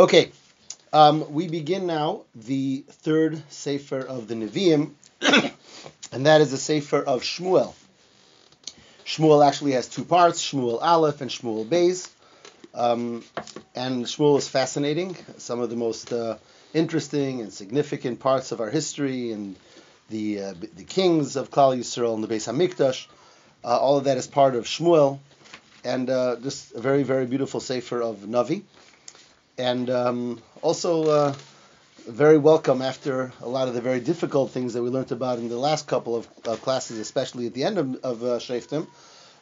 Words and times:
Okay, 0.00 0.32
um, 0.94 1.30
we 1.30 1.46
begin 1.46 1.86
now 1.86 2.22
the 2.34 2.86
third 2.88 3.42
Sefer 3.50 3.98
of 4.00 4.28
the 4.28 4.34
Nevi'im, 4.34 4.92
and 6.12 6.24
that 6.24 6.40
is 6.40 6.52
the 6.52 6.56
Sefer 6.56 7.02
of 7.02 7.20
Shmuel. 7.20 7.74
Shmuel 9.04 9.46
actually 9.46 9.72
has 9.72 9.88
two 9.88 10.06
parts, 10.06 10.42
Shmuel 10.42 10.80
Aleph 10.80 11.20
and 11.20 11.30
Shmuel 11.30 11.68
Beis. 11.68 12.08
Um, 12.72 13.22
and 13.74 14.06
Shmuel 14.06 14.38
is 14.38 14.48
fascinating. 14.48 15.18
Some 15.36 15.60
of 15.60 15.68
the 15.68 15.76
most 15.76 16.14
uh, 16.14 16.38
interesting 16.72 17.42
and 17.42 17.52
significant 17.52 18.20
parts 18.20 18.52
of 18.52 18.62
our 18.62 18.70
history 18.70 19.32
and 19.32 19.54
the 20.08 20.40
uh, 20.40 20.54
the 20.76 20.84
kings 20.84 21.36
of 21.36 21.50
Klal 21.50 21.78
Yisrael 21.78 22.14
and 22.14 22.24
the 22.24 22.34
Beis 22.34 22.50
Hamikdash. 22.50 23.06
Uh, 23.62 23.76
all 23.76 23.98
of 23.98 24.04
that 24.04 24.16
is 24.16 24.26
part 24.26 24.54
of 24.54 24.64
Shmuel, 24.64 25.18
and 25.84 26.08
uh, 26.08 26.36
just 26.36 26.72
a 26.72 26.80
very 26.80 27.02
very 27.02 27.26
beautiful 27.26 27.60
sefer 27.60 28.00
of 28.00 28.20
Navi, 28.20 28.62
and 29.60 29.90
um, 29.90 30.42
also 30.62 31.04
uh, 31.04 31.34
very 32.08 32.38
welcome 32.38 32.80
after 32.80 33.30
a 33.42 33.48
lot 33.48 33.68
of 33.68 33.74
the 33.74 33.82
very 33.82 34.00
difficult 34.00 34.52
things 34.52 34.72
that 34.72 34.82
we 34.82 34.88
learned 34.88 35.12
about 35.12 35.38
in 35.38 35.50
the 35.50 35.58
last 35.58 35.86
couple 35.86 36.16
of 36.16 36.26
uh, 36.48 36.56
classes, 36.56 36.98
especially 36.98 37.46
at 37.46 37.52
the 37.52 37.64
end 37.64 37.76
of, 37.76 37.94
of 37.96 38.22
uh, 38.22 38.26
Sheftim. 38.38 38.86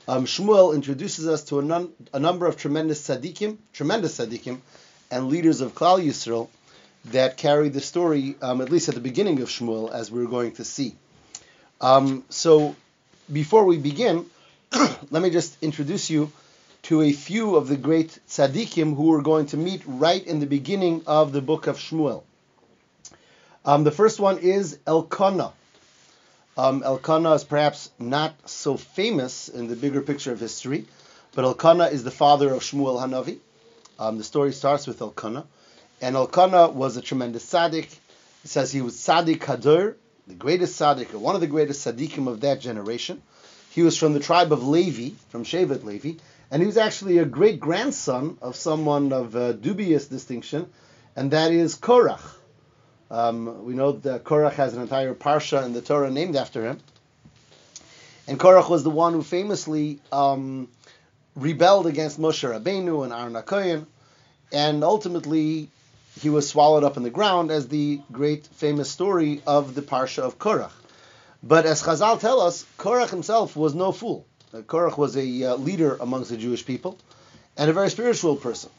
Um, 0.08 0.24
Shmuel 0.24 0.74
introduces 0.74 1.28
us 1.28 1.44
to 1.44 1.60
a, 1.60 1.62
nun, 1.62 1.92
a, 2.12 2.18
number 2.18 2.46
of 2.46 2.56
tremendous 2.56 3.06
tzaddikim, 3.06 3.58
tremendous 3.72 4.18
tzaddikim, 4.18 4.58
and 5.08 5.28
leaders 5.28 5.60
of 5.60 5.76
Klal 5.76 6.04
Yisrael 6.04 6.48
that 7.06 7.36
carry 7.36 7.68
the 7.68 7.80
story, 7.80 8.34
um, 8.42 8.60
at 8.60 8.70
least 8.70 8.88
at 8.88 8.96
the 8.96 9.00
beginning 9.00 9.40
of 9.40 9.48
Shmuel, 9.48 9.92
as 9.92 10.10
we're 10.10 10.26
going 10.26 10.52
to 10.52 10.64
see. 10.64 10.96
Um, 11.80 12.24
so, 12.28 12.74
before 13.32 13.64
we 13.66 13.78
begin, 13.78 14.26
let 15.12 15.22
me 15.22 15.30
just 15.30 15.62
introduce 15.62 16.10
you 16.10 16.32
to 16.82 17.02
a 17.02 17.12
few 17.12 17.56
of 17.56 17.68
the 17.68 17.76
great 17.76 18.18
tzaddikim 18.28 18.96
who 18.96 19.08
we're 19.08 19.22
going 19.22 19.46
to 19.46 19.56
meet 19.56 19.82
right 19.86 20.24
in 20.26 20.40
the 20.40 20.46
beginning 20.46 21.02
of 21.06 21.32
the 21.32 21.42
book 21.42 21.66
of 21.66 21.78
Shmuel. 21.78 22.22
Um, 23.64 23.84
the 23.84 23.90
first 23.90 24.18
one 24.20 24.38
is 24.38 24.78
Elkanah. 24.86 25.52
Um, 26.56 26.82
Elkanah 26.82 27.34
is 27.34 27.44
perhaps 27.44 27.90
not 27.98 28.34
so 28.48 28.76
famous 28.76 29.48
in 29.48 29.68
the 29.68 29.76
bigger 29.76 30.00
picture 30.00 30.32
of 30.32 30.40
history, 30.40 30.86
but 31.34 31.44
Elkanah 31.44 31.86
is 31.86 32.04
the 32.04 32.10
father 32.10 32.52
of 32.52 32.62
Shmuel 32.62 33.00
Hanavi. 33.00 33.38
Um, 33.98 34.18
the 34.18 34.24
story 34.24 34.52
starts 34.52 34.86
with 34.86 35.00
Elkanah, 35.00 35.46
and 36.00 36.16
Elkanah 36.16 36.68
was 36.68 36.96
a 36.96 37.02
tremendous 37.02 37.44
tzaddik. 37.44 37.92
It 38.44 38.50
says 38.50 38.72
he 38.72 38.80
was 38.80 38.96
tzaddik 38.96 39.40
Hador, 39.40 39.96
the 40.26 40.34
greatest 40.34 40.80
tzaddik, 40.80 41.12
or 41.12 41.18
one 41.18 41.34
of 41.34 41.40
the 41.40 41.46
greatest 41.46 41.86
tzaddikim 41.86 42.28
of 42.28 42.40
that 42.40 42.60
generation. 42.60 43.22
He 43.70 43.82
was 43.82 43.96
from 43.96 44.14
the 44.14 44.20
tribe 44.20 44.52
of 44.52 44.66
Levi, 44.66 45.14
from 45.28 45.44
Shevet 45.44 45.84
Levi, 45.84 46.14
and 46.50 46.62
he 46.62 46.66
was 46.66 46.76
actually 46.76 47.18
a 47.18 47.24
great 47.24 47.60
grandson 47.60 48.38
of 48.40 48.56
someone 48.56 49.12
of 49.12 49.36
uh, 49.36 49.52
dubious 49.52 50.06
distinction, 50.06 50.70
and 51.14 51.30
that 51.32 51.52
is 51.52 51.76
Korach. 51.76 52.22
Um, 53.10 53.64
we 53.64 53.74
know 53.74 53.92
that 53.92 54.24
Korach 54.24 54.54
has 54.54 54.74
an 54.74 54.82
entire 54.82 55.14
parsha 55.14 55.64
in 55.64 55.72
the 55.72 55.80
Torah 55.80 56.10
named 56.10 56.36
after 56.36 56.64
him. 56.64 56.78
And 58.26 58.38
Korach 58.38 58.68
was 58.68 58.84
the 58.84 58.90
one 58.90 59.14
who 59.14 59.22
famously 59.22 60.00
um, 60.12 60.68
rebelled 61.34 61.86
against 61.86 62.20
Moshe 62.20 62.46
Rabbeinu 62.46 63.04
and 63.04 63.12
Aaron 63.12 63.32
HaKoyen, 63.32 63.86
and 64.52 64.84
ultimately 64.84 65.70
he 66.20 66.28
was 66.28 66.48
swallowed 66.48 66.84
up 66.84 66.96
in 66.96 67.02
the 67.02 67.10
ground 67.10 67.50
as 67.50 67.68
the 67.68 68.00
great 68.12 68.46
famous 68.46 68.90
story 68.90 69.42
of 69.46 69.74
the 69.74 69.82
parsha 69.82 70.22
of 70.22 70.38
Korach. 70.38 70.72
But 71.42 71.64
as 71.64 71.82
Chazal 71.82 72.20
tell 72.20 72.40
us, 72.40 72.66
Korach 72.76 73.10
himself 73.10 73.56
was 73.56 73.74
no 73.74 73.92
fool. 73.92 74.26
Uh, 74.52 74.58
Korach 74.58 74.96
was 74.96 75.16
a 75.16 75.44
uh, 75.44 75.56
leader 75.56 75.96
amongst 76.00 76.30
the 76.30 76.36
Jewish 76.36 76.64
people 76.64 76.98
and 77.56 77.68
a 77.68 77.72
very 77.72 77.90
spiritual 77.90 78.36
person. 78.36 78.70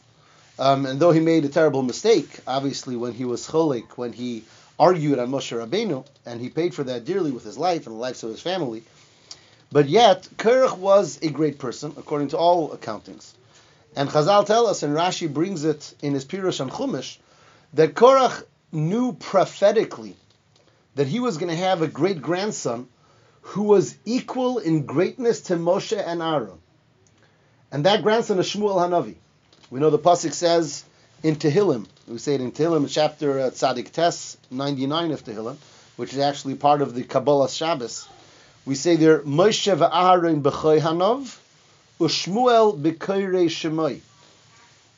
Um, 0.58 0.84
and 0.84 1.00
though 1.00 1.12
he 1.12 1.20
made 1.20 1.44
a 1.44 1.48
terrible 1.48 1.82
mistake, 1.82 2.28
obviously, 2.46 2.96
when 2.96 3.12
he 3.12 3.24
was 3.24 3.46
cholik, 3.46 3.96
when 3.96 4.12
he 4.12 4.44
argued 4.78 5.18
on 5.18 5.30
Moshe 5.30 5.56
Rabbeinu, 5.56 6.04
and 6.26 6.40
he 6.40 6.48
paid 6.48 6.74
for 6.74 6.84
that 6.84 7.04
dearly 7.04 7.30
with 7.30 7.44
his 7.44 7.56
life 7.56 7.86
and 7.86 7.94
the 7.94 8.00
lives 8.00 8.22
of 8.24 8.30
his 8.30 8.40
family, 8.40 8.82
but 9.72 9.88
yet, 9.88 10.28
Korach 10.36 10.76
was 10.76 11.18
a 11.22 11.30
great 11.30 11.58
person, 11.58 11.94
according 11.96 12.28
to 12.28 12.36
all 12.36 12.70
accountings. 12.76 13.32
And 13.94 14.08
Chazal 14.08 14.44
tell 14.44 14.66
us, 14.66 14.82
and 14.82 14.96
Rashi 14.96 15.32
brings 15.32 15.64
it 15.64 15.94
in 16.02 16.14
his 16.14 16.24
Pirush 16.24 16.60
on 16.60 16.70
Chumash, 16.70 17.18
that 17.74 17.94
Korach 17.94 18.42
knew 18.72 19.12
prophetically 19.12 20.16
that 20.96 21.06
he 21.06 21.20
was 21.20 21.38
going 21.38 21.50
to 21.50 21.56
have 21.56 21.82
a 21.82 21.88
great 21.88 22.20
grandson 22.20 22.88
who 23.42 23.64
was 23.64 23.96
equal 24.04 24.58
in 24.58 24.86
greatness 24.86 25.42
to 25.42 25.56
Moshe 25.56 25.96
and 25.98 26.22
Aaron. 26.22 26.58
And 27.72 27.84
that 27.86 28.02
grandson 28.02 28.38
is 28.38 28.46
Shmuel 28.46 28.76
Hanavi. 28.76 29.14
We 29.70 29.80
know 29.80 29.90
the 29.90 29.98
pasuk 29.98 30.32
says 30.32 30.84
in 31.22 31.36
Tehillim. 31.36 31.86
We 32.08 32.18
say 32.18 32.34
it 32.34 32.40
in 32.40 32.52
Tehillim, 32.52 32.88
chapter 32.92 33.38
uh, 33.38 33.50
Tzadik 33.50 33.92
Tes 33.92 34.36
99 34.50 35.12
of 35.12 35.24
Tehillim, 35.24 35.56
which 35.96 36.12
is 36.12 36.18
actually 36.18 36.56
part 36.56 36.82
of 36.82 36.94
the 36.94 37.04
Kabbalah 37.04 37.48
Shabbos. 37.48 38.08
We 38.66 38.74
say 38.74 38.96
there 38.96 39.20
Moshe 39.20 39.74
v'Aaron 39.76 40.42
b'choy 40.42 40.80
Hanav, 40.80 41.38
u'Shmuel 42.00 42.80
b'koyrei 42.80 43.46
Shemoi. 43.46 44.00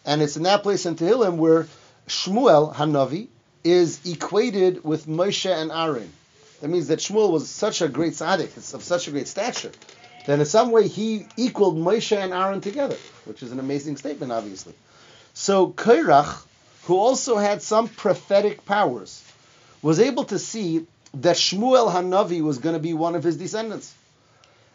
And 0.04 0.22
it's 0.22 0.36
in 0.36 0.44
that 0.44 0.62
place 0.62 0.86
in 0.86 0.96
Tehillim 0.96 1.36
where 1.36 1.68
Shmuel 2.08 2.74
Hanavi 2.74 3.28
is 3.62 4.00
equated 4.04 4.82
with 4.84 5.06
Moshe 5.06 5.50
and 5.50 5.70
Aaron. 5.70 6.12
That 6.62 6.68
means 6.68 6.86
that 6.88 7.00
Shmuel 7.00 7.32
was 7.32 7.50
such 7.50 7.82
a 7.82 7.88
great 7.88 8.12
tzaddik, 8.12 8.72
of 8.72 8.84
such 8.84 9.08
a 9.08 9.10
great 9.10 9.26
stature, 9.26 9.72
that 10.26 10.38
in 10.38 10.44
some 10.46 10.70
way 10.70 10.86
he 10.86 11.26
equaled 11.36 11.76
Moshe 11.76 12.16
and 12.16 12.32
Aaron 12.32 12.60
together, 12.60 12.96
which 13.24 13.42
is 13.42 13.50
an 13.50 13.58
amazing 13.58 13.96
statement, 13.96 14.30
obviously. 14.30 14.72
So 15.34 15.70
Korach, 15.72 16.44
who 16.84 16.96
also 16.96 17.36
had 17.36 17.62
some 17.62 17.88
prophetic 17.88 18.64
powers, 18.64 19.24
was 19.82 19.98
able 19.98 20.22
to 20.26 20.38
see 20.38 20.86
that 21.14 21.34
Shmuel 21.34 21.92
Hanavi 21.92 22.42
was 22.42 22.58
going 22.58 22.76
to 22.76 22.80
be 22.80 22.94
one 22.94 23.16
of 23.16 23.24
his 23.24 23.36
descendants. 23.36 23.92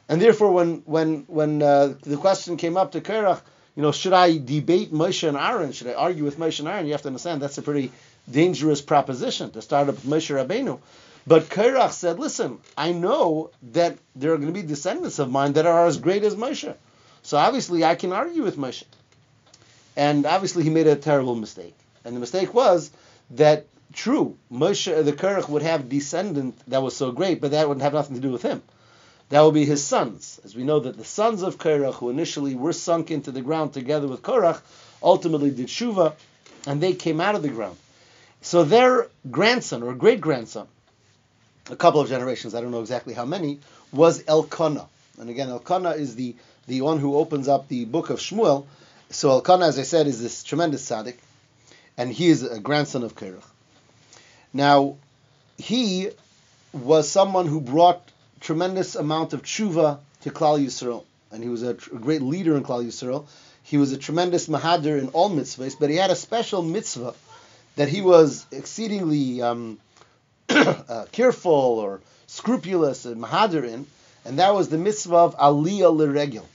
And 0.09 0.21
therefore, 0.21 0.51
when 0.51 0.83
when 0.85 1.23
when 1.27 1.61
uh, 1.61 1.93
the 2.01 2.17
question 2.17 2.57
came 2.57 2.75
up 2.75 2.91
to 2.91 3.01
Korach, 3.01 3.39
you 3.77 3.81
know, 3.81 3.93
should 3.93 4.11
I 4.11 4.37
debate 4.37 4.91
Moshe 4.91 5.25
and 5.25 5.37
Aaron? 5.37 5.71
Should 5.71 5.87
I 5.87 5.93
argue 5.93 6.25
with 6.25 6.37
Moshe 6.37 6.59
and 6.59 6.67
Aaron? 6.67 6.85
You 6.85 6.91
have 6.91 7.03
to 7.03 7.07
understand 7.07 7.41
that's 7.41 7.57
a 7.57 7.61
pretty 7.61 7.93
dangerous 8.29 8.81
proposition 8.81 9.51
to 9.51 9.61
start 9.61 9.87
up 9.87 9.95
with 9.95 10.03
Moshe 10.03 10.35
Rabbeinu. 10.35 10.79
But 11.27 11.49
Korach 11.49 11.91
said, 11.91 12.19
listen, 12.19 12.59
I 12.77 12.93
know 12.93 13.51
that 13.73 13.97
there 14.15 14.31
are 14.31 14.37
going 14.37 14.53
to 14.53 14.61
be 14.61 14.65
descendants 14.65 15.19
of 15.19 15.29
mine 15.29 15.53
that 15.53 15.65
are 15.65 15.85
as 15.85 15.97
great 15.97 16.23
as 16.23 16.35
Moshe. 16.35 16.73
So 17.21 17.35
obviously 17.35 17.83
I 17.83 17.95
can 17.95 18.13
argue 18.13 18.43
with 18.43 18.55
Moshe. 18.55 18.85
And 19.97 20.25
obviously 20.25 20.63
he 20.63 20.69
made 20.69 20.87
a 20.87 20.95
terrible 20.95 21.35
mistake. 21.35 21.75
And 22.05 22.15
the 22.15 22.21
mistake 22.21 22.53
was 22.53 22.91
that 23.31 23.65
true, 23.91 24.37
Moshe, 24.49 25.03
the 25.03 25.11
Korach 25.11 25.49
would 25.49 25.63
have 25.63 25.89
descendant 25.89 26.57
that 26.69 26.81
was 26.81 26.95
so 26.95 27.11
great, 27.11 27.41
but 27.41 27.51
that 27.51 27.67
wouldn't 27.67 27.83
have 27.83 27.93
nothing 27.93 28.15
to 28.15 28.21
do 28.21 28.31
with 28.31 28.43
him. 28.43 28.63
That 29.27 29.41
would 29.41 29.53
be 29.53 29.65
his 29.65 29.83
sons. 29.83 30.39
As 30.45 30.55
we 30.55 30.63
know 30.63 30.79
that 30.79 30.95
the 30.95 31.03
sons 31.03 31.41
of 31.41 31.57
Korach, 31.57 31.95
who 31.95 32.09
initially 32.09 32.55
were 32.55 32.71
sunk 32.71 33.11
into 33.11 33.31
the 33.31 33.41
ground 33.41 33.73
together 33.73 34.07
with 34.07 34.21
Korach, 34.21 34.61
ultimately 35.03 35.51
did 35.51 35.67
Shuva, 35.67 36.13
and 36.65 36.79
they 36.79 36.93
came 36.93 37.19
out 37.19 37.35
of 37.35 37.41
the 37.41 37.49
ground. 37.49 37.75
So 38.41 38.63
their 38.63 39.09
grandson 39.29 39.83
or 39.83 39.93
great 39.93 40.21
grandson 40.21 40.69
a 41.69 41.75
couple 41.75 42.01
of 42.01 42.09
generations, 42.09 42.55
I 42.55 42.61
don't 42.61 42.71
know 42.71 42.81
exactly 42.81 43.13
how 43.13 43.25
many, 43.25 43.59
was 43.91 44.23
Elkanah. 44.27 44.87
And 45.19 45.29
again, 45.29 45.49
Elkanah 45.49 45.91
is 45.91 46.15
the, 46.15 46.35
the 46.67 46.81
one 46.81 46.99
who 46.99 47.15
opens 47.15 47.47
up 47.47 47.67
the 47.67 47.85
book 47.85 48.09
of 48.09 48.19
Shmuel. 48.19 48.65
So 49.09 49.31
Elkanah, 49.31 49.67
as 49.67 49.79
I 49.79 49.83
said, 49.83 50.07
is 50.07 50.21
this 50.21 50.43
tremendous 50.43 50.87
tzaddik, 50.89 51.15
and 51.97 52.11
he 52.11 52.27
is 52.27 52.43
a 52.43 52.59
grandson 52.59 53.03
of 53.03 53.15
Korach. 53.15 53.43
Now, 54.53 54.95
he 55.57 56.09
was 56.73 57.09
someone 57.09 57.47
who 57.47 57.61
brought 57.61 58.01
tremendous 58.39 58.95
amount 58.95 59.33
of 59.33 59.43
tshuva 59.43 59.99
to 60.21 60.29
Klal 60.31 60.63
Yisrael, 60.63 61.03
and 61.31 61.43
he 61.43 61.49
was 61.49 61.63
a, 61.63 61.73
tr- 61.73 61.95
a 61.95 61.99
great 61.99 62.21
leader 62.21 62.55
in 62.55 62.63
Klal 62.63 62.85
Yisrael. 62.85 63.25
He 63.63 63.77
was 63.77 63.91
a 63.91 63.97
tremendous 63.97 64.47
mahadir 64.47 64.99
in 64.99 65.09
all 65.09 65.29
mitzvahs, 65.29 65.75
but 65.79 65.89
he 65.89 65.95
had 65.95 66.11
a 66.11 66.15
special 66.15 66.61
mitzvah 66.61 67.13
that 67.75 67.89
he 67.89 68.01
was 68.01 68.45
exceedingly 68.51 69.41
um, 69.41 69.79
uh, 70.49 71.05
careful 71.11 71.51
or 71.51 72.01
scrupulous 72.27 73.05
and 73.05 73.21
mahadirin, 73.21 73.85
and 74.25 74.39
that 74.39 74.53
was 74.53 74.69
the 74.69 74.77
mitzvah 74.77 75.15
of 75.15 75.37
aliyah 75.37 75.95
l'regel. 75.95 76.45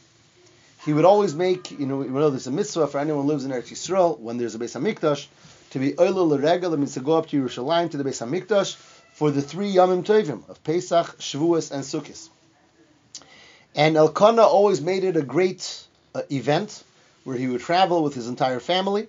He 0.85 0.93
would 0.93 1.05
always 1.05 1.35
make, 1.35 1.71
you 1.71 1.87
know, 1.87 2.03
you 2.03 2.11
know, 2.11 2.31
there's 2.31 2.47
a 2.47 2.51
mitzvah 2.51 2.89
for 2.89 2.99
anyone 2.99 3.23
who 3.23 3.29
lives 3.29 3.45
in 3.45 3.53
Eretz 3.53 3.71
Yisrael 3.71 4.19
when 4.19 4.39
there's 4.39 4.55
a 4.55 4.59
Beis 4.59 4.75
Hamikdash 4.79 5.27
to 5.71 5.79
be 5.79 5.93
oila 5.93 6.29
l'regel. 6.29 6.75
It 6.75 6.79
means 6.79 6.95
to 6.95 7.01
go 7.01 7.19
up 7.19 7.29
to 7.29 7.41
Yerushalayim 7.41 7.91
to 7.93 7.97
the 7.97 8.05
Beis 8.05 8.27
Hamikdash 8.27 8.75
for 9.13 9.31
the 9.31 9.43
three 9.43 9.73
Yamim 9.73 10.05
Tovim 10.05 10.49
of 10.49 10.63
Pesach, 10.65 11.19
Shavuos, 11.19 11.71
and 11.71 11.85
Sukkot. 11.85 12.29
And 13.75 13.97
Elkanah 13.97 14.43
always 14.43 14.81
made 14.81 15.05
it 15.05 15.17
a 15.17 15.23
great 15.23 15.85
uh, 16.15 16.23
event 16.31 16.83
where 17.25 17.37
he 17.37 17.47
would 17.47 17.61
travel 17.61 18.03
with 18.03 18.15
his 18.15 18.27
entire 18.27 18.61
family 18.61 19.07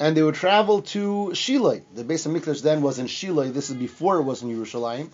and 0.00 0.16
they 0.16 0.22
would 0.22 0.34
travel 0.34 0.82
to 0.82 1.34
Shiloh. 1.34 1.80
The 1.94 2.04
Beis 2.04 2.26
Hamikdash 2.26 2.62
then 2.62 2.82
was 2.82 2.98
in 2.98 3.06
Shiloh. 3.06 3.50
This 3.50 3.70
is 3.70 3.76
before 3.76 4.18
it 4.18 4.22
was 4.22 4.42
in 4.42 4.48
Yerushalayim. 4.50 5.08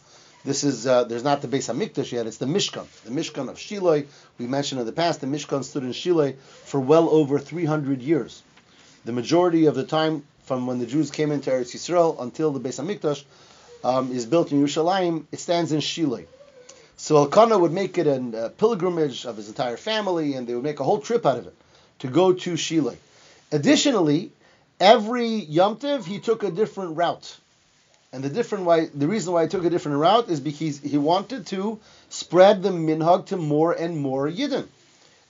This 0.45 0.65
is 0.65 0.87
uh, 0.87 1.05
there's 1.05 1.25
not 1.25 1.43
the 1.43 1.49
Beis 1.49 1.73
Hamikdash 1.73 2.13
yet. 2.13 2.27
It's 2.27 2.39
the 2.39 2.47
Mishkan, 2.47 2.87
the 3.05 3.11
Mishkan 3.11 3.49
of 3.49 3.59
Shiloh. 3.59 4.05
We 4.39 4.47
mentioned 4.47 4.81
in 4.81 4.87
the 4.87 4.93
past 4.93 5.21
the 5.21 5.27
Mishkan 5.27 5.65
stood 5.65 5.83
in 5.83 5.93
Shiloh 5.93 6.33
for 6.65 6.81
well 6.81 7.11
over 7.11 7.39
300 7.39 8.01
years. 8.01 8.43
the 9.05 9.13
majority 9.13 9.67
of 9.67 9.75
the 9.75 9.85
time 9.85 10.25
from 10.45 10.67
when 10.67 10.79
the 10.79 10.87
Jews 10.87 11.11
came 11.11 11.31
into 11.31 11.51
Eretz 11.51 11.75
Yisrael 11.75 12.21
until 12.21 12.51
the 12.51 12.61
Beis 12.61 12.83
Hamikdash 12.83 13.25
um, 13.85 14.13
is 14.13 14.27
built 14.27 14.53
in 14.53 14.63
Yerushalayim, 14.63 15.25
it 15.33 15.41
stands 15.41 15.73
in 15.73 15.81
Shiloh. 15.81 16.25
So 16.97 17.17
Elkanah 17.17 17.59
would 17.59 17.73
make 17.73 17.97
it 17.97 18.07
a 18.07 18.17
uh, 18.17 18.49
pilgrimage 18.51 19.25
of 19.25 19.37
his 19.37 19.49
entire 19.49 19.79
family, 19.79 20.35
and 20.35 20.47
they 20.47 20.55
would 20.55 20.65
make 20.65 20.81
a 20.81 20.85
whole 20.85 21.01
trip 21.01 21.25
out 21.25 21.39
of 21.39 21.47
it 21.47 21.55
to 22.01 22.09
go 22.09 22.33
to 22.33 22.57
Shiloh. 22.57 22.97
Additionally, 23.53 24.33
every 24.81 25.29
Yom 25.29 25.77
Tiv, 25.77 26.07
he 26.07 26.19
took 26.19 26.43
a 26.43 26.51
different 26.51 26.97
route. 26.97 27.37
And 28.13 28.25
the 28.25 28.29
different 28.29 28.65
why 28.65 28.87
the 28.93 29.07
reason 29.07 29.33
why 29.33 29.45
he 29.45 29.49
took 29.49 29.65
a 29.65 29.71
different 29.71 29.99
route 29.99 30.29
is 30.29 30.41
because 30.41 30.81
he 30.81 30.99
wanted 30.99 31.47
to 31.49 31.79
spread 32.09 32.63
the 32.63 32.71
minhag 32.71 33.27
to 33.27 33.37
more 33.37 33.73
and 33.73 33.99
more 33.99 34.29
Yidden. 34.29 34.67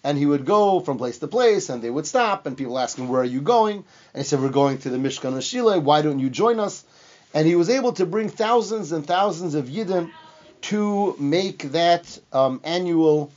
And 0.02 0.16
he 0.16 0.24
would 0.24 0.46
go 0.46 0.80
from 0.80 0.96
place 0.96 1.18
to 1.18 1.28
place, 1.28 1.68
and 1.68 1.82
they 1.82 1.90
would 1.90 2.06
stop, 2.06 2.46
and 2.46 2.56
people 2.56 2.78
ask 2.78 2.96
him, 2.96 3.08
"Where 3.08 3.20
are 3.20 3.24
you 3.24 3.42
going?" 3.42 3.84
And 4.14 4.22
he 4.22 4.24
said, 4.24 4.40
"We're 4.40 4.48
going 4.48 4.78
to 4.78 4.88
the 4.88 4.96
Mishkan 4.96 5.36
of 5.36 5.44
Shiloh. 5.44 5.80
Why 5.80 6.00
don't 6.00 6.20
you 6.20 6.30
join 6.30 6.58
us?" 6.58 6.84
And 7.34 7.46
he 7.46 7.54
was 7.54 7.68
able 7.68 7.92
to 7.92 8.06
bring 8.06 8.30
thousands 8.30 8.92
and 8.92 9.06
thousands 9.06 9.54
of 9.54 9.66
Yidden 9.66 10.10
to 10.62 11.14
make 11.18 11.72
that 11.72 12.18
um, 12.32 12.62
annual, 12.64 13.30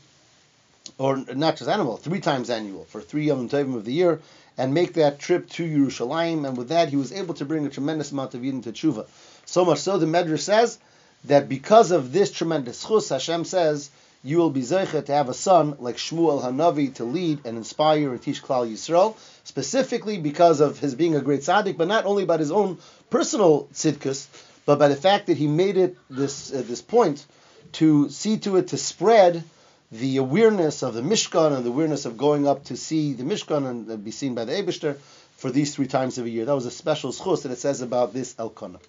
or 0.98 1.18
not 1.18 1.58
just 1.58 1.70
annual, 1.70 1.98
three 1.98 2.22
times 2.22 2.50
annual 2.50 2.86
for 2.86 3.02
three 3.02 3.26
Yom 3.26 3.50
Tovim 3.50 3.76
of 3.76 3.84
the 3.84 3.92
year, 3.92 4.22
and 4.58 4.74
make 4.74 4.94
that 4.94 5.20
trip 5.20 5.50
to 5.52 5.64
Yerushalayim. 5.64 6.48
And 6.48 6.58
with 6.58 6.70
that, 6.70 6.90
he 6.90 6.96
was 6.96 7.12
able 7.12 7.34
to 7.36 7.46
bring 7.46 7.66
a 7.66 7.70
tremendous 7.70 8.12
amount 8.12 8.34
of 8.34 8.42
Yidden 8.42 8.64
to 8.64 8.72
tshuva. 8.72 9.08
So 9.46 9.66
much 9.66 9.80
so, 9.80 9.98
the 9.98 10.06
Medrash 10.06 10.42
says 10.42 10.78
that 11.26 11.50
because 11.50 11.92
of 11.92 12.12
this 12.12 12.32
tremendous 12.32 12.84
chus, 12.84 13.10
Hashem 13.10 13.46
says, 13.46 13.90
you 14.24 14.38
will 14.38 14.50
be 14.50 14.62
zeicha 14.62 15.06
to 15.06 15.12
have 15.12 15.28
a 15.28 15.34
son 15.34 15.76
like 15.80 15.98
Shmuel 15.98 16.42
Hanavi 16.42 16.94
to 16.96 17.04
lead 17.04 17.46
and 17.46 17.58
inspire 17.58 18.12
and 18.12 18.22
teach 18.22 18.42
Klal 18.42 18.72
Yisrael, 18.72 19.16
specifically 19.44 20.18
because 20.18 20.62
of 20.62 20.80
his 20.80 20.96
being 20.96 21.16
a 21.16 21.22
great 21.22 21.42
tzaddik, 21.42 21.76
but 21.76 21.90
not 21.90 22.06
only 22.06 22.24
about 22.24 22.40
his 22.40 22.52
own 22.52 22.78
personal 23.10 23.68
tzidkus, 23.74 24.28
but 24.66 24.80
by 24.80 24.88
the 24.88 24.96
fact 24.96 25.28
that 25.28 25.38
he 25.38 25.48
made 25.48 25.76
it 25.76 25.98
this 26.10 26.54
uh, 26.54 26.64
this 26.66 26.82
point 26.82 27.26
to 27.74 28.10
see 28.10 28.38
to 28.38 28.56
it 28.56 28.70
to 28.70 28.78
spread 28.78 29.44
the 29.94 30.18
awareness 30.18 30.82
of 30.82 30.96
the 30.96 31.02
Mishkan 31.02 31.56
and 31.56 31.64
the 31.64 31.70
awareness 31.70 32.06
of 32.06 32.18
going 32.18 32.48
up 32.48 32.64
to 32.66 32.76
see 32.76 33.14
the 33.14 33.24
Mishkan 33.24 33.70
and 33.70 34.04
be 34.04 34.10
seen 34.10 34.34
by 34.34 34.44
the 34.44 34.52
Eibishter 34.52 34.98
for 35.38 35.52
these 35.52 35.76
three 35.76 35.86
times 35.86 36.18
of 36.18 36.26
a 36.26 36.30
year. 36.30 36.46
That 36.46 36.56
was 36.56 36.66
a 36.66 36.72
special 36.72 37.12
schus 37.12 37.44
that 37.44 37.52
it 37.52 37.60
says 37.60 37.82
about 37.82 38.12
this 38.12 38.34
Elkanah. 38.40 38.80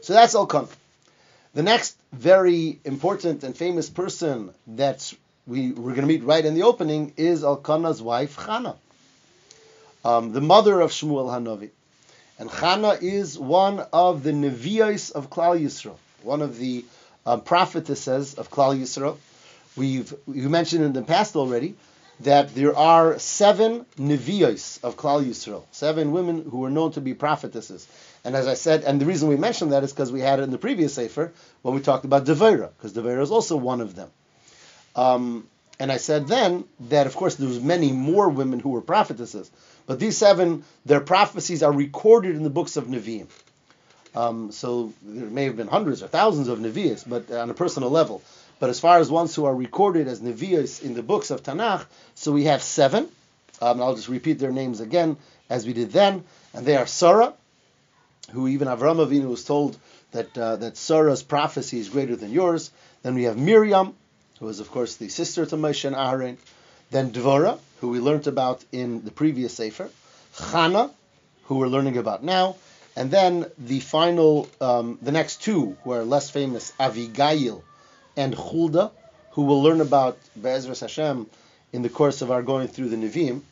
So 0.00 0.14
that's 0.14 0.34
Elkanah. 0.34 0.68
The 1.52 1.62
next 1.62 1.98
very 2.14 2.80
important 2.86 3.44
and 3.44 3.54
famous 3.54 3.90
person 3.90 4.54
that 4.68 5.12
we, 5.46 5.72
we're 5.72 5.94
going 5.94 6.02
to 6.02 6.06
meet 6.06 6.24
right 6.24 6.44
in 6.44 6.54
the 6.54 6.62
opening 6.62 7.12
is 7.18 7.44
Elkanah's 7.44 8.00
wife, 8.00 8.38
Chana, 8.38 8.76
um, 10.02 10.32
the 10.32 10.40
mother 10.40 10.80
of 10.80 10.92
Shmuel 10.92 11.28
Hanavi. 11.28 11.70
And 12.38 12.48
Chana 12.48 13.02
is 13.02 13.38
one 13.38 13.80
of 13.92 14.22
the 14.22 14.32
Nevi'os 14.32 15.12
of 15.12 15.28
Klal 15.28 15.60
Yisrael, 15.60 15.96
one 16.22 16.40
of 16.40 16.56
the 16.56 16.86
um, 17.26 17.42
prophetesses 17.42 18.34
of 18.34 18.50
Klal 18.50 18.78
Yisrael. 18.78 19.18
We've 19.78 20.12
you 20.26 20.48
mentioned 20.48 20.84
in 20.84 20.92
the 20.92 21.02
past 21.02 21.36
already 21.36 21.76
that 22.20 22.54
there 22.54 22.76
are 22.76 23.18
seven 23.18 23.86
Nevi'os 23.96 24.82
of 24.82 24.96
Klal 24.96 25.24
Yisrael, 25.24 25.62
seven 25.70 26.10
women 26.10 26.44
who 26.50 26.58
were 26.58 26.70
known 26.70 26.92
to 26.92 27.00
be 27.00 27.14
prophetesses. 27.14 27.86
And 28.24 28.34
as 28.34 28.48
I 28.48 28.54
said, 28.54 28.82
and 28.82 29.00
the 29.00 29.06
reason 29.06 29.28
we 29.28 29.36
mentioned 29.36 29.72
that 29.72 29.84
is 29.84 29.92
because 29.92 30.10
we 30.10 30.20
had 30.20 30.40
it 30.40 30.42
in 30.42 30.50
the 30.50 30.58
previous 30.58 30.94
Sefer 30.94 31.32
when 31.62 31.74
we 31.74 31.80
talked 31.80 32.04
about 32.04 32.24
Devera, 32.24 32.70
because 32.76 32.92
Devera 32.92 33.22
is 33.22 33.30
also 33.30 33.56
one 33.56 33.80
of 33.80 33.94
them. 33.94 34.10
Um, 34.96 35.46
and 35.78 35.92
I 35.92 35.98
said 35.98 36.26
then 36.26 36.64
that, 36.88 37.06
of 37.06 37.14
course, 37.14 37.36
there 37.36 37.48
was 37.48 37.60
many 37.60 37.92
more 37.92 38.28
women 38.28 38.58
who 38.58 38.70
were 38.70 38.80
prophetesses. 38.80 39.48
But 39.86 40.00
these 40.00 40.16
seven, 40.16 40.64
their 40.84 41.00
prophecies 41.00 41.62
are 41.62 41.72
recorded 41.72 42.34
in 42.34 42.42
the 42.42 42.50
books 42.50 42.76
of 42.76 42.86
Nevi'im. 42.86 43.28
Um, 44.16 44.50
so 44.50 44.92
there 45.04 45.28
may 45.28 45.44
have 45.44 45.56
been 45.56 45.68
hundreds 45.68 46.02
or 46.02 46.08
thousands 46.08 46.48
of 46.48 46.58
Nevi'is, 46.58 47.08
but 47.08 47.30
on 47.30 47.48
a 47.50 47.54
personal 47.54 47.90
level. 47.90 48.22
But 48.60 48.70
as 48.70 48.80
far 48.80 48.98
as 48.98 49.10
ones 49.10 49.34
who 49.34 49.44
are 49.44 49.54
recorded 49.54 50.08
as 50.08 50.20
Nevi'is 50.20 50.82
in 50.82 50.94
the 50.94 51.02
books 51.02 51.30
of 51.30 51.42
Tanakh, 51.42 51.86
so 52.14 52.32
we 52.32 52.44
have 52.44 52.62
seven. 52.62 53.08
Um, 53.60 53.80
I'll 53.80 53.94
just 53.94 54.08
repeat 54.08 54.38
their 54.38 54.50
names 54.50 54.80
again 54.80 55.16
as 55.48 55.66
we 55.66 55.72
did 55.72 55.92
then. 55.92 56.24
And 56.54 56.66
they 56.66 56.76
are 56.76 56.86
Sarah, 56.86 57.34
who 58.32 58.48
even 58.48 58.68
Avram 58.68 59.04
Avinu 59.04 59.28
was 59.28 59.44
told 59.44 59.78
that 60.12 60.36
uh, 60.36 60.56
that 60.56 60.76
Sarah's 60.76 61.22
prophecy 61.22 61.78
is 61.78 61.88
greater 61.88 62.16
than 62.16 62.32
yours. 62.32 62.70
Then 63.02 63.14
we 63.14 63.24
have 63.24 63.36
Miriam, 63.36 63.94
who 64.40 64.48
is 64.48 64.60
of 64.60 64.70
course 64.70 64.96
the 64.96 65.08
sister 65.08 65.46
to 65.46 65.56
Moshe 65.56 65.84
and 65.84 65.94
Aaron. 65.94 66.38
Then 66.90 67.12
Dvorah, 67.12 67.58
who 67.80 67.90
we 67.90 68.00
learned 68.00 68.26
about 68.26 68.64
in 68.72 69.04
the 69.04 69.10
previous 69.10 69.54
Sefer, 69.54 69.90
Chana, 70.34 70.90
who 71.44 71.56
we're 71.56 71.68
learning 71.68 71.98
about 71.98 72.24
now, 72.24 72.56
and 72.96 73.10
then 73.10 73.46
the 73.58 73.80
final, 73.80 74.48
um, 74.60 74.98
the 75.02 75.12
next 75.12 75.42
two 75.42 75.76
who 75.84 75.92
are 75.92 76.02
less 76.02 76.30
famous, 76.30 76.72
Avigail 76.80 77.62
and 78.18 78.34
Hulda, 78.34 78.90
who 79.30 79.42
we'll 79.42 79.62
learn 79.62 79.80
about 79.80 80.18
Be'ezras 80.34 80.80
Hashem 80.80 81.26
in 81.72 81.82
the 81.82 81.88
course 81.88 82.20
of 82.20 82.32
our 82.32 82.42
going 82.42 82.66
through 82.66 82.88
the 82.88 82.96
Nevi'im, 82.96 83.42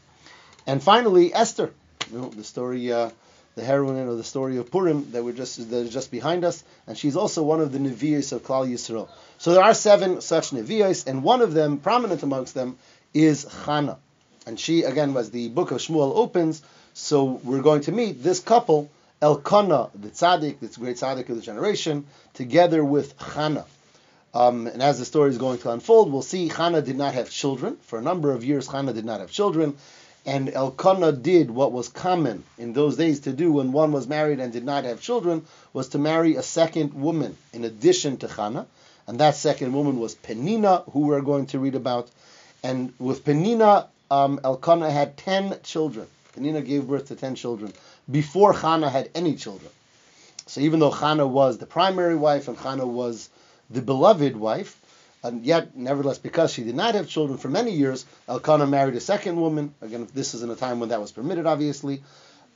and 0.66 0.82
finally 0.82 1.32
Esther, 1.32 1.70
you 2.10 2.18
know, 2.18 2.28
the 2.30 2.42
story, 2.42 2.92
uh, 2.92 3.10
the 3.54 3.62
heroine 3.62 4.08
of 4.08 4.16
the 4.16 4.24
story 4.24 4.56
of 4.56 4.68
Purim 4.72 5.12
that 5.12 5.22
we're 5.22 5.32
just 5.32 5.70
that 5.70 5.76
is 5.76 5.92
just 5.92 6.10
behind 6.10 6.44
us, 6.44 6.64
and 6.88 6.98
she's 6.98 7.16
also 7.16 7.44
one 7.44 7.60
of 7.60 7.70
the 7.70 7.78
Nevi'is 7.78 8.32
of 8.32 8.42
Klal 8.42 8.68
Yisrael. 8.68 9.08
So 9.38 9.54
there 9.54 9.62
are 9.62 9.72
seven 9.72 10.20
such 10.20 10.50
Nevi'is, 10.50 11.06
and 11.06 11.22
one 11.22 11.42
of 11.42 11.54
them, 11.54 11.78
prominent 11.78 12.24
amongst 12.24 12.54
them, 12.54 12.76
is 13.14 13.44
Chana. 13.44 13.98
And 14.46 14.58
she, 14.58 14.82
again, 14.82 15.14
was 15.14 15.30
the 15.30 15.48
book 15.48 15.70
of 15.70 15.78
Shmuel 15.78 16.16
opens, 16.16 16.60
so 16.92 17.40
we're 17.44 17.62
going 17.62 17.82
to 17.82 17.92
meet 17.92 18.20
this 18.20 18.40
couple, 18.40 18.90
Elkanah, 19.22 19.90
the 19.94 20.08
tzaddik, 20.08 20.58
this 20.58 20.76
great 20.76 20.96
tzaddik 20.96 21.28
of 21.28 21.36
the 21.36 21.42
generation, 21.42 22.04
together 22.34 22.84
with 22.84 23.16
Chana. 23.16 23.64
Um, 24.36 24.66
and 24.66 24.82
as 24.82 24.98
the 24.98 25.06
story 25.06 25.30
is 25.30 25.38
going 25.38 25.60
to 25.60 25.70
unfold, 25.70 26.12
we'll 26.12 26.20
see 26.20 26.50
Chana 26.50 26.84
did 26.84 26.98
not 26.98 27.14
have 27.14 27.30
children. 27.30 27.78
For 27.80 27.98
a 27.98 28.02
number 28.02 28.32
of 28.32 28.44
years, 28.44 28.68
Chana 28.68 28.92
did 28.92 29.06
not 29.06 29.20
have 29.20 29.30
children. 29.30 29.78
And 30.26 30.50
Elkanah 30.50 31.12
did 31.12 31.50
what 31.50 31.72
was 31.72 31.88
common 31.88 32.44
in 32.58 32.74
those 32.74 32.98
days 32.98 33.20
to 33.20 33.32
do 33.32 33.50
when 33.50 33.72
one 33.72 33.92
was 33.92 34.06
married 34.06 34.38
and 34.38 34.52
did 34.52 34.64
not 34.64 34.84
have 34.84 35.00
children, 35.00 35.46
was 35.72 35.88
to 35.90 35.98
marry 35.98 36.36
a 36.36 36.42
second 36.42 36.92
woman 36.92 37.34
in 37.54 37.64
addition 37.64 38.18
to 38.18 38.26
Chana. 38.26 38.66
And 39.06 39.18
that 39.20 39.36
second 39.36 39.72
woman 39.72 39.98
was 39.98 40.14
Penina, 40.14 40.84
who 40.92 41.06
we're 41.06 41.22
going 41.22 41.46
to 41.46 41.58
read 41.58 41.74
about. 41.74 42.10
And 42.62 42.92
with 42.98 43.24
Penina, 43.24 43.86
um, 44.10 44.38
Elkanah 44.44 44.90
had 44.90 45.16
10 45.16 45.60
children. 45.62 46.08
Penina 46.36 46.62
gave 46.62 46.86
birth 46.86 47.08
to 47.08 47.16
10 47.16 47.36
children 47.36 47.72
before 48.10 48.52
Chana 48.52 48.90
had 48.90 49.08
any 49.14 49.34
children. 49.34 49.70
So 50.44 50.60
even 50.60 50.78
though 50.78 50.90
Chana 50.90 51.26
was 51.26 51.56
the 51.56 51.64
primary 51.64 52.16
wife 52.16 52.48
and 52.48 52.58
Chana 52.58 52.86
was 52.86 53.31
the 53.70 53.82
beloved 53.82 54.37
wife, 54.37 54.81
and 55.23 55.44
yet, 55.44 55.77
nevertheless, 55.77 56.19
because 56.19 56.53
she 56.53 56.63
did 56.63 56.77
not 56.77 56.94
have 56.94 57.08
children 57.08 57.39
for 57.39 57.49
many 57.49 57.73
years, 57.73 58.06
Elkanah 58.29 58.67
married 58.67 58.94
a 58.94 59.01
second 59.01 59.41
woman. 59.41 59.75
Again, 59.81 60.08
this 60.15 60.35
is 60.35 60.43
in 60.43 60.51
a 60.51 60.56
time 60.56 60.79
when 60.79 60.91
that 60.91 61.01
was 61.01 61.11
permitted, 61.11 61.46
obviously. 61.46 62.03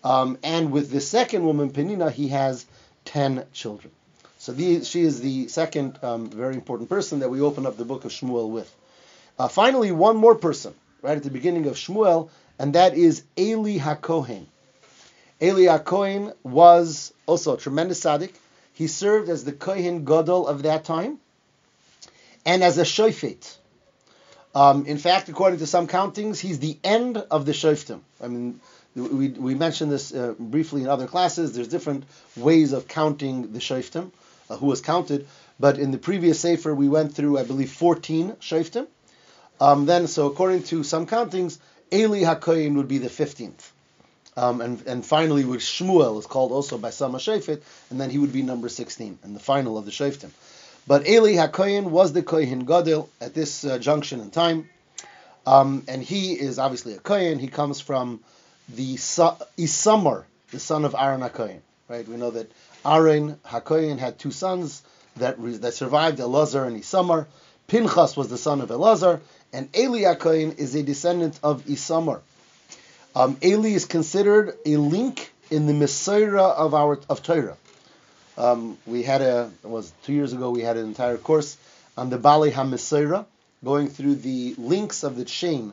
Um, 0.05 0.39
and 0.43 0.71
with 0.71 0.91
the 0.91 1.01
second 1.01 1.45
woman, 1.45 1.71
Penina, 1.71 2.13
he 2.13 2.29
has 2.29 2.65
10 3.07 3.45
children. 3.53 3.93
So 4.39 4.53
the, 4.53 4.85
she 4.85 5.03
is 5.03 5.21
the 5.21 5.49
second 5.49 5.99
um, 6.03 6.31
very 6.31 6.55
important 6.55 6.89
person 6.89 7.21
that 7.21 7.29
we 7.29 7.41
open 7.41 7.67
up 7.67 7.77
the 7.77 7.85
book 7.85 8.05
of 8.05 8.13
Shmuel 8.13 8.51
with. 8.51 8.75
Uh, 9.39 9.49
finally, 9.49 9.93
one 9.93 10.17
more 10.17 10.35
person 10.35 10.75
right 11.03 11.17
at 11.17 11.23
the 11.23 11.31
beginning 11.31 11.67
of 11.67 11.75
Shmuel, 11.75 12.31
and 12.59 12.75
that 12.75 12.95
is 12.95 13.23
Eli 13.39 13.79
HaKohen. 13.79 14.47
Eli 15.43 15.79
HaKohen 15.79 16.35
was 16.43 17.13
also 17.27 17.55
a 17.55 17.59
tremendous 17.59 18.01
tzaddik. 18.01 18.33
He 18.81 18.87
served 18.87 19.29
as 19.29 19.45
the 19.45 19.53
Kohen 19.53 20.07
Gadol 20.07 20.47
of 20.47 20.63
that 20.63 20.85
time 20.85 21.19
and 22.47 22.65
as 22.65 22.79
a 22.79 22.85
shofet. 22.85 23.59
Um, 24.55 24.87
in 24.87 24.97
fact, 24.97 25.29
according 25.29 25.59
to 25.59 25.67
some 25.67 25.87
countings, 25.87 26.41
he's 26.41 26.61
the 26.61 26.79
end 26.83 27.19
of 27.19 27.45
the 27.45 27.53
shoftim. 27.53 28.01
I 28.25 28.29
mean, 28.29 28.59
we, 28.95 29.29
we 29.29 29.55
mentioned 29.55 29.93
this 29.93 30.15
uh, 30.15 30.33
briefly 30.39 30.81
in 30.81 30.89
other 30.89 31.07
classes. 31.07 31.53
There's 31.53 31.69
different 31.69 32.05
ways 32.39 32.73
of 32.73 32.89
counting 32.89 33.53
the 33.53 33.59
shoftim, 33.59 34.13
uh, 34.49 34.57
who 34.57 34.69
was 34.69 34.81
counted. 34.81 35.29
But 35.59 35.79
in 35.79 35.91
the 35.91 35.99
previous 35.99 36.41
sefer, 36.41 36.75
we 36.75 36.89
went 36.89 37.15
through, 37.15 37.37
I 37.37 37.43
believe, 37.43 37.71
14 37.71 38.37
shoftim. 38.41 38.87
Um, 39.61 39.85
then, 39.85 40.07
so 40.07 40.27
according 40.27 40.63
to 40.73 40.85
some 40.85 41.07
countings, 41.07 41.59
Eli 41.93 42.23
HaKoyin 42.23 42.77
would 42.77 42.89
be 42.89 42.97
the 42.97 43.11
15th. 43.11 43.73
Um, 44.41 44.63
and, 44.63 44.83
and 44.87 45.05
finally, 45.05 45.45
with 45.45 45.61
Shmuel 45.61 46.19
is 46.19 46.25
called 46.25 46.51
also 46.51 46.79
by 46.79 46.89
Sama 46.89 47.19
Shefet, 47.19 47.61
and 47.91 48.01
then 48.01 48.09
he 48.09 48.17
would 48.17 48.33
be 48.33 48.41
number 48.41 48.71
16, 48.71 49.19
and 49.23 49.37
the 49.37 49.41
final 49.41 49.77
of 49.77 49.85
the 49.85 49.91
Sheftim. 49.91 50.31
But 50.87 51.07
Eli 51.07 51.35
HaKoyin 51.35 51.91
was 51.91 52.15
the 52.15 52.23
Kohen 52.23 52.65
Gadol 52.65 53.11
at 53.21 53.35
this 53.35 53.67
uh, 53.67 53.79
junction 53.79 54.19
in 54.21 54.31
time, 54.31 54.71
um, 55.47 55.85
and 55.89 56.03
he 56.03 56.33
is 56.33 56.59
obviously 56.59 56.95
a 56.95 56.99
Kohen. 56.99 57.39
He 57.39 57.49
comes 57.49 57.83
from 57.83 58.21
the 58.71 58.97
Sa- 58.97 59.37
Isamar, 59.59 60.25
the 60.53 60.59
son 60.59 60.87
of 60.87 60.95
Aaron 60.99 61.21
HaKoyin. 61.21 61.61
Right? 61.89 62.09
We 62.09 62.17
know 62.17 62.31
that 62.31 62.51
Aaron 62.83 63.37
HaKoyin 63.45 63.99
had 63.99 64.19
two 64.19 64.31
sons 64.31 64.83
that, 65.17 65.39
re- 65.39 65.59
that 65.59 65.75
survived, 65.75 66.19
Elazar 66.19 66.67
and 66.67 66.81
Isamar. 66.81 67.27
Pinchas 67.67 68.17
was 68.17 68.29
the 68.29 68.39
son 68.39 68.63
of 68.63 68.71
Elazar, 68.71 69.21
and 69.53 69.69
Eli 69.77 70.15
HaKohen 70.15 70.59
is 70.59 70.75
a 70.75 70.83
descendant 70.83 71.39
of 71.43 71.67
Isamar. 71.67 72.23
Um, 73.15 73.37
Eli 73.43 73.71
is 73.71 73.87
considered 73.87 74.57
a 74.65 74.77
link 74.77 75.33
in 75.51 75.67
the 75.67 75.73
Mesorah 75.73 76.55
of 76.55 76.75
our 76.75 77.01
of 77.09 77.23
Torah. 77.23 77.57
Um, 78.39 78.79
we 78.87 79.03
had 79.03 79.21
a 79.21 79.51
was 79.65 79.93
two 80.05 80.13
years 80.13 80.33
ago. 80.33 80.51
We 80.51 80.63
had 80.63 80.77
an 80.77 80.87
entire 80.87 81.17
course 81.17 81.57
on 81.97 82.09
the 82.09 82.19
Baalei 82.19 82.53
HaMesorah, 82.53 83.27
going 83.65 83.89
through 83.89 84.17
the 84.17 84.55
links 84.59 85.03
of 85.03 85.17
the 85.17 85.25
chain 85.25 85.73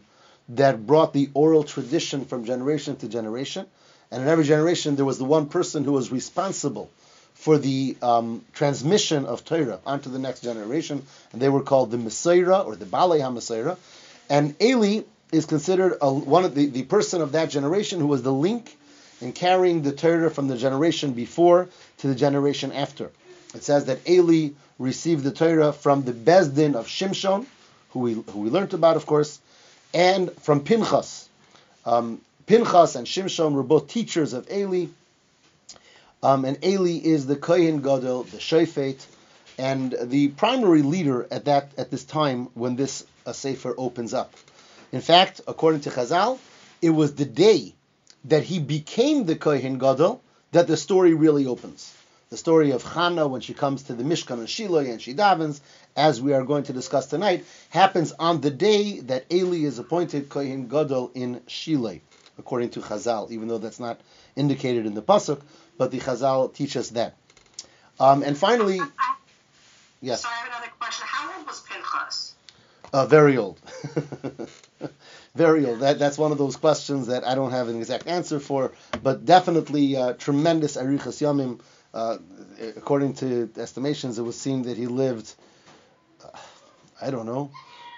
that 0.50 0.88
brought 0.88 1.13
the 1.13 1.29
oral 1.34 1.63
tradition 1.63 2.25
from 2.25 2.46
generation 2.46 2.96
to 2.98 3.08
generation. 3.08 3.67
And 4.10 4.24
in 4.24 4.27
every 4.27 4.46
generation, 4.46 4.96
there 4.96 5.06
was 5.06 5.20
the 5.20 5.25
one 5.25 5.48
person 5.48 5.84
who 5.84 5.91
was 5.91 6.12
responsible 6.12 6.89
for 7.36 7.60
the 7.60 7.96
um, 8.01 8.44
transmission 8.53 9.25
of 9.25 9.46
Torah 9.46 9.79
onto 9.86 10.10
the 10.10 10.17
next 10.17 10.41
generation, 10.41 11.06
and 11.32 11.41
they 11.41 11.50
were 11.50 11.62
called 11.62 11.91
the 11.91 11.98
Mesorah 11.98 12.65
or 12.65 12.75
the 12.75 12.86
Baalei 12.86 13.20
HaMesorah. 13.20 13.77
And 14.29 14.56
Eli 14.62 15.03
is 15.31 15.46
considered 15.46 15.98
a, 16.01 16.12
one 16.12 16.46
of 16.46 16.55
the, 16.55 16.67
the 16.67 16.84
person 16.84 17.22
of 17.22 17.34
that 17.34 17.50
generation 17.50 18.00
who 18.00 18.07
was 18.07 18.24
the 18.24 18.34
link 18.34 18.77
in 19.22 19.34
carrying 19.34 19.81
the 19.81 19.91
Torah 19.91 20.29
from 20.29 20.48
the 20.48 20.57
generation 20.57 21.13
before 21.13 21.67
to 22.00 22.07
the 22.07 22.15
generation 22.15 22.72
after. 22.72 23.12
It 23.53 23.63
says 23.63 23.86
that 23.86 24.07
Eli 24.07 24.51
received 24.79 25.24
the 25.24 25.31
Torah 25.31 25.74
from 25.74 26.03
the 26.03 26.13
Beis 26.13 26.53
Din 26.53 26.75
of 26.75 26.88
Shimshon, 26.88 27.46
who 27.89 28.00
we, 28.00 28.13
who 28.13 28.39
we 28.39 28.50
learned 28.50 28.74
about, 28.74 28.96
of 28.96 29.05
course, 29.05 29.39
and 29.93 30.31
from 30.34 30.63
Pinchas. 30.63 31.27
Um, 31.86 32.22
Pinchas 32.46 32.96
and 32.96 33.07
Shimshon 33.07 33.53
were 33.53 33.63
both 33.63 33.88
teachers 33.88 34.34
of 34.34 34.50
Eli, 34.51 34.88
um, 36.24 36.46
and 36.46 36.63
Eli 36.63 37.00
is 37.03 37.25
the 37.25 37.36
Kohen 37.36 37.81
Gadol, 37.81 38.24
the 38.24 38.38
Shofet, 38.38 39.05
and 39.57 39.96
the 40.03 40.29
primary 40.29 40.81
leader 40.81 41.27
at 41.31 41.46
that 41.46 41.72
at 41.77 41.89
this 41.89 42.03
time 42.03 42.50
when 42.53 42.75
this 42.75 43.05
uh, 43.25 43.34
sefer 43.34 43.74
opens 43.77 44.13
up. 44.13 44.34
In 44.91 45.01
fact, 45.01 45.41
according 45.48 45.82
to 45.82 45.89
Chazal, 45.89 46.39
it 46.82 46.91
was 46.91 47.15
the 47.15 47.25
day 47.25 47.75
that 48.25 48.44
he 48.44 48.60
became 48.60 49.25
the 49.25 49.36
Kohen 49.36 49.79
Gadol 49.79 50.22
that 50.51 50.67
the 50.67 50.77
story 50.77 51.13
really 51.13 51.46
opens. 51.46 51.94
The 52.29 52.38
story 52.38 52.72
of 52.72 52.84
Hannah 52.84 53.27
when 53.27 53.41
she 53.41 53.53
comes 53.53 53.84
to 53.84 53.94
the 53.94 54.03
Mishkan 54.03 54.39
and 54.39 54.50
Shiloh 54.50 54.79
and 54.79 55.01
she 55.01 55.13
davens, 55.13 55.60
as 55.96 56.22
we 56.22 56.34
are 56.34 56.44
going 56.44 56.63
to 56.63 56.74
discuss 56.74 57.08
tonight, 57.08 57.46
happens 57.70 58.13
on 58.17 58.41
the 58.41 58.51
day 58.51 59.00
that 59.01 59.25
Eli 59.32 59.63
is 59.65 59.79
appointed 59.79 60.29
Kohen 60.29 60.67
Gadol 60.67 61.12
in 61.15 61.41
Shiloh, 61.48 62.00
according 62.38 62.70
to 62.72 62.82
Chazal, 62.82 63.32
even 63.32 63.48
though 63.48 63.58
that's 63.58 63.79
not 63.79 64.00
indicated 64.36 64.86
in 64.86 64.94
the 64.94 65.01
pasuk, 65.01 65.41
but 65.77 65.91
the 65.91 66.00
Chazal 66.00 66.53
teach 66.53 66.77
us 66.77 66.89
that. 66.89 67.15
Um, 68.00 68.24
and 68.24 68.38
finally, 68.38 68.79
yes. 70.01 70.22
So 70.22 70.29
I 70.29 70.34
have 70.34 70.48
another 70.48 70.72
question. 70.79 71.06
How 71.08 71.38
old 71.38 71.48
was 71.48 71.62
Pinchas? 71.62 72.36
Uh, 72.94 73.06
very 73.06 73.38
old. 73.38 73.60
old. 75.41 75.79
That, 75.79 76.00
that's 76.00 76.17
one 76.17 76.32
of 76.32 76.38
those 76.38 76.56
questions 76.56 77.08
that 77.08 77.25
I 77.25 77.36
don't 77.36 77.51
have 77.51 77.67
an 77.67 77.77
exact 77.77 78.08
answer 78.08 78.39
for, 78.39 78.74
but 79.03 79.25
definitely 79.25 79.96
uh, 79.96 80.13
tremendous 80.13 80.77
Arichas 80.77 81.22
Yamim. 81.22 81.60
Uh, 81.94 82.17
according 82.75 83.13
to 83.15 83.50
estimations, 83.58 84.20
it 84.20 84.22
would 84.22 84.34
seem 84.34 84.63
that 84.63 84.77
he 84.77 84.88
lived, 84.88 85.34
uh, 86.24 86.38
I 87.01 87.10
don't 87.10 87.25
know, 87.25 87.50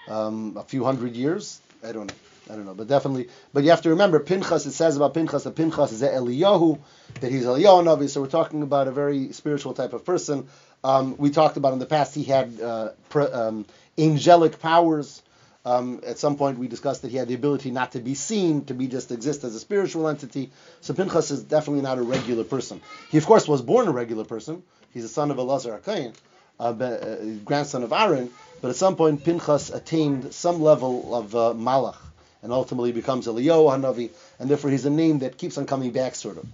um, 0.07 0.55
a 0.57 0.63
few 0.63 0.83
hundred 0.83 1.15
years. 1.15 1.59
I 1.83 1.91
don't 1.91 2.07
know. 2.07 2.15
I 2.49 2.55
don't 2.55 2.65
know, 2.65 2.73
but 2.73 2.87
definitely. 2.87 3.29
But 3.53 3.63
you 3.63 3.69
have 3.69 3.83
to 3.83 3.89
remember, 3.91 4.19
Pinchas. 4.19 4.65
It 4.65 4.71
says 4.71 4.97
about 4.97 5.13
Pinchas 5.13 5.43
that 5.43 5.55
Pinchas 5.55 5.91
is 5.91 6.01
Eliyahu, 6.01 6.79
that 7.21 7.31
he's 7.31 7.45
Eliyahu 7.45 7.83
Navi. 7.83 8.09
So 8.09 8.21
we're 8.21 8.27
talking 8.27 8.63
about 8.63 8.87
a 8.87 8.91
very 8.91 9.33
spiritual 9.33 9.73
type 9.73 9.93
of 9.93 10.03
person. 10.03 10.47
Um, 10.83 11.15
we 11.17 11.29
talked 11.29 11.57
about 11.57 11.73
in 11.73 11.79
the 11.79 11.85
past 11.85 12.15
he 12.15 12.23
had 12.23 12.59
uh, 12.59 12.89
um, 13.13 13.65
angelic 13.97 14.59
powers. 14.59 15.21
Um, 15.65 16.01
at 16.05 16.17
some 16.17 16.37
point, 16.37 16.57
we 16.57 16.67
discussed 16.67 17.01
that 17.01 17.11
he 17.11 17.17
had 17.17 17.27
the 17.27 17.33
ability 17.33 17.69
not 17.71 17.91
to 17.91 17.99
be 17.99 18.15
seen, 18.15 18.65
to 18.65 18.73
be 18.73 18.87
just 18.87 19.11
exist 19.11 19.43
as 19.43 19.55
a 19.55 19.59
spiritual 19.59 20.07
entity. 20.07 20.51
So 20.81 20.93
Pinchas 20.93 21.31
is 21.31 21.43
definitely 21.43 21.81
not 21.81 21.97
a 21.97 22.01
regular 22.01 22.43
person. 22.43 22.81
He, 23.09 23.17
of 23.17 23.25
course, 23.25 23.47
was 23.47 23.61
born 23.61 23.87
a 23.87 23.91
regular 23.91 24.23
person. 24.23 24.63
He's 24.93 25.03
the 25.03 25.09
son 25.09 25.31
of 25.31 25.37
Elazar 25.37 25.81
HaKayin, 25.81 26.15
uh, 26.59 26.63
uh, 26.63 27.15
grandson 27.43 27.83
of 27.83 27.91
Aaron. 27.91 28.29
But 28.61 28.69
at 28.69 28.77
some 28.77 28.95
point, 28.95 29.23
Pinchas 29.23 29.69
attained 29.69 30.33
some 30.33 30.61
level 30.61 31.13
of 31.13 31.35
uh, 31.35 31.53
malach, 31.55 31.97
and 32.41 32.51
ultimately 32.51 32.91
becomes 32.91 33.27
Eliyahu 33.27 33.69
Hanavi, 33.69 34.11
and 34.39 34.49
therefore 34.49 34.69
he's 34.69 34.85
a 34.85 34.89
name 34.89 35.19
that 35.19 35.37
keeps 35.37 35.57
on 35.57 35.65
coming 35.65 35.91
back, 35.91 36.15
sort 36.15 36.37
of. 36.37 36.45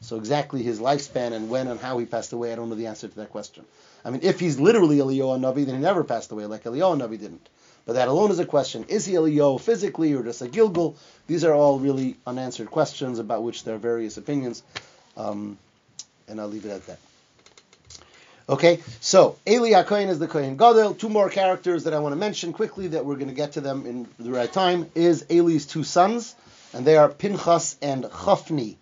So 0.00 0.16
exactly 0.16 0.62
his 0.62 0.80
lifespan 0.80 1.32
and 1.32 1.48
when 1.48 1.66
and 1.68 1.80
how 1.80 1.98
he 1.98 2.04
passed 2.04 2.32
away, 2.32 2.52
I 2.52 2.56
don't 2.56 2.68
know 2.68 2.74
the 2.74 2.88
answer 2.88 3.08
to 3.08 3.16
that 3.16 3.30
question. 3.30 3.64
I 4.04 4.10
mean, 4.10 4.20
if 4.22 4.38
he's 4.38 4.60
literally 4.60 4.98
Eliyahu 4.98 5.40
Navi, 5.40 5.64
then 5.64 5.76
he 5.76 5.80
never 5.80 6.04
passed 6.04 6.30
away 6.30 6.44
like 6.44 6.64
Eliyahu 6.64 6.98
Navi 6.98 7.18
didn't. 7.18 7.48
But 7.86 7.94
that 7.94 8.08
alone 8.08 8.30
is 8.30 8.38
a 8.38 8.46
question. 8.46 8.84
Is 8.88 9.04
he 9.04 9.14
Eliyahu 9.14 9.60
physically 9.60 10.14
or 10.14 10.22
just 10.22 10.40
a 10.40 10.46
gilgul? 10.46 10.96
These 11.26 11.44
are 11.44 11.52
all 11.52 11.78
really 11.78 12.16
unanswered 12.26 12.70
questions 12.70 13.18
about 13.18 13.42
which 13.42 13.64
there 13.64 13.74
are 13.74 13.78
various 13.78 14.16
opinions. 14.16 14.62
Um, 15.16 15.58
and 16.28 16.40
I'll 16.40 16.48
leave 16.48 16.64
it 16.64 16.70
at 16.70 16.86
that. 16.86 16.98
Okay, 18.46 18.80
so 19.00 19.36
Eli 19.48 19.70
HaKohen 19.70 20.08
is 20.08 20.18
the 20.18 20.28
Kohen 20.28 20.56
Gadol. 20.56 20.94
Two 20.94 21.08
more 21.08 21.30
characters 21.30 21.84
that 21.84 21.94
I 21.94 21.98
want 21.98 22.12
to 22.12 22.18
mention 22.18 22.52
quickly 22.52 22.88
that 22.88 23.04
we're 23.06 23.14
going 23.14 23.28
to 23.28 23.34
get 23.34 23.52
to 23.52 23.62
them 23.62 23.86
in 23.86 24.06
the 24.18 24.30
right 24.30 24.52
time 24.52 24.90
is 24.94 25.24
Eli's 25.30 25.64
two 25.64 25.82
sons, 25.82 26.34
and 26.74 26.84
they 26.84 26.98
are 26.98 27.08
Pinchas 27.08 27.78
and 27.80 28.04
Chafni, 28.04 28.76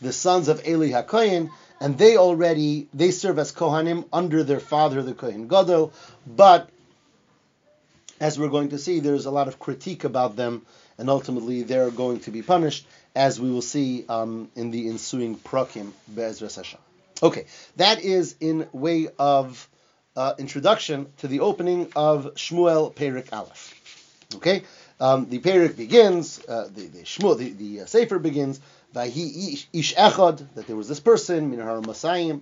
the 0.00 0.12
sons 0.12 0.46
of 0.46 0.66
Eli 0.68 0.90
HaKohen, 0.90 1.50
and 1.80 1.98
they 1.98 2.16
already 2.16 2.86
they 2.94 3.10
serve 3.10 3.40
as 3.40 3.52
Kohanim 3.52 4.04
under 4.12 4.44
their 4.44 4.60
father, 4.60 5.02
the 5.02 5.14
Kohen 5.14 5.48
Gadol, 5.48 5.92
but 6.24 6.70
as 8.22 8.38
we're 8.38 8.48
going 8.48 8.68
to 8.68 8.78
see, 8.78 9.00
there's 9.00 9.26
a 9.26 9.32
lot 9.32 9.48
of 9.48 9.58
critique 9.58 10.04
about 10.04 10.36
them, 10.36 10.64
and 10.96 11.10
ultimately 11.10 11.64
they're 11.64 11.90
going 11.90 12.20
to 12.20 12.30
be 12.30 12.40
punished, 12.40 12.86
as 13.16 13.40
we 13.40 13.50
will 13.50 13.62
see 13.62 14.04
um, 14.08 14.48
in 14.54 14.70
the 14.70 14.88
ensuing 14.88 15.36
prakim 15.36 15.90
Be'ezras 16.14 16.54
Hashem. 16.54 16.78
Okay, 17.20 17.46
that 17.76 18.00
is 18.00 18.36
in 18.38 18.68
way 18.72 19.08
of 19.18 19.68
uh, 20.14 20.34
introduction 20.38 21.08
to 21.18 21.26
the 21.26 21.40
opening 21.40 21.90
of 21.96 22.34
Shmuel 22.36 22.94
Perik 22.94 23.32
Aleph. 23.32 23.74
Okay, 24.36 24.62
um, 25.00 25.28
the 25.28 25.40
Perik 25.40 25.76
begins, 25.76 26.40
uh, 26.46 26.68
the, 26.72 26.86
the 26.86 27.00
Shmuel, 27.00 27.36
the, 27.36 27.50
the 27.50 27.80
uh, 27.80 27.86
Sefer 27.86 28.20
begins 28.20 28.60
he 29.00 29.58
ish 29.72 29.94
echad 29.96 30.46
that 30.54 30.68
there 30.68 30.76
was 30.76 30.86
this 30.86 31.00
person 31.00 31.50
Minahar 31.50 31.82
Masayim, 31.82 32.40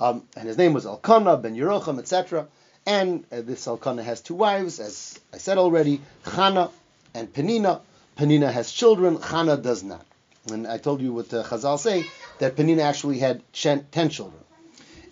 um, 0.00 0.22
and 0.36 0.48
his 0.48 0.58
name 0.58 0.74
was 0.74 0.84
Elkanah 0.84 1.38
ben 1.38 1.54
Yerocham, 1.56 1.98
etc. 1.98 2.46
And 2.86 3.24
uh, 3.32 3.40
this 3.40 3.66
Elkanah 3.66 4.02
has 4.02 4.20
two 4.20 4.34
wives, 4.34 4.78
as 4.78 5.18
I 5.32 5.38
said 5.38 5.58
already, 5.58 6.00
Chana 6.24 6.70
and 7.14 7.32
Penina. 7.32 7.80
Penina 8.16 8.52
has 8.52 8.70
children, 8.70 9.18
Chana 9.18 9.60
does 9.60 9.82
not. 9.82 10.04
And 10.52 10.66
I 10.66 10.78
told 10.78 11.00
you 11.00 11.12
what 11.12 11.32
uh, 11.32 11.42
Chazal 11.42 11.78
say 11.78 12.04
that 12.38 12.56
Penina 12.56 12.82
actually 12.82 13.18
had 13.18 13.42
ten 13.52 14.10
children. 14.10 14.42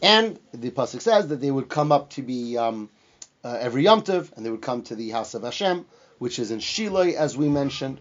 And 0.02 0.38
the 0.52 0.70
pasuk 0.70 1.00
says 1.00 1.28
that 1.28 1.40
they 1.40 1.50
would 1.50 1.68
come 1.68 1.92
up 1.92 2.10
to 2.10 2.22
be 2.22 2.58
um, 2.58 2.90
uh, 3.44 3.56
every 3.60 3.84
Yom 3.84 4.02
Tov, 4.02 4.36
and 4.36 4.44
they 4.44 4.50
would 4.50 4.62
come 4.62 4.82
to 4.82 4.96
the 4.96 5.10
house 5.10 5.34
of 5.34 5.42
Hashem, 5.42 5.86
which 6.18 6.38
is 6.38 6.50
in 6.50 6.58
Shiloh, 6.58 7.02
as 7.02 7.36
we 7.36 7.48
mentioned. 7.48 8.00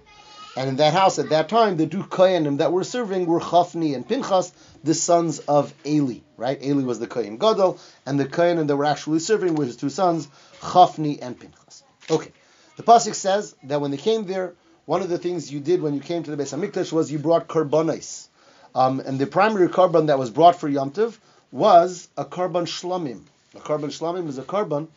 And 0.55 0.67
in 0.67 0.75
that 0.77 0.93
house 0.93 1.17
at 1.17 1.29
that 1.29 1.48
time, 1.48 1.77
the 1.77 1.88
two 1.88 2.03
Kohanim 2.03 2.58
that 2.58 2.74
were 2.74 2.84
serving 2.84 3.25
were 3.25 3.39
Chafni 3.39 3.96
and 3.96 4.08
Pinchas, 4.08 4.51
the 4.84 4.93
sons 4.93 5.39
of 5.39 5.74
Eli. 5.86 6.20
Right? 6.36 6.62
Eli 6.62 6.84
was 6.84 7.00
the 7.00 7.08
Kohen 7.08 7.38
Gadol, 7.38 7.79
and 8.05 8.20
the 8.20 8.25
Kohanim 8.25 8.67
that 8.67 8.75
were 8.75 8.86
actually 8.86 9.20
serving 9.20 9.55
were 9.55 9.65
his 9.65 9.77
two 9.77 9.89
sons, 9.89 10.27
Chafni 10.60 11.20
and 11.22 11.39
Pinchas. 11.39 11.84
Okay. 12.10 12.31
The 12.75 12.84
pasuk 12.84 13.15
says 13.15 13.55
that 13.63 13.79
when 13.79 13.91
they 13.91 13.98
came 13.98 14.25
there, 14.25 14.53
one 14.86 15.01
of 15.01 15.10
the 15.10 15.17
things 15.17 15.51
you 15.51 15.60
did 15.60 15.81
when 15.81 15.93
you 15.93 16.01
came 16.01 16.24
to 16.24 16.36
the 16.36 16.41
Beis 16.41 16.58
Hamikdash 16.58 16.91
was 16.91 17.12
you 17.12 17.20
brought 17.20 17.48
korbanos. 17.48 18.27
Um, 18.74 19.00
and 19.00 19.20
the 19.20 19.27
primary 19.27 19.67
korban 19.67 20.08
that 20.08 20.17
was 20.17 20.29
brought 20.29 20.60
for 20.60 20.67
Yom 20.67 20.91
Tov 20.91 21.17
was 21.51 22.10
a 22.17 22.25
korban 22.25 22.63
shlamim. 22.63 23.24
A 23.55 23.60
korban 23.60 23.89
shlamim 23.89 24.27
is 24.27 24.38
a 24.38 24.43
korban 24.43 24.88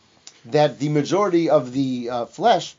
that 0.45 0.79
the 0.79 0.89
majority 0.89 1.49
of 1.49 1.73
the 1.73 2.09
uh, 2.09 2.25
flesh 2.25 2.75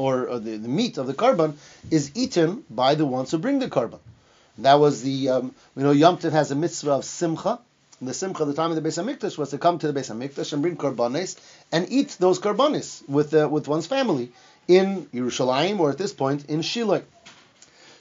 or, 0.00 0.28
or 0.28 0.38
the, 0.38 0.56
the, 0.56 0.68
meat 0.68 0.96
of 0.96 1.06
the 1.06 1.12
korban 1.12 1.54
is 1.90 2.10
eaten 2.14 2.64
by 2.70 2.94
the 2.94 3.04
ones 3.04 3.30
who 3.30 3.38
bring 3.38 3.58
the 3.58 3.68
korban. 3.68 3.98
That 4.58 4.80
was 4.80 5.02
the, 5.02 5.28
um, 5.28 5.54
you 5.76 5.82
know, 5.82 5.90
Yom 5.90 6.16
Tov 6.16 6.32
has 6.32 6.50
a 6.50 6.54
mitzvah 6.54 6.92
of 6.92 7.04
simcha. 7.04 7.58
And 8.00 8.08
the 8.08 8.14
simcha, 8.14 8.46
the 8.46 8.54
time 8.54 8.70
of 8.70 8.82
the 8.82 8.88
Beis 8.88 8.98
Hamikdash, 8.98 9.36
was 9.36 9.50
to 9.50 9.58
come 9.58 9.78
to 9.78 9.92
the 9.92 10.00
Beis 10.00 10.10
Hamikdash 10.10 10.54
and 10.54 10.62
bring 10.62 10.76
korbanes 10.78 11.38
and 11.70 11.86
eat 11.90 12.16
those 12.18 12.38
korbanes 12.38 13.06
with 13.08 13.34
uh, 13.34 13.46
with 13.50 13.68
one's 13.68 13.86
family 13.86 14.32
in 14.66 15.04
Yerushalayim 15.12 15.78
or 15.80 15.90
at 15.90 15.98
this 15.98 16.14
point 16.14 16.46
in 16.46 16.62
Shiloh. 16.62 17.02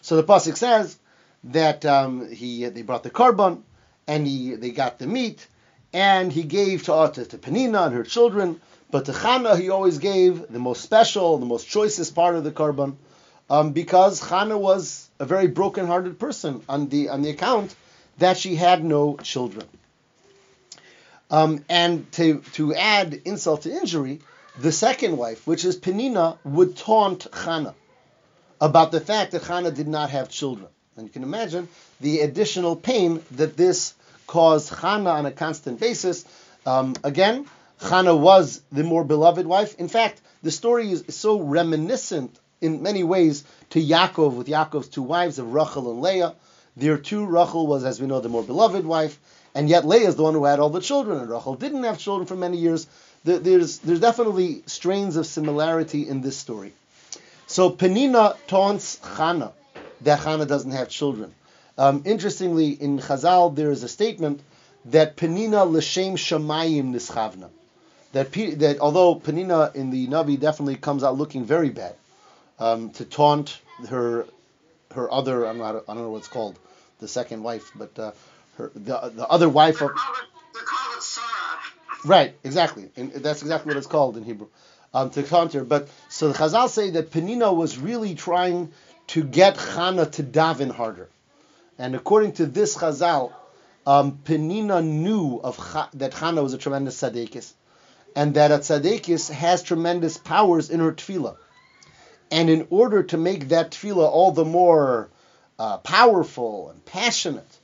So 0.01 0.15
the 0.15 0.23
pasuk 0.23 0.55
says 0.55 0.97
that 1.45 1.85
um, 1.85 2.31
he 2.31 2.65
they 2.69 2.83
brought 2.83 3.03
the 3.03 3.09
korban 3.09 3.61
and 4.07 4.25
he 4.25 4.55
they 4.55 4.71
got 4.71 4.99
the 4.99 5.07
meat 5.07 5.45
and 5.91 6.31
he 6.31 6.43
gave 6.43 6.83
to 6.83 6.93
Ata 6.93 7.25
to 7.25 7.37
Penina 7.37 7.87
and 7.87 7.95
her 7.95 8.03
children, 8.03 8.61
but 8.91 9.05
to 9.05 9.11
Chana 9.11 9.59
he 9.59 9.69
always 9.69 9.97
gave 9.99 10.47
the 10.51 10.59
most 10.59 10.81
special, 10.81 11.37
the 11.37 11.45
most 11.45 11.67
choicest 11.67 12.15
part 12.15 12.35
of 12.35 12.43
the 12.43 12.51
korban, 12.51 12.95
um, 13.49 13.71
because 13.71 14.21
Chana 14.21 14.59
was 14.59 15.09
a 15.19 15.25
very 15.25 15.47
broken-hearted 15.47 16.19
person 16.19 16.61
on 16.67 16.89
the 16.89 17.09
on 17.09 17.21
the 17.21 17.29
account 17.29 17.75
that 18.17 18.37
she 18.37 18.55
had 18.55 18.83
no 18.83 19.17
children. 19.17 19.65
Um, 21.31 21.63
and 21.69 22.11
to 22.13 22.39
to 22.53 22.73
add 22.73 23.21
insult 23.25 23.63
to 23.63 23.71
injury, 23.71 24.21
the 24.59 24.71
second 24.71 25.17
wife, 25.17 25.45
which 25.45 25.63
is 25.65 25.77
Penina, 25.79 26.37
would 26.43 26.75
taunt 26.75 27.27
Chana. 27.31 27.73
about 28.61 28.91
the 28.91 28.99
fact 28.99 29.31
that 29.31 29.43
Hannah 29.43 29.71
did 29.71 29.87
not 29.87 30.09
have 30.09 30.29
children. 30.29 30.67
And 30.95 31.07
you 31.07 31.13
can 31.13 31.23
imagine 31.23 31.67
the 32.01 32.21
additional 32.21 32.75
pain 32.75 33.23
that 33.31 33.55
this 33.55 33.93
caused 34.27 34.73
Hannah 34.73 35.11
on 35.11 35.25
a 35.25 35.31
constant 35.31 35.79
basis. 35.79 36.25
Um, 36.65 36.95
again, 37.03 37.45
Hannah 37.81 38.15
was 38.15 38.61
the 38.71 38.83
more 38.83 39.03
beloved 39.03 39.45
wife. 39.47 39.75
In 39.79 39.87
fact, 39.87 40.21
the 40.43 40.51
story 40.51 40.91
is 40.91 41.03
so 41.09 41.39
reminiscent 41.39 42.37
in 42.61 42.83
many 42.83 43.03
ways 43.03 43.43
to 43.71 43.81
Yaakov 43.81 44.33
with 44.33 44.47
Yaakov's 44.47 44.89
two 44.89 45.01
wives 45.01 45.39
of 45.39 45.53
Rachel 45.53 45.91
and 45.91 46.01
Leah. 46.01 46.35
Their 46.75 46.97
two, 46.97 47.25
Rachel 47.25 47.67
was, 47.67 47.83
as 47.85 48.01
we 48.01 48.07
know, 48.07 48.19
the 48.19 48.29
more 48.29 48.43
beloved 48.43 48.85
wife, 48.85 49.17
and 49.55 49.69
yet 49.69 49.87
Leah 49.87 50.09
is 50.09 50.15
the 50.15 50.23
one 50.23 50.33
who 50.33 50.45
had 50.45 50.59
all 50.59 50.69
the 50.69 50.81
children, 50.81 51.19
and 51.19 51.29
Rachel 51.29 51.55
didn't 51.55 51.83
have 51.83 51.97
children 51.97 52.27
for 52.27 52.35
many 52.35 52.57
years. 52.57 52.87
There's, 53.23 53.79
there's 53.79 53.99
definitely 53.99 54.63
strains 54.65 55.15
of 55.15 55.25
similarity 55.25 56.07
in 56.07 56.21
this 56.21 56.37
story. 56.37 56.73
So 57.47 57.69
Penina 57.69 58.37
taunts 58.47 58.99
Chana 58.99 59.51
that 60.01 60.19
Chana 60.19 60.47
doesn't 60.47 60.71
have 60.71 60.89
children. 60.89 61.33
Um, 61.77 62.03
interestingly, 62.05 62.69
in 62.69 62.99
Chazal, 62.99 63.55
there 63.55 63.71
is 63.71 63.83
a 63.83 63.87
statement 63.89 64.41
that 64.85 65.17
Penina 65.17 65.69
l'shem 65.69 66.15
shamayim 66.15 66.93
nischavna. 66.93 67.49
That, 68.11 68.31
that 68.31 68.79
although 68.79 69.15
Penina 69.15 69.75
in 69.75 69.91
the 69.91 70.07
Navi 70.07 70.39
definitely 70.39 70.75
comes 70.77 71.03
out 71.03 71.17
looking 71.17 71.45
very 71.45 71.69
bad, 71.69 71.95
um, 72.59 72.89
to 72.91 73.05
taunt 73.05 73.59
her 73.89 74.25
her 74.93 75.11
other 75.11 75.45
I'm 75.45 75.57
not 75.57 75.83
I 75.87 75.93
don't 75.93 76.03
know 76.03 76.09
what 76.09 76.19
it's 76.19 76.27
called 76.27 76.59
the 76.99 77.07
second 77.07 77.43
wife, 77.43 77.71
but 77.75 77.97
uh, 77.97 78.11
her 78.57 78.71
the 78.75 79.11
the 79.15 79.27
other 79.27 79.49
wife 79.49 79.81
of. 79.81 79.91
Right, 82.05 82.33
exactly, 82.43 82.89
and 82.95 83.11
that's 83.11 83.41
exactly 83.41 83.69
what 83.69 83.77
it's 83.77 83.87
called 83.87 84.15
in 84.17 84.23
Hebrew. 84.23 84.47
Um, 84.93 85.11
to 85.11 85.21
counter, 85.21 85.63
but 85.63 85.87
so 86.09 86.29
the 86.29 86.33
Chazal 86.33 86.67
say 86.69 86.89
that 86.91 87.11
Penina 87.11 87.55
was 87.55 87.77
really 87.77 88.15
trying 88.15 88.71
to 89.07 89.23
get 89.23 89.55
Chana 89.55 90.11
to 90.13 90.23
daven 90.23 90.71
harder, 90.71 91.09
and 91.77 91.95
according 91.95 92.33
to 92.33 92.47
this 92.47 92.75
Chazal, 92.75 93.31
um, 93.85 94.19
Penina 94.23 94.83
knew 94.83 95.39
of 95.43 95.57
that 95.93 96.13
Chana 96.13 96.41
was 96.41 96.53
a 96.53 96.57
tremendous 96.57 96.99
tzadikis, 96.99 97.53
and 98.19 98.33
that 98.33 98.51
a 98.51 98.57
tzadikis 98.57 99.31
has 99.31 99.63
tremendous 99.63 100.17
powers 100.17 100.69
in 100.69 100.81
her 100.81 100.91
tefillah, 100.91 101.37
and 102.29 102.49
in 102.49 102.67
order 102.69 103.01
to 103.01 103.15
make 103.15 103.47
that 103.47 103.71
tefillah 103.71 104.09
all 104.09 104.33
the 104.33 104.43
more 104.43 105.07
uh, 105.57 105.77
powerful 105.77 106.69
and 106.69 106.83
passionate, 106.83 107.57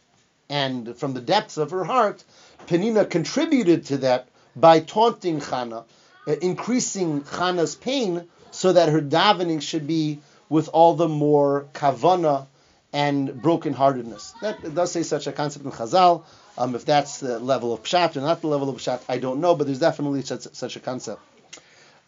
and 0.48 0.96
from 0.96 1.14
the 1.14 1.20
depths 1.20 1.58
of 1.58 1.72
her 1.72 1.84
heart, 1.84 2.24
Penina 2.68 3.04
contributed 3.10 3.88
to 3.88 3.98
that 3.98 4.30
by 4.56 4.80
taunting 4.80 5.42
Chana, 5.42 5.84
uh, 6.26 6.32
increasing 6.42 7.24
Chana's 7.24 7.76
pain, 7.76 8.26
so 8.52 8.72
that 8.72 8.88
her 8.88 9.02
davening 9.02 9.62
should 9.62 9.86
be 9.86 10.20
with 10.48 10.70
all 10.70 10.94
the 10.94 11.10
more 11.10 11.66
kavana 11.74 12.48
and 12.96 13.30
brokenheartedness. 13.30 14.40
That 14.40 14.74
does 14.74 14.90
say 14.90 15.04
such 15.04 15.28
a 15.28 15.34
concept 15.34 15.66
in 15.66 15.72
Chazal. 15.72 16.24
Um, 16.58 16.76
if 16.76 16.86
that's 16.86 17.20
the 17.20 17.40
level 17.40 17.74
of 17.74 17.84
pshat 17.84 18.16
or 18.16 18.22
not 18.22 18.40
the 18.40 18.48
level 18.48 18.70
of 18.70 18.78
pshat, 18.78 19.02
I 19.10 19.18
don't 19.18 19.42
know, 19.42 19.54
but 19.54 19.68
there's 19.68 19.80
definitely 19.80 20.22
such, 20.22 20.44
such 20.54 20.78
a 20.78 20.80
concept. 20.80 21.22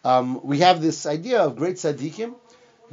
Um, 0.02 0.40
we 0.42 0.60
have 0.60 0.80
this 0.80 1.04
idea 1.04 1.40
of 1.40 1.56
great 1.56 1.76
tzaddikim 1.76 2.34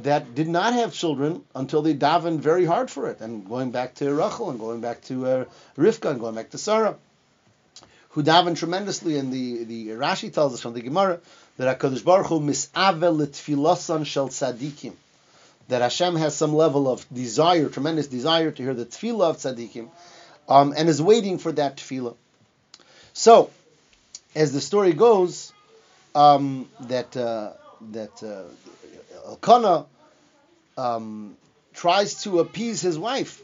that 0.00 0.34
did 0.34 0.46
not 0.46 0.74
have 0.74 0.92
children 0.92 1.42
until 1.54 1.80
they 1.80 1.94
davened 1.94 2.40
very 2.40 2.66
hard 2.66 2.90
for 2.90 3.08
it. 3.08 3.22
And 3.22 3.48
going 3.48 3.70
back 3.70 3.94
to 3.94 4.12
Rachel 4.12 4.50
and 4.50 4.60
going 4.60 4.82
back 4.82 5.00
to 5.04 5.26
uh, 5.26 5.44
Rivka 5.78 6.10
and 6.10 6.20
going 6.20 6.34
back 6.34 6.50
to 6.50 6.58
Sarah, 6.58 6.96
who 8.10 8.22
davened 8.22 8.58
tremendously. 8.58 9.16
And 9.16 9.32
the, 9.32 9.64
the 9.64 9.88
Rashi 10.04 10.30
tells 10.30 10.52
us 10.52 10.60
from 10.60 10.74
the 10.74 10.82
Gemara 10.82 11.20
that 11.56 11.78
HaKadosh 11.78 12.04
Baruch 12.04 12.26
Hu 12.26 12.40
mis'ave 12.40 13.00
l'tfilosan 13.00 14.04
shel 14.04 14.28
tzadikim. 14.28 14.92
That 15.68 15.82
Hashem 15.82 16.16
has 16.16 16.36
some 16.36 16.54
level 16.54 16.88
of 16.88 17.04
desire, 17.12 17.68
tremendous 17.68 18.06
desire 18.06 18.50
to 18.52 18.62
hear 18.62 18.74
the 18.74 18.86
tefillah 18.86 19.30
of 19.30 19.36
tzaddikim, 19.38 19.88
um, 20.48 20.74
and 20.76 20.88
is 20.88 21.02
waiting 21.02 21.38
for 21.38 21.50
that 21.52 21.76
tefillah. 21.78 22.14
So, 23.12 23.50
as 24.34 24.52
the 24.52 24.60
story 24.60 24.92
goes, 24.92 25.52
um, 26.14 26.68
that 26.80 27.16
uh, 27.16 27.52
that 27.92 28.22
uh, 28.22 29.28
Elkanah 29.28 29.86
um, 30.78 31.36
tries 31.74 32.22
to 32.22 32.40
appease 32.40 32.80
his 32.80 32.98
wife. 32.98 33.42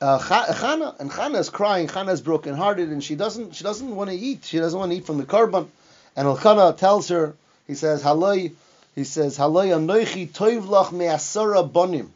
Uh, 0.00 0.18
Chana 0.18 0.98
and 1.00 1.10
Chana 1.10 1.38
is 1.38 1.48
crying. 1.48 1.88
Chana 1.88 2.10
is 2.10 2.20
brokenhearted, 2.20 2.90
and 2.90 3.02
she 3.02 3.14
doesn't 3.14 3.54
she 3.54 3.64
doesn't 3.64 3.94
want 3.94 4.10
to 4.10 4.16
eat. 4.16 4.44
She 4.44 4.58
doesn't 4.58 4.78
want 4.78 4.92
to 4.92 4.98
eat 4.98 5.06
from 5.06 5.18
the 5.18 5.24
korban. 5.24 5.68
And 6.14 6.26
Elkanah 6.26 6.74
tells 6.74 7.08
her, 7.08 7.34
he 7.66 7.74
says, 7.74 8.02
"Haloi," 8.02 8.52
he 8.96 9.04
says, 9.04 9.36
"Haloi 9.36 9.68
anoichi 9.68 10.28
toiv 10.30 10.64
lach 10.66 10.90
me'asara 10.90 11.68
bonim." 11.70 12.08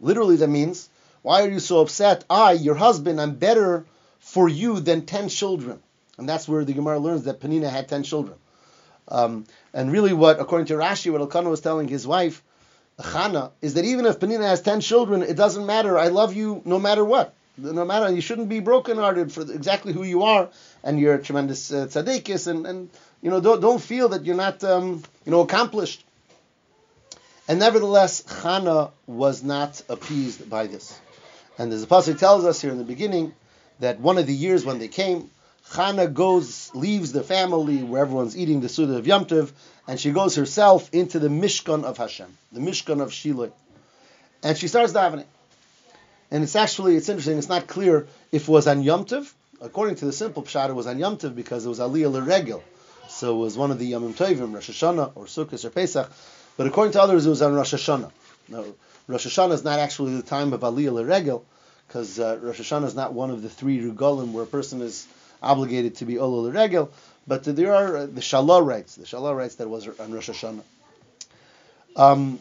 Literally, 0.00 0.36
that 0.36 0.48
means, 0.48 0.90
"Why 1.22 1.42
are 1.42 1.48
you 1.48 1.58
so 1.58 1.80
upset? 1.80 2.24
I, 2.28 2.52
your 2.52 2.74
husband, 2.74 3.18
I'm 3.18 3.36
better 3.36 3.86
for 4.20 4.46
you 4.48 4.80
than 4.80 5.06
ten 5.06 5.30
children." 5.30 5.80
And 6.18 6.28
that's 6.28 6.46
where 6.46 6.62
the 6.62 6.74
Gemara 6.74 6.98
learns 6.98 7.24
that 7.24 7.40
Penina 7.40 7.70
had 7.70 7.88
ten 7.88 8.02
children. 8.02 8.36
Um, 9.08 9.46
and 9.72 9.90
really, 9.90 10.12
what 10.12 10.38
according 10.38 10.66
to 10.66 10.74
Rashi, 10.74 11.10
what 11.10 11.22
Elkanah 11.22 11.48
was 11.48 11.62
telling 11.62 11.88
his 11.88 12.06
wife, 12.06 12.42
Chana, 12.98 13.52
is 13.62 13.74
that 13.74 13.86
even 13.86 14.04
if 14.04 14.20
Penina 14.20 14.42
has 14.42 14.60
ten 14.60 14.82
children, 14.82 15.22
it 15.22 15.36
doesn't 15.36 15.64
matter. 15.64 15.98
I 15.98 16.08
love 16.08 16.34
you 16.34 16.60
no 16.66 16.78
matter 16.78 17.02
what. 17.02 17.32
No 17.56 17.84
matter, 17.84 18.10
you 18.10 18.20
shouldn't 18.20 18.48
be 18.48 18.60
brokenhearted 18.60 19.32
for 19.32 19.40
exactly 19.42 19.94
who 19.94 20.02
you 20.02 20.22
are, 20.22 20.50
and 20.84 21.00
you're 21.00 21.14
a 21.14 21.22
tremendous 21.22 21.72
uh, 21.72 21.88
and, 21.94 22.66
and 22.66 22.90
you 23.22 23.30
know 23.30 23.40
don't, 23.40 23.60
don't 23.60 23.80
feel 23.80 24.10
that 24.10 24.24
you're 24.24 24.36
not 24.36 24.62
um, 24.64 25.02
you 25.24 25.32
know 25.32 25.40
accomplished. 25.40 26.04
And 27.50 27.58
nevertheless, 27.58 28.22
Chana 28.22 28.92
was 29.08 29.42
not 29.42 29.82
appeased 29.88 30.48
by 30.48 30.68
this. 30.68 30.96
And 31.58 31.72
as 31.72 31.84
the 31.84 31.88
pasuk 31.88 32.16
tells 32.16 32.44
us 32.44 32.60
here 32.60 32.70
in 32.70 32.78
the 32.78 32.84
beginning, 32.84 33.34
that 33.80 33.98
one 33.98 34.18
of 34.18 34.28
the 34.28 34.32
years 34.32 34.64
when 34.64 34.78
they 34.78 34.86
came, 34.86 35.28
Chana 35.68 36.14
goes, 36.14 36.70
leaves 36.74 37.10
the 37.10 37.24
family 37.24 37.82
where 37.82 38.02
everyone's 38.02 38.38
eating 38.38 38.60
the 38.60 38.68
Suda 38.68 38.98
of 38.98 39.06
Yom 39.08 39.24
Tov, 39.24 39.50
and 39.88 39.98
she 39.98 40.12
goes 40.12 40.36
herself 40.36 40.90
into 40.92 41.18
the 41.18 41.26
Mishkan 41.26 41.82
of 41.82 41.98
Hashem, 41.98 42.28
the 42.52 42.60
Mishkan 42.60 43.02
of 43.02 43.12
Shiloh. 43.12 43.52
And 44.44 44.56
she 44.56 44.68
starts 44.68 44.92
davening. 44.92 45.26
And 46.30 46.44
it's 46.44 46.54
actually, 46.54 46.94
it's 46.94 47.08
interesting, 47.08 47.36
it's 47.36 47.48
not 47.48 47.66
clear 47.66 48.06
if 48.30 48.42
it 48.42 48.48
was 48.48 48.68
on 48.68 48.84
Yom 48.84 49.06
Tov. 49.06 49.28
According 49.60 49.96
to 49.96 50.04
the 50.04 50.12
simple 50.12 50.44
pshat, 50.44 50.68
it 50.68 50.74
was 50.74 50.86
on 50.86 51.00
Yom 51.00 51.16
Tov 51.16 51.34
because 51.34 51.66
it 51.66 51.68
was 51.68 51.80
Aliyah 51.80 52.12
L'Regel. 52.12 52.62
So 53.08 53.34
it 53.34 53.40
was 53.40 53.58
one 53.58 53.72
of 53.72 53.80
the 53.80 53.86
Yom 53.86 54.14
Tovim, 54.14 54.54
Rosh 54.54 54.70
Hashanah 54.70 55.16
or 55.16 55.24
Sukkot 55.24 55.64
or 55.64 55.70
Pesach. 55.70 56.12
But 56.60 56.66
according 56.66 56.92
to 56.92 57.00
others, 57.00 57.24
it 57.24 57.30
was 57.30 57.40
on 57.40 57.54
Rosh 57.54 57.72
Hashanah. 57.72 58.10
Now, 58.48 58.66
Rosh 59.08 59.26
Hashanah 59.26 59.52
is 59.52 59.64
not 59.64 59.78
actually 59.78 60.16
the 60.16 60.22
time 60.22 60.52
of 60.52 60.60
Aliyah 60.60 60.92
L'Regel 60.92 61.42
because 61.88 62.20
uh, 62.20 62.38
Rosh 62.42 62.60
Hashanah 62.60 62.84
is 62.84 62.94
not 62.94 63.14
one 63.14 63.30
of 63.30 63.40
the 63.40 63.48
three 63.48 63.80
Regalim 63.80 64.32
where 64.32 64.44
a 64.44 64.46
person 64.46 64.82
is 64.82 65.08
obligated 65.42 65.94
to 65.94 66.04
be 66.04 66.16
Olul 66.16 66.52
Regel, 66.54 66.90
but 67.26 67.44
there 67.44 67.74
are 67.74 67.96
uh, 67.96 68.04
the 68.04 68.20
Shalah 68.20 68.62
writes, 68.62 68.96
the 68.96 69.06
Shalah 69.06 69.34
writes 69.34 69.54
that 69.54 69.70
was 69.70 69.88
on 69.88 70.12
Rosh 70.12 70.28
Hashanah. 70.28 70.60
Um, 71.96 72.38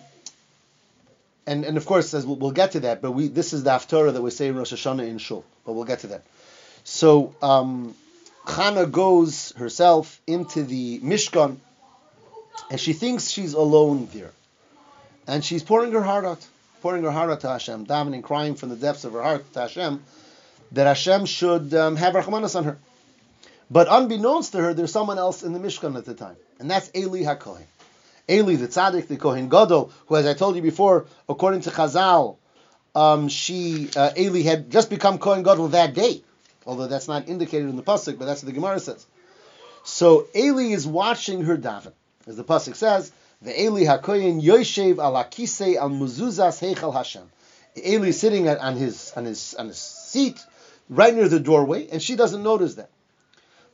and, 1.48 1.64
and 1.64 1.78
of 1.78 1.86
course, 1.86 2.14
as 2.14 2.26
we'll, 2.26 2.36
we'll, 2.36 2.52
get 2.52 2.74
to 2.74 2.82
that, 2.82 3.02
but 3.02 3.12
we 3.12 3.30
this 3.30 3.54
is 3.54 3.64
the 3.64 3.70
Haftarah 3.70 4.12
that 4.12 4.22
we 4.22 4.32
say 4.32 4.50
in 4.50 4.58
Rosh 4.58 4.74
Hashanah 4.74 5.08
in 5.08 5.20
Shul, 5.20 5.46
but 5.66 5.72
we'll 5.72 5.86
get 5.86 6.00
to 6.00 6.08
that. 6.08 6.26
So 6.84 7.34
um, 7.42 7.96
Chana 8.46 8.92
goes 8.92 9.54
herself 9.54 10.20
into 10.28 10.64
the 10.64 11.00
Mishkan, 11.00 11.56
and 12.70 12.80
she 12.80 12.94
thinks 12.94 13.30
she's 13.30 13.54
alone 13.54 14.08
there, 14.14 14.32
and 15.28 15.44
she's 15.44 15.64
pouring 15.64 15.92
her 15.92 16.02
heart 16.02 16.26
out, 16.26 16.46
pouring 16.82 17.04
her 17.04 17.12
heart 17.12 17.30
out 17.30 17.42
to 17.42 17.50
Hashem, 17.50 17.86
davening, 17.86 18.24
crying 18.24 18.56
from 18.56 18.70
the 18.70 18.76
depths 18.76 19.06
of 19.06 19.14
her 19.14 19.22
heart 19.22 19.52
to 19.54 19.62
Hashem, 19.62 20.04
that 20.72 20.88
Hashem 20.88 21.26
should 21.26 21.74
um, 21.74 21.96
have 21.96 22.14
Rahmanas 22.14 22.56
on 22.56 22.64
her. 22.66 22.78
But 23.72 23.88
unbeknownst 23.90 24.52
to 24.54 24.60
her, 24.60 24.74
there's 24.74 24.92
someone 24.92 25.20
else 25.20 25.44
in 25.44 25.54
the 25.54 25.60
Mishkan 25.60 25.98
at 25.98 26.06
the 26.06 26.16
time, 26.16 26.36
and 26.60 26.70
that's 26.70 26.90
Eli 26.96 27.24
HaKohen. 27.24 27.66
Eli, 28.30 28.56
the 28.56 28.68
tzaddik, 28.68 29.08
the 29.08 29.18
Kohen 29.18 29.50
Gadol, 29.50 29.92
who, 30.06 30.16
as 30.16 30.28
I 30.28 30.36
told 30.36 30.56
you 30.56 30.62
before, 30.62 31.08
according 31.28 31.62
to 31.62 31.72
Chazal, 31.72 32.38
um, 32.94 33.28
she 33.28 33.90
uh, 33.96 34.12
Eli 34.18 34.42
had 34.42 34.70
just 34.70 34.90
become 34.90 35.18
Kohen 35.18 35.44
Gadol 35.44 35.70
that 35.70 35.94
day, 35.96 36.22
although 36.66 36.88
that's 36.88 37.08
not 37.08 37.28
indicated 37.28 37.70
in 37.70 37.76
the 37.76 37.84
pasuk, 37.84 38.20
but 38.20 38.26
that's 38.26 38.44
what 38.44 38.48
the 38.48 38.54
Gemara 38.54 38.80
says. 38.80 39.06
So 39.84 40.28
Eli 40.36 40.74
is 40.74 40.86
watching 40.86 41.44
her 41.44 41.58
daven, 41.58 41.94
as 42.30 42.38
the 42.38 42.44
pasuk 42.44 42.76
says, 42.76 43.12
"The 43.42 43.60
Eli 43.60 43.86
HaKohen 43.86 44.42
Yoshev 44.42 45.00
al 45.00 45.14
Akise 45.14 45.76
al 45.76 45.90
Muzuzas 45.90 46.62
Heichal 46.62 46.94
Hashem." 46.94 47.30
Eli 47.76 48.12
sitting 48.12 48.48
on 48.48 48.76
his 48.76 49.12
on 49.16 49.26
his 49.26 49.56
on 49.56 49.68
his 49.68 49.80
seat 49.80 50.40
right 50.90 51.14
near 51.14 51.28
the 51.28 51.40
doorway, 51.40 51.88
and 51.90 52.02
she 52.02 52.16
doesn't 52.16 52.44
notice 52.44 52.76
that. 52.76 52.90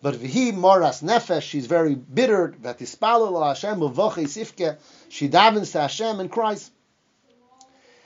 But 0.01 0.15
vihi 0.15 0.53
maras 0.53 1.01
nefesh, 1.01 1.41
she's 1.41 1.65
very 1.65 1.95
bitter. 1.95 2.55
Vatispalel 2.61 3.45
Hashem 3.45 3.79
sifke. 3.79 4.77
She 5.09 5.27
davens 5.27 5.73
to 5.73 5.81
Hashem 5.81 6.19
and 6.21 6.31
cries. 6.31 6.71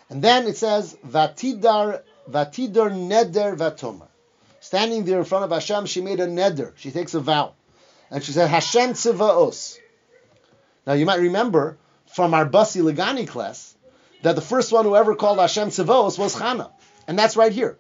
And 0.10 0.22
then 0.24 0.48
it 0.48 0.58
says 0.58 0.98
vatidar 1.06 2.02
vatidar 2.28 2.90
neder 2.92 3.56
vatomer. 3.56 4.08
Standing 4.62 5.06
there 5.06 5.20
in 5.20 5.26
front 5.26 5.46
of 5.46 5.52
Hashem, 5.52 5.86
she 5.86 6.02
made 6.02 6.20
a 6.20 6.28
neder. 6.28 6.72
She 6.78 6.92
takes 6.92 7.14
a 7.14 7.20
vow, 7.20 7.54
and 8.10 8.24
she 8.24 8.32
said 8.32 8.50
Hashem 8.50 8.94
tzivaos. 8.94 9.78
Now 10.90 10.96
you 10.96 11.06
might 11.06 11.20
remember 11.20 11.78
from 12.08 12.34
our 12.34 12.50
Basi 12.50 12.82
Legani 12.82 13.28
class 13.28 13.76
that 14.24 14.34
the 14.34 14.42
first 14.42 14.72
one 14.72 14.86
who 14.86 14.96
ever 14.96 15.14
called 15.14 15.38
Hashem 15.38 15.70
Tzavos 15.70 16.18
was 16.18 16.36
Chana. 16.36 16.72
And 17.08 17.18
that's 17.18 17.38
right 17.38 17.52
here. 17.52 17.78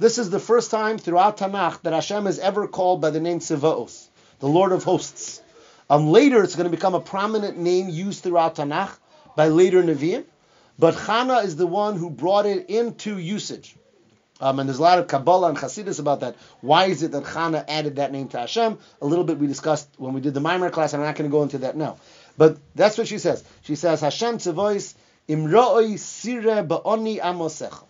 This 0.00 0.18
is 0.18 0.30
the 0.30 0.40
first 0.40 0.72
time 0.72 0.98
throughout 0.98 1.36
Tanakh 1.36 1.82
that 1.82 1.92
Hashem 1.92 2.26
is 2.26 2.40
ever 2.40 2.66
called 2.66 3.00
by 3.00 3.10
the 3.10 3.20
name 3.20 3.38
Tzavos, 3.38 4.08
the 4.40 4.48
Lord 4.48 4.72
of 4.72 4.82
Hosts. 4.82 5.42
Um, 5.88 6.08
later, 6.08 6.42
it's 6.42 6.56
going 6.56 6.68
to 6.68 6.76
become 6.76 6.96
a 6.96 7.00
prominent 7.00 7.56
name 7.56 7.88
used 7.88 8.24
throughout 8.24 8.56
Tanakh 8.56 8.98
by 9.36 9.46
later 9.46 9.80
Nevi'im, 9.84 10.24
but 10.76 10.96
Chana 10.96 11.44
is 11.44 11.54
the 11.54 11.68
one 11.68 11.96
who 11.96 12.10
brought 12.10 12.46
it 12.46 12.68
into 12.68 13.16
usage. 13.16 13.76
Um, 14.40 14.58
and 14.58 14.68
there's 14.68 14.78
a 14.78 14.82
lot 14.82 14.98
of 14.98 15.06
Kabbalah 15.06 15.50
and 15.50 15.56
Hasidus 15.56 16.00
about 16.00 16.20
that. 16.20 16.34
Why 16.60 16.86
is 16.86 17.04
it 17.04 17.12
that 17.12 17.22
Chana 17.22 17.64
added 17.68 17.96
that 17.96 18.10
name 18.10 18.26
to 18.28 18.40
Hashem? 18.40 18.78
A 19.00 19.06
little 19.06 19.24
bit 19.24 19.38
we 19.38 19.46
discussed 19.46 19.88
when 19.96 20.12
we 20.12 20.20
did 20.20 20.34
the 20.34 20.40
Mimer 20.40 20.70
class, 20.70 20.92
and 20.92 21.02
I'm 21.02 21.08
not 21.08 21.16
going 21.16 21.30
to 21.30 21.32
go 21.32 21.44
into 21.44 21.58
that 21.58 21.76
now. 21.76 21.98
But 22.36 22.58
that's 22.74 22.98
what 22.98 23.06
she 23.06 23.18
says. 23.18 23.44
She 23.62 23.76
says, 23.76 24.00
Hashem 24.00 24.38
Tzevois 24.38 24.94
imroi 25.28 25.98
sire 25.98 26.64
ba'oni 26.64 27.20
amosecha. 27.20 27.84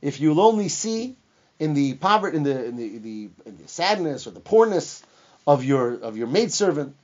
If 0.00 0.20
you'll 0.20 0.40
only 0.40 0.68
see 0.68 1.16
in 1.58 1.74
the 1.74 1.94
poverty, 1.94 2.36
in 2.36 2.42
the, 2.42 2.64
in 2.66 2.76
the, 2.76 2.98
the, 2.98 3.30
in 3.46 3.56
the 3.58 3.68
sadness 3.68 4.26
or 4.26 4.30
the 4.30 4.40
poorness 4.40 5.02
of 5.46 5.64
your 5.64 5.94
of 6.00 6.16
your 6.16 6.26
maidservant, 6.26 6.94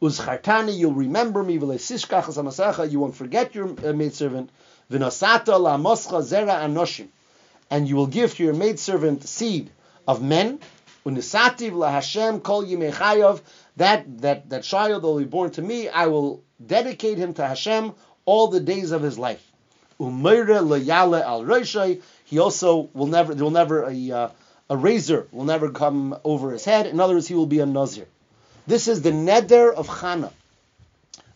uzchartani, 0.00 0.76
you'll 0.76 0.92
remember 0.92 1.42
me, 1.42 1.54
you 1.54 3.00
won't 3.00 3.16
forget 3.16 3.54
your 3.54 3.68
uh, 3.68 3.92
maidservant, 3.92 4.50
v'nosata 4.90 5.58
la 5.58 5.76
moscha 5.76 6.22
zera 6.22 6.62
anoshim 6.62 7.08
and 7.70 7.88
you 7.88 7.96
will 7.96 8.06
give 8.06 8.34
to 8.34 8.44
your 8.44 8.54
maidservant 8.54 9.26
seed 9.26 9.70
of 10.06 10.22
men, 10.22 10.60
unisativ 11.06 11.72
lahashem 11.72 12.42
kol 12.42 12.64
yimechayav, 12.64 13.40
that, 13.76 14.20
that, 14.22 14.50
that 14.50 14.64
child 14.64 15.04
will 15.04 15.18
be 15.18 15.24
born 15.24 15.50
to 15.52 15.62
me, 15.62 15.88
I 15.88 16.06
will 16.06 16.42
dedicate 16.64 17.16
him 17.16 17.34
to 17.34 17.46
Hashem 17.46 17.92
all 18.24 18.48
the 18.48 18.60
days 18.60 18.90
of 18.90 19.02
his 19.02 19.18
life. 19.18 19.44
Umayre 20.00 20.60
layale 20.60 21.22
al 21.22 21.42
roshai, 21.44 22.02
he 22.24 22.38
also 22.40 22.90
will 22.92 23.06
never, 23.06 23.34
there 23.34 23.44
will 23.44 23.50
never, 23.52 23.88
a, 23.88 24.10
uh, 24.10 24.28
a 24.68 24.76
razor 24.76 25.28
will 25.30 25.44
never 25.44 25.70
come 25.70 26.16
over 26.24 26.50
his 26.50 26.64
head. 26.64 26.86
In 26.86 26.98
other 26.98 27.14
words, 27.14 27.28
he 27.28 27.34
will 27.34 27.46
be 27.46 27.60
a 27.60 27.66
nazir. 27.66 28.06
This 28.66 28.88
is 28.88 29.02
the 29.02 29.12
neder 29.12 29.72
of 29.72 29.86
Chana, 29.86 30.32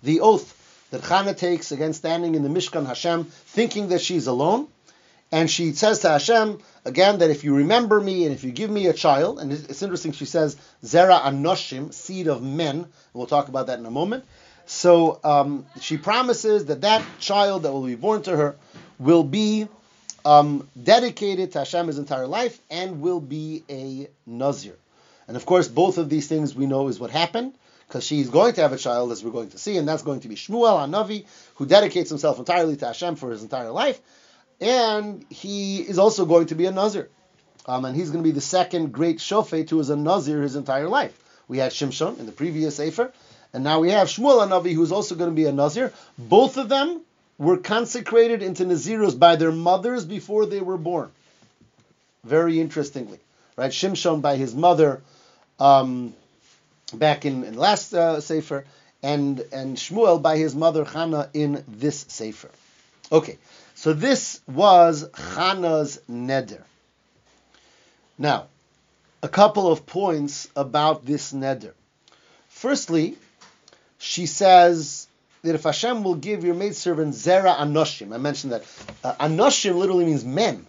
the 0.02 0.20
oath 0.20 0.56
that 0.90 1.02
Chana 1.02 1.36
takes 1.36 1.70
against 1.70 2.00
standing 2.00 2.34
in 2.34 2.42
the 2.42 2.48
Mishkan 2.48 2.86
Hashem, 2.86 3.24
thinking 3.24 3.90
that 3.90 4.00
she's 4.00 4.26
alone, 4.26 4.66
and 5.32 5.50
she 5.50 5.72
says 5.72 6.00
to 6.00 6.08
Hashem 6.08 6.58
again 6.84 7.18
that 7.20 7.30
if 7.30 7.44
you 7.44 7.56
remember 7.56 8.00
me 8.00 8.24
and 8.24 8.34
if 8.34 8.42
you 8.42 8.50
give 8.50 8.70
me 8.70 8.86
a 8.86 8.92
child, 8.92 9.38
and 9.38 9.52
it's 9.52 9.82
interesting, 9.82 10.12
she 10.12 10.24
says 10.24 10.56
Zera 10.84 11.20
Anoshim, 11.20 11.92
seed 11.92 12.26
of 12.26 12.42
men. 12.42 12.86
We'll 13.12 13.26
talk 13.26 13.48
about 13.48 13.68
that 13.68 13.78
in 13.78 13.86
a 13.86 13.90
moment. 13.90 14.24
So 14.66 15.20
um, 15.24 15.66
she 15.80 15.96
promises 15.96 16.66
that 16.66 16.82
that 16.82 17.02
child 17.18 17.62
that 17.62 17.72
will 17.72 17.86
be 17.86 17.96
born 17.96 18.22
to 18.22 18.36
her 18.36 18.56
will 18.98 19.24
be 19.24 19.68
um, 20.24 20.68
dedicated 20.80 21.52
to 21.52 21.60
Hashem 21.60 21.86
his 21.86 21.98
entire 21.98 22.26
life 22.26 22.60
and 22.70 23.00
will 23.00 23.20
be 23.20 23.64
a 23.68 24.08
Nazir. 24.26 24.76
And 25.28 25.36
of 25.36 25.46
course, 25.46 25.68
both 25.68 25.98
of 25.98 26.08
these 26.08 26.26
things 26.26 26.54
we 26.54 26.66
know 26.66 26.88
is 26.88 26.98
what 26.98 27.10
happened 27.10 27.54
because 27.86 28.04
she's 28.04 28.30
going 28.30 28.54
to 28.54 28.60
have 28.60 28.72
a 28.72 28.76
child, 28.76 29.10
as 29.10 29.24
we're 29.24 29.32
going 29.32 29.50
to 29.50 29.58
see, 29.58 29.76
and 29.76 29.88
that's 29.88 30.02
going 30.02 30.20
to 30.20 30.28
be 30.28 30.36
Shmuel 30.36 30.78
Hanavi, 30.78 31.24
who 31.56 31.66
dedicates 31.66 32.08
himself 32.08 32.38
entirely 32.38 32.76
to 32.76 32.86
Hashem 32.86 33.16
for 33.16 33.30
his 33.30 33.42
entire 33.42 33.70
life 33.70 34.00
and 34.60 35.24
he 35.30 35.78
is 35.80 35.98
also 35.98 36.26
going 36.26 36.46
to 36.46 36.54
be 36.54 36.66
a 36.66 36.70
Nazir. 36.70 37.08
Um, 37.66 37.84
and 37.84 37.96
he's 37.96 38.10
going 38.10 38.22
to 38.22 38.28
be 38.28 38.34
the 38.34 38.40
second 38.40 38.92
great 38.92 39.18
Shofet 39.18 39.70
who 39.70 39.80
is 39.80 39.90
a 39.90 39.96
Nazir 39.96 40.42
his 40.42 40.56
entire 40.56 40.88
life. 40.88 41.16
We 41.48 41.58
had 41.58 41.72
Shimshon 41.72 42.18
in 42.18 42.26
the 42.26 42.32
previous 42.32 42.76
Sefer, 42.76 43.12
and 43.52 43.64
now 43.64 43.80
we 43.80 43.90
have 43.90 44.08
Shmuel 44.08 44.46
Anavi 44.46 44.74
who's 44.74 44.92
also 44.92 45.14
going 45.14 45.30
to 45.30 45.36
be 45.36 45.46
a 45.46 45.52
Nazir. 45.52 45.92
Both 46.18 46.56
of 46.56 46.68
them 46.68 47.00
were 47.38 47.56
consecrated 47.56 48.42
into 48.42 48.64
Naziros 48.64 49.18
by 49.18 49.36
their 49.36 49.52
mothers 49.52 50.04
before 50.04 50.46
they 50.46 50.60
were 50.60 50.76
born. 50.76 51.10
Very 52.22 52.60
interestingly, 52.60 53.18
right? 53.56 53.70
Shimshon 53.70 54.20
by 54.20 54.36
his 54.36 54.54
mother 54.54 55.02
um, 55.58 56.14
back 56.92 57.24
in, 57.24 57.44
in 57.44 57.56
last 57.56 57.92
uh, 57.94 58.20
Sefer, 58.20 58.64
and, 59.02 59.40
and 59.52 59.76
Shmuel 59.76 60.20
by 60.20 60.36
his 60.36 60.54
mother 60.54 60.84
Chana 60.84 61.28
in 61.32 61.64
this 61.66 62.04
Sefer. 62.08 62.50
Okay, 63.10 63.38
so 63.80 63.94
this 63.94 64.42
was 64.46 65.08
Chana's 65.08 66.02
neder. 66.06 66.60
Now, 68.18 68.48
a 69.22 69.28
couple 69.28 69.72
of 69.72 69.86
points 69.86 70.50
about 70.54 71.06
this 71.06 71.32
neder. 71.32 71.72
Firstly, 72.48 73.16
she 73.96 74.26
says 74.26 75.08
that 75.40 75.54
if 75.54 75.62
Hashem 75.62 76.04
will 76.04 76.16
give 76.16 76.44
your 76.44 76.54
maidservant 76.54 77.14
Zera 77.14 77.56
Anoshim, 77.56 78.14
I 78.14 78.18
mentioned 78.18 78.52
that. 78.52 78.64
Uh, 79.02 79.14
anoshim 79.14 79.76
literally 79.76 80.04
means 80.04 80.26
men. 80.26 80.66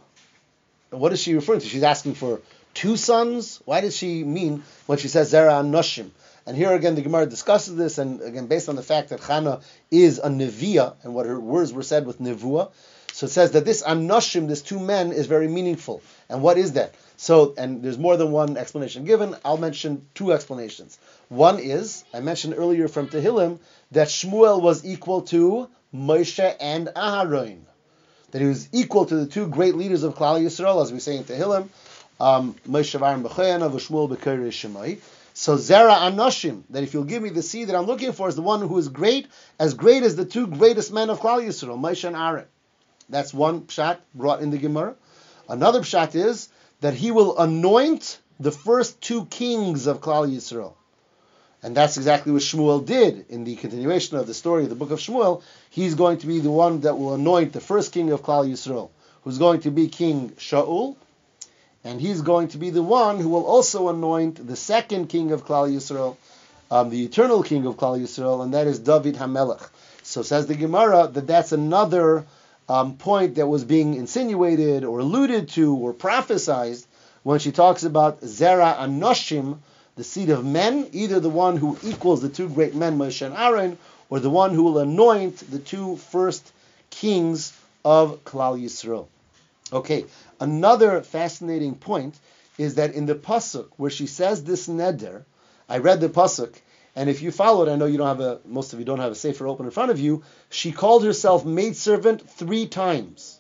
What 0.92 1.12
is 1.12 1.20
she 1.20 1.36
referring 1.36 1.60
to? 1.60 1.68
She's 1.68 1.84
asking 1.84 2.14
for 2.14 2.40
two 2.74 2.96
sons? 2.96 3.62
Why 3.66 3.82
does 3.82 3.98
she 3.98 4.24
mean 4.24 4.64
when 4.86 4.98
she 4.98 5.10
says 5.10 5.34
Zera 5.34 5.62
Anoshim? 5.62 6.12
And 6.46 6.56
here 6.56 6.74
again, 6.74 6.96
the 6.96 7.02
Gemara 7.02 7.26
discusses 7.26 7.76
this, 7.76 7.98
and 7.98 8.22
again, 8.22 8.48
based 8.48 8.70
on 8.70 8.78
the 8.78 8.84
fact 8.84 9.10
that 9.10 9.20
Chana 9.20 9.62
is 9.92 10.18
a 10.18 10.30
Neviah, 10.30 10.96
and 11.04 11.14
what 11.14 11.26
her 11.26 11.40
words 11.40 11.74
were 11.74 11.84
said 11.84 12.08
with 12.08 12.20
Nevuah, 12.20 12.72
so 13.14 13.26
it 13.26 13.30
says 13.30 13.52
that 13.52 13.66
this 13.66 13.84
Anoshim, 13.84 14.48
this 14.48 14.62
two 14.62 14.80
men, 14.80 15.12
is 15.12 15.28
very 15.28 15.48
meaningful. 15.48 16.02
And 16.30 16.42
what 16.42 16.58
is 16.58 16.74
that? 16.74 16.96
So, 17.18 17.54
and 17.58 17.84
there's 17.84 17.98
more 17.98 18.18
than 18.18 18.32
one 18.32 18.58
explanation 18.58 19.06
given. 19.06 19.36
I'll 19.44 19.58
mention 19.58 20.08
two 20.16 20.32
explanations. 20.32 20.98
One 21.30 21.60
is, 21.60 22.04
I 22.14 22.22
mentioned 22.22 22.56
earlier 22.58 22.88
from 22.88 23.10
Tehillim, 23.10 23.60
that 23.92 24.08
Shmuel 24.08 24.62
was 24.62 24.86
equal 24.86 25.22
to 25.24 25.70
Moshe 25.94 26.56
and 26.60 26.88
Aharon. 26.88 27.60
That 28.32 28.42
he 28.42 28.48
was 28.48 28.70
equal 28.72 29.06
to 29.06 29.16
the 29.16 29.28
two 29.28 29.48
great 29.48 29.76
leaders 29.76 30.04
of 30.04 30.16
Klal 30.16 30.42
Yisrael, 30.42 30.82
as 30.82 30.94
we 30.94 31.00
say 31.00 31.18
in 31.18 31.26
Tehillim, 31.26 31.68
um, 32.20 32.56
Moshe 32.68 32.98
Varim 32.98 33.24
B'chayan 33.24 33.62
of 33.62 33.74
Shmuel 33.74 34.10
B'kari 34.10 34.48
Shemai. 34.48 35.00
So 35.34 35.58
Zera 35.58 36.10
Anoshim, 36.10 36.64
that 36.70 36.84
if 36.84 36.94
you'll 36.94 37.04
give 37.04 37.22
me 37.22 37.30
the 37.30 37.44
seed 37.44 37.68
that 37.68 37.76
I'm 37.76 37.86
looking 37.86 38.14
for, 38.14 38.30
is 38.30 38.36
the 38.36 38.42
one 38.42 38.62
who 38.68 38.78
is 38.78 38.88
great, 38.88 39.28
as 39.60 39.74
great 39.74 40.04
as 40.04 40.16
the 40.16 40.26
two 40.26 40.48
greatest 40.48 40.94
men 40.94 41.10
of 41.10 41.20
Klal 41.20 41.44
Yisrael, 41.46 41.80
Moshe 41.80 42.06
and 42.06 42.16
Aaron. 42.16 42.46
That's 43.12 43.34
one 43.34 43.62
pshat 43.62 43.98
brought 44.16 44.42
in 44.42 44.50
the 44.50 44.58
Gemara. 44.58 44.96
Another 45.48 45.82
pshat 45.82 46.16
is 46.16 46.50
that 46.80 46.94
he 46.94 47.12
will 47.12 47.38
anoint 47.38 48.20
the 48.40 48.52
first 48.52 49.00
two 49.02 49.26
kings 49.26 49.86
of 49.86 50.02
Klal 50.02 50.28
Yisrael. 50.28 50.74
And 51.64 51.78
that's 51.78 51.98
exactly 51.98 52.32
what 52.32 52.42
Shmuel 52.42 52.84
did 52.84 53.26
in 53.30 53.44
the 53.44 53.56
continuation 53.56 54.18
of 54.18 54.26
the 54.26 54.34
story 54.34 54.64
of 54.64 54.70
the 54.70 54.76
book 54.76 54.90
of 54.90 55.00
Shmuel. 55.00 55.44
He's 55.70 55.94
going 55.94 56.18
to 56.20 56.28
be 56.28 56.40
the 56.40 56.50
one 56.50 56.82
that 56.82 56.98
will 56.98 57.14
anoint 57.14 57.54
the 57.54 57.60
first 57.60 57.92
king 57.92 58.12
of 58.12 58.24
Klal 58.24 58.50
Yisrael, 58.50 58.90
who's 59.24 59.38
going 59.38 59.60
to 59.62 59.72
be 59.72 59.88
King 59.88 60.32
Shaul, 60.32 60.96
and 61.84 62.02
he's 62.02 62.22
going 62.22 62.48
to 62.50 62.58
be 62.58 62.72
the 62.72 62.82
one 62.82 63.20
who 63.20 63.30
will 63.30 63.46
also 63.46 63.90
anoint 63.90 64.46
the 64.48 64.56
second 64.56 65.08
king 65.08 65.32
of 65.32 65.46
Klal 65.46 65.72
Yisrael, 65.72 66.18
um, 66.72 66.90
the 66.90 67.04
eternal 67.04 67.44
king 67.44 67.68
of 67.68 67.76
Klal 67.76 68.00
Yisrael, 68.00 68.42
and 68.42 68.56
that 68.56 68.66
is 68.66 68.80
David 68.80 69.16
Hamelech. 69.16 69.70
So 70.02 70.24
says 70.24 70.48
the 70.48 70.56
Gemara 70.56 71.08
that 71.08 71.28
that's 71.28 71.52
another 71.52 72.26
um, 72.70 72.98
point 72.98 73.36
that 73.36 73.48
was 73.48 73.64
being 73.64 73.96
insinuated 73.96 74.84
or 74.84 75.00
alluded 75.00 75.50
to 75.50 75.76
or 75.76 75.94
prophesied 75.94 76.78
when 77.24 77.40
she 77.40 77.52
talks 77.52 77.84
about 77.84 78.22
Zera 78.22 78.78
Anoshim, 78.78 79.60
the 79.96 80.04
seed 80.04 80.30
of 80.30 80.46
men, 80.46 80.88
either 80.92 81.20
the 81.20 81.30
one 81.30 81.58
who 81.58 81.78
equals 81.84 82.22
the 82.22 82.30
two 82.30 82.50
great 82.50 82.74
men, 82.74 82.98
Moshe 82.98 83.26
and 83.26 83.36
Aaron, 83.36 83.78
or 84.10 84.20
the 84.20 84.30
one 84.30 84.54
who 84.54 84.64
will 84.64 84.80
anoint 84.80 85.38
the 85.52 85.60
two 85.60 85.98
first 85.98 86.52
kings 86.90 87.54
of 87.86 88.24
Klal 88.24 88.60
Yisrael. 88.62 89.08
Okay, 89.72 90.06
another 90.40 91.02
fascinating 91.02 91.76
point 91.76 92.16
is 92.58 92.76
that 92.76 92.94
in 92.94 93.06
the 93.06 93.16
pasuk 93.16 93.68
where 93.78 93.92
she 93.92 94.08
says 94.08 94.44
this 94.44 94.68
neder, 94.68 95.24
I 95.70 95.78
read 95.78 96.02
the 96.02 96.10
pasuk 96.10 96.54
and 96.96 97.10
if 97.10 97.22
you 97.22 97.32
follow 97.32 97.66
it, 97.66 97.72
I 97.72 97.76
know 97.76 97.86
you 97.86 97.98
don't 97.98 98.08
have 98.08 98.20
a 98.20 98.40
most 98.46 98.74
of 98.74 98.80
you 98.80 98.86
don't 98.86 99.00
have 99.00 99.12
a 99.12 99.16
sefer 99.16 99.48
open 99.48 99.66
in 99.66 99.72
front 99.72 99.92
of 99.92 100.00
you. 100.00 100.24
She 100.50 100.72
called 100.72 101.04
herself 101.04 101.46
maidservant 101.46 102.30
three 102.30 102.68
times. 102.68 103.40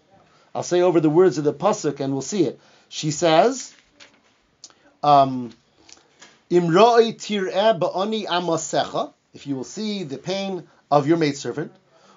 I'll 0.55 0.63
say 0.63 0.81
over 0.81 0.99
the 0.99 1.09
words 1.09 1.37
of 1.37 1.43
the 1.43 1.53
pasuk, 1.53 1.99
and 1.99 2.13
we'll 2.13 2.21
see 2.21 2.43
it. 2.43 2.59
She 2.89 3.11
says, 3.11 3.73
um, 5.03 5.51
"Imroi 6.49 7.17
ba'oni 7.79 8.25
amasecha." 8.25 9.13
If 9.33 9.47
you 9.47 9.55
will 9.55 9.63
see 9.63 10.03
the 10.03 10.17
pain 10.17 10.67
of 10.89 11.07
your 11.07 11.17
maidservant, 11.17 11.71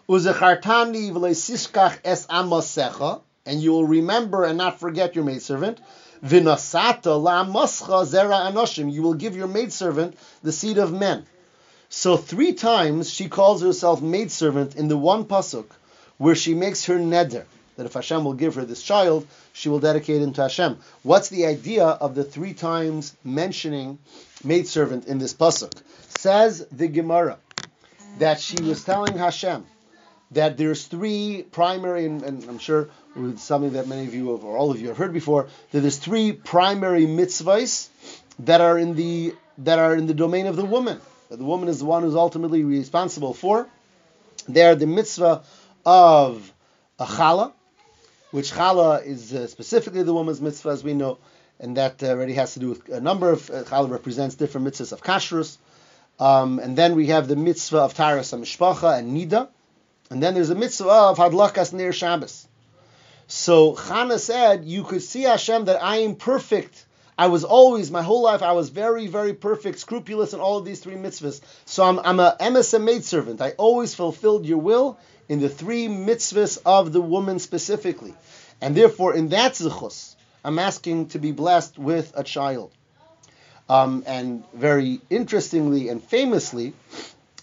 uzechartani 0.09 1.13
v'leisishkach 1.13 1.99
es 2.05 2.27
amasecha, 2.27 3.21
and 3.47 3.61
you 3.61 3.73
will 3.73 3.87
remember 3.87 4.45
and 4.45 4.59
not 4.59 4.81
forget 4.81 5.15
your 5.15 5.25
maidservant. 5.25 5.79
Vinasata 6.25 7.21
la 7.21 7.45
mascha 7.45 8.05
zera 8.07 8.51
anoshim. 8.51 8.91
You 8.93 9.03
will 9.03 9.15
give 9.15 9.37
your 9.37 9.49
maidservant 9.49 10.17
the 10.43 10.53
seed 10.53 10.79
of 10.79 10.93
men. 10.93 11.27
So 11.89 12.17
three 12.17 12.55
times 12.55 13.11
she 13.11 13.29
calls 13.29 13.63
herself 13.63 14.01
maidservant 14.01 14.75
in 14.75 14.89
the 14.89 14.97
one 14.97 15.27
pasuk 15.27 15.67
where 16.17 16.35
she 16.35 16.55
makes 16.55 16.87
her 16.87 16.99
neder 16.99 17.45
that 17.77 17.87
if 17.87 17.95
Hashem 17.95 18.25
will 18.25 18.35
give 18.35 18.55
her 18.55 18.65
this 18.65 18.83
child, 18.83 19.27
she 19.53 19.69
will 19.69 19.81
dedicate 19.81 20.23
him 20.23 20.33
to 20.35 20.43
Hashem. 20.43 20.79
What's 21.03 21.29
the 21.29 21.47
idea 21.47 21.85
of 21.85 22.15
the 22.15 22.25
three 22.25 22.55
times 22.55 23.15
mentioning 23.25 23.99
maidservant 24.45 25.07
in 25.07 25.19
this 25.19 25.35
pasuk? 25.35 25.73
Says 26.19 26.67
the 26.71 26.89
Gemara 26.89 27.39
that 28.19 28.41
she 28.41 28.63
was 28.63 28.85
telling 28.85 29.19
Hashem 29.19 29.67
that 30.35 30.57
there's 30.57 30.85
three 30.85 31.45
primary, 31.51 32.07
and, 32.07 32.23
and 32.23 32.45
I'm 32.45 32.59
sure 32.59 32.89
with 33.17 33.39
something 33.39 33.73
that 33.73 33.89
many 33.89 34.07
of 34.07 34.15
you 34.15 34.33
have, 34.33 34.45
or 34.45 34.57
all 34.57 34.71
of 34.71 34.81
you 34.81 34.89
have 34.89 34.97
heard 34.97 35.13
before, 35.13 35.49
that 35.71 35.81
there's 35.81 35.99
three 35.99 36.33
primary 36.33 37.07
mitzvahs 37.07 37.89
that 38.41 38.61
are 38.61 38.79
in 38.79 38.95
the 38.95 39.35
that 39.59 39.79
are 39.79 39.95
in 39.95 40.07
the 40.07 40.15
domain 40.15 40.47
of 40.47 40.57
the 40.57 40.65
woman. 40.65 41.01
That 41.31 41.39
the 41.39 41.45
woman 41.45 41.69
is 41.69 41.79
the 41.79 41.85
one 41.85 42.03
who's 42.03 42.17
ultimately 42.17 42.65
responsible 42.65 43.35
for. 43.35 43.69
They 44.49 44.65
are 44.65 44.75
the 44.75 44.87
mitzvah 44.87 45.43
of 45.87 46.53
a 46.99 47.07
challah, 47.07 47.53
which 48.31 48.53
challah 48.53 49.05
is 49.07 49.33
uh, 49.33 49.47
specifically 49.47 50.03
the 50.03 50.13
woman's 50.13 50.41
mitzvah, 50.41 50.71
as 50.71 50.85
we 50.85 50.95
know, 50.95 51.19
and 51.61 51.77
that 51.77 52.03
uh, 52.03 52.09
already 52.09 52.35
has 52.35 52.55
to 52.55 52.61
do 52.61 52.71
with 52.71 52.89
a 52.89 53.01
number 53.01 53.31
of 53.31 53.49
uh, 53.49 53.63
challah 53.63 53.91
represents 53.91 54.35
different 54.35 54.67
mitzvahs 54.67 54.93
of 54.93 55.03
kashrus. 55.03 55.59
Um, 56.19 56.59
and 56.59 56.77
then 56.77 56.95
we 56.95 57.09
have 57.09 57.27
the 57.27 57.37
mitzvah 57.37 57.79
of 57.79 57.95
taras 57.95 58.33
mishpacha 58.33 58.99
and 58.99 59.17
nida, 59.17 59.49
and 60.15 60.23
then 60.23 60.35
there's 60.35 60.51
a 60.51 60.55
mitzvah 60.55 60.89
of 60.89 61.19
hadlakas 61.19 61.73
near 61.73 61.93
Shabbos. 61.93 62.47
So 63.27 63.75
Chana 63.75 64.21
said, 64.21 64.65
you 64.65 64.85
could 64.85 65.03
see 65.03 65.23
Hashem 65.23 65.65
that 65.65 65.83
I 65.83 65.97
am 66.03 66.15
perfect. 66.15 66.87
I 67.19 67.27
was 67.27 67.43
always, 67.43 67.91
my 67.91 68.03
whole 68.03 68.23
life, 68.23 68.41
I 68.41 68.53
was 68.53 68.69
very, 68.69 69.09
very 69.09 69.35
perfect, 69.35 69.81
scrupulous 69.81 70.33
in 70.33 70.39
all 70.39 70.59
of 70.59 70.65
these 70.65 70.79
three 70.79 70.95
mitzvahs. 70.95 71.41
So 71.65 71.83
I'm, 71.83 71.99
I'm 71.99 72.21
a 72.21 72.37
MSM 72.39 72.85
maidservant. 72.85 73.41
I 73.41 73.51
always 73.59 73.97
fulfilled 73.97 74.47
your 74.47 74.59
will 74.59 75.01
in 75.29 75.41
the 75.41 75.49
three 75.49 75.89
mitzvahs 75.89 76.59
of 76.65 76.93
the 76.93 77.01
woman 77.01 77.41
specifically. 77.41 78.15
And 78.61 78.77
therefore, 78.77 79.17
in 79.17 79.31
that 79.31 79.55
zichus, 79.55 80.15
I'm 80.45 80.61
asking 80.61 81.09
to 81.09 81.19
be 81.19 81.33
blessed 81.33 81.77
with 81.77 82.13
a 82.15 82.23
child. 82.23 82.71
Um, 83.69 84.05
and 84.07 84.45
very 84.55 85.01
interestingly 85.11 85.89
and 85.89 86.01
famously, 86.01 86.73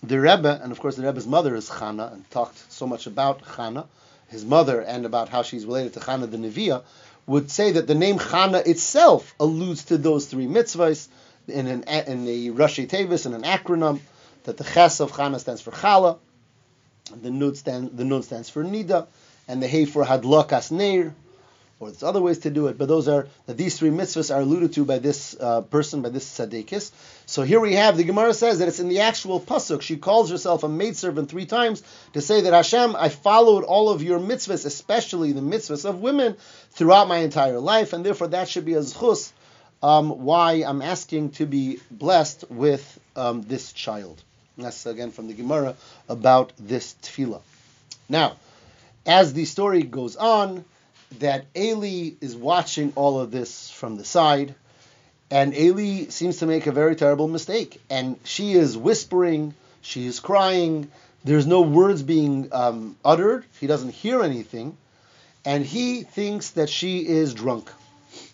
the 0.04 0.20
Rebbe, 0.20 0.60
and 0.62 0.72
of 0.72 0.80
course 0.80 0.96
the 0.96 1.04
Rebbe's 1.04 1.28
mother 1.28 1.56
is 1.56 1.70
Chana, 1.70 2.14
and 2.14 2.30
talked 2.32 2.72
so 2.72 2.88
much 2.88 3.08
about 3.08 3.44
Chana, 3.44 3.86
his 4.28 4.44
mother, 4.44 4.82
and 4.82 5.06
about 5.06 5.30
how 5.30 5.44
she's 5.44 5.66
related 5.66 5.94
to 5.94 6.00
Chana 6.00 6.30
the 6.30 6.38
Neviah, 6.38 6.84
would 7.28 7.52
say 7.52 7.72
that 7.74 7.88
the 7.88 7.96
name 7.96 8.18
Chana 8.18 8.66
itself 8.66 9.36
alludes 9.40 9.86
to 9.86 9.98
those 9.98 10.26
three 10.26 10.48
mitzvahs 10.48 11.08
in 11.48 11.68
an 11.68 11.84
in 11.84 12.26
the 12.26 12.50
Rashi 12.52 12.88
Tevis 12.88 13.26
in 13.26 13.34
an 13.34 13.44
acronym 13.44 14.00
that 14.44 14.58
the 14.58 14.64
Ches 14.64 15.00
of 15.00 15.12
Chana 15.12 15.40
stands 15.40 15.62
for 15.62 15.72
Chala, 15.72 16.18
the 17.22 17.30
Nun 17.30 17.56
stand, 17.56 17.98
the 17.98 18.24
stands 18.24 18.50
for 18.50 18.64
Nida, 18.64 19.08
and 19.48 19.62
the 19.62 19.68
Hey 19.68 19.86
for 19.86 20.04
Hadlakas 20.04 20.72
Neir, 20.72 21.14
or 21.82 21.90
there's 21.90 22.04
other 22.04 22.22
ways 22.22 22.38
to 22.38 22.52
do 22.52 22.68
it, 22.68 22.78
but 22.78 22.88
those 22.88 23.08
are 23.08 23.28
that 23.48 23.58
these 23.58 23.80
three 23.80 23.90
mitzvahs 23.90 24.34
are 24.34 24.42
alluded 24.42 24.72
to 24.74 24.86
by 24.86 25.00
this 25.00 25.36
uh, 25.40 25.62
person, 25.62 26.04
by 26.04 26.10
this 26.10 26.38
tzaddikus. 26.38 26.92
So 27.26 27.42
here 27.42 27.60
we 27.60 27.74
have 27.74 27.98
the 27.98 28.04
Gemara 28.04 28.36
says 28.36 28.60
that 28.60 28.68
it's 28.68 28.80
in 28.80 28.88
the 28.88 29.00
actual 29.00 29.40
pasuk. 29.40 29.82
She 29.82 29.98
calls 29.98 30.30
herself 30.30 30.64
a 30.64 30.70
maidservant 30.70 31.32
three 31.32 31.48
times 31.48 31.82
to 32.14 32.22
say 32.22 32.42
that 32.42 32.54
Hashem, 32.54 32.96
I 32.96 33.10
followed 33.10 33.64
all 33.64 33.90
of 33.90 34.04
your 34.04 34.20
mitzvahs, 34.20 34.64
especially 34.64 35.32
the 35.32 35.42
mitzvahs 35.42 35.84
of 35.84 36.02
women, 36.02 36.38
throughout 36.70 37.08
my 37.08 37.18
entire 37.18 37.60
life, 37.60 37.94
and 37.94 38.06
therefore 38.06 38.28
that 38.28 38.48
should 38.48 38.66
be 38.66 38.76
a 38.76 38.82
zchus. 38.82 39.32
Um, 39.82 40.24
why 40.24 40.64
I'm 40.64 40.84
asking 40.84 41.32
to 41.32 41.48
be 41.48 41.80
blessed 41.90 42.46
with 42.52 43.00
um, 43.16 43.42
this 43.42 43.74
child. 43.74 44.22
that's 44.56 44.86
again 44.86 45.10
from 45.10 45.28
the 45.28 45.34
Gemara 45.34 45.76
about 46.08 46.54
this 46.60 46.94
tefillah. 47.02 47.42
Now, 48.08 48.36
as 49.04 49.34
the 49.34 49.46
story 49.46 49.82
goes 49.82 50.16
on, 50.16 50.64
that 51.20 51.46
Eli 51.56 52.16
is 52.22 52.36
watching 52.36 52.94
all 52.96 53.20
of 53.20 53.32
this 53.32 53.70
from 53.70 53.98
the 53.98 54.06
side, 54.06 54.56
and 55.30 55.56
Eli 55.56 56.10
seems 56.10 56.38
to 56.38 56.46
make 56.46 56.68
a 56.68 56.72
very 56.72 56.96
terrible 56.96 57.28
mistake. 57.28 57.82
And 57.90 58.20
she 58.24 58.54
is 58.54 58.78
whispering, 58.78 59.54
she 59.82 60.06
is 60.06 60.20
crying, 60.20 60.92
there's 61.24 61.48
no 61.48 61.62
words 61.62 62.02
being 62.02 62.50
um, 62.52 62.98
uttered, 63.06 63.46
he 63.60 63.68
doesn't 63.68 63.94
hear 63.94 64.24
anything, 64.24 64.76
and 65.46 65.66
he 65.66 66.04
thinks 66.04 66.52
that 66.52 66.70
she 66.70 67.08
is 67.08 67.34
drunk. 67.34 67.70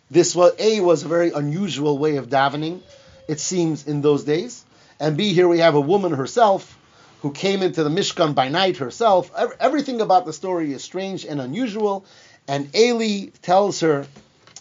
This 0.09 0.35
was 0.35 0.53
A 0.57 0.79
was 0.79 1.03
a 1.03 1.07
very 1.07 1.31
unusual 1.31 1.97
way 1.97 2.15
of 2.15 2.29
davening, 2.29 2.79
it 3.27 3.39
seems, 3.39 3.87
in 3.87 4.01
those 4.01 4.23
days. 4.23 4.63
And 4.99 5.17
B, 5.17 5.33
here 5.33 5.47
we 5.47 5.59
have 5.59 5.75
a 5.75 5.81
woman 5.81 6.13
herself 6.13 6.77
who 7.21 7.31
came 7.31 7.61
into 7.61 7.83
the 7.83 7.89
Mishkan 7.89 8.33
by 8.33 8.47
night 8.47 8.77
herself. 8.77 9.31
Everything 9.59 10.01
about 10.01 10.25
the 10.25 10.33
story 10.33 10.71
is 10.71 10.83
strange 10.83 11.25
and 11.25 11.41
unusual, 11.41 12.05
and 12.47 12.73
Eli 12.75 13.29
tells 13.41 13.81
her, 13.81 14.07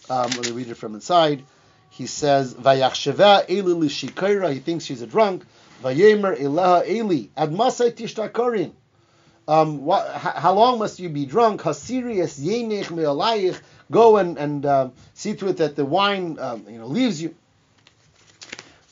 um, 0.09 0.29
let 0.31 0.45
me 0.45 0.51
read 0.51 0.69
it 0.69 0.75
from 0.75 0.95
inside. 0.95 1.43
He 1.89 2.05
says, 2.05 2.53
Vayachsheva 2.53 3.49
Eli 3.49 3.71
lishikaira. 3.71 4.53
He 4.53 4.59
thinks 4.59 4.85
she's 4.85 5.01
a 5.01 5.07
drunk. 5.07 5.43
Vayemer 5.83 6.37
Elaha 6.37 6.87
Eli 6.87 7.27
admasai 7.37 7.91
tishtakarin. 7.91 8.71
Um, 9.47 9.85
what, 9.85 10.11
how 10.11 10.53
long 10.53 10.77
must 10.77 10.99
you 10.99 11.07
be 11.09 11.25
drunk? 11.25 11.61
Hasirius 11.61 12.39
yenech 12.39 12.91
me'alayich. 12.91 13.59
Go 13.89 14.17
and, 14.17 14.37
and 14.37 14.65
uh, 14.65 14.89
see 15.13 15.35
to 15.35 15.47
it 15.47 15.57
that 15.57 15.77
the 15.77 15.85
wine 15.85 16.37
um, 16.39 16.65
you 16.67 16.77
know 16.77 16.87
leaves 16.87 17.21
you. 17.21 17.33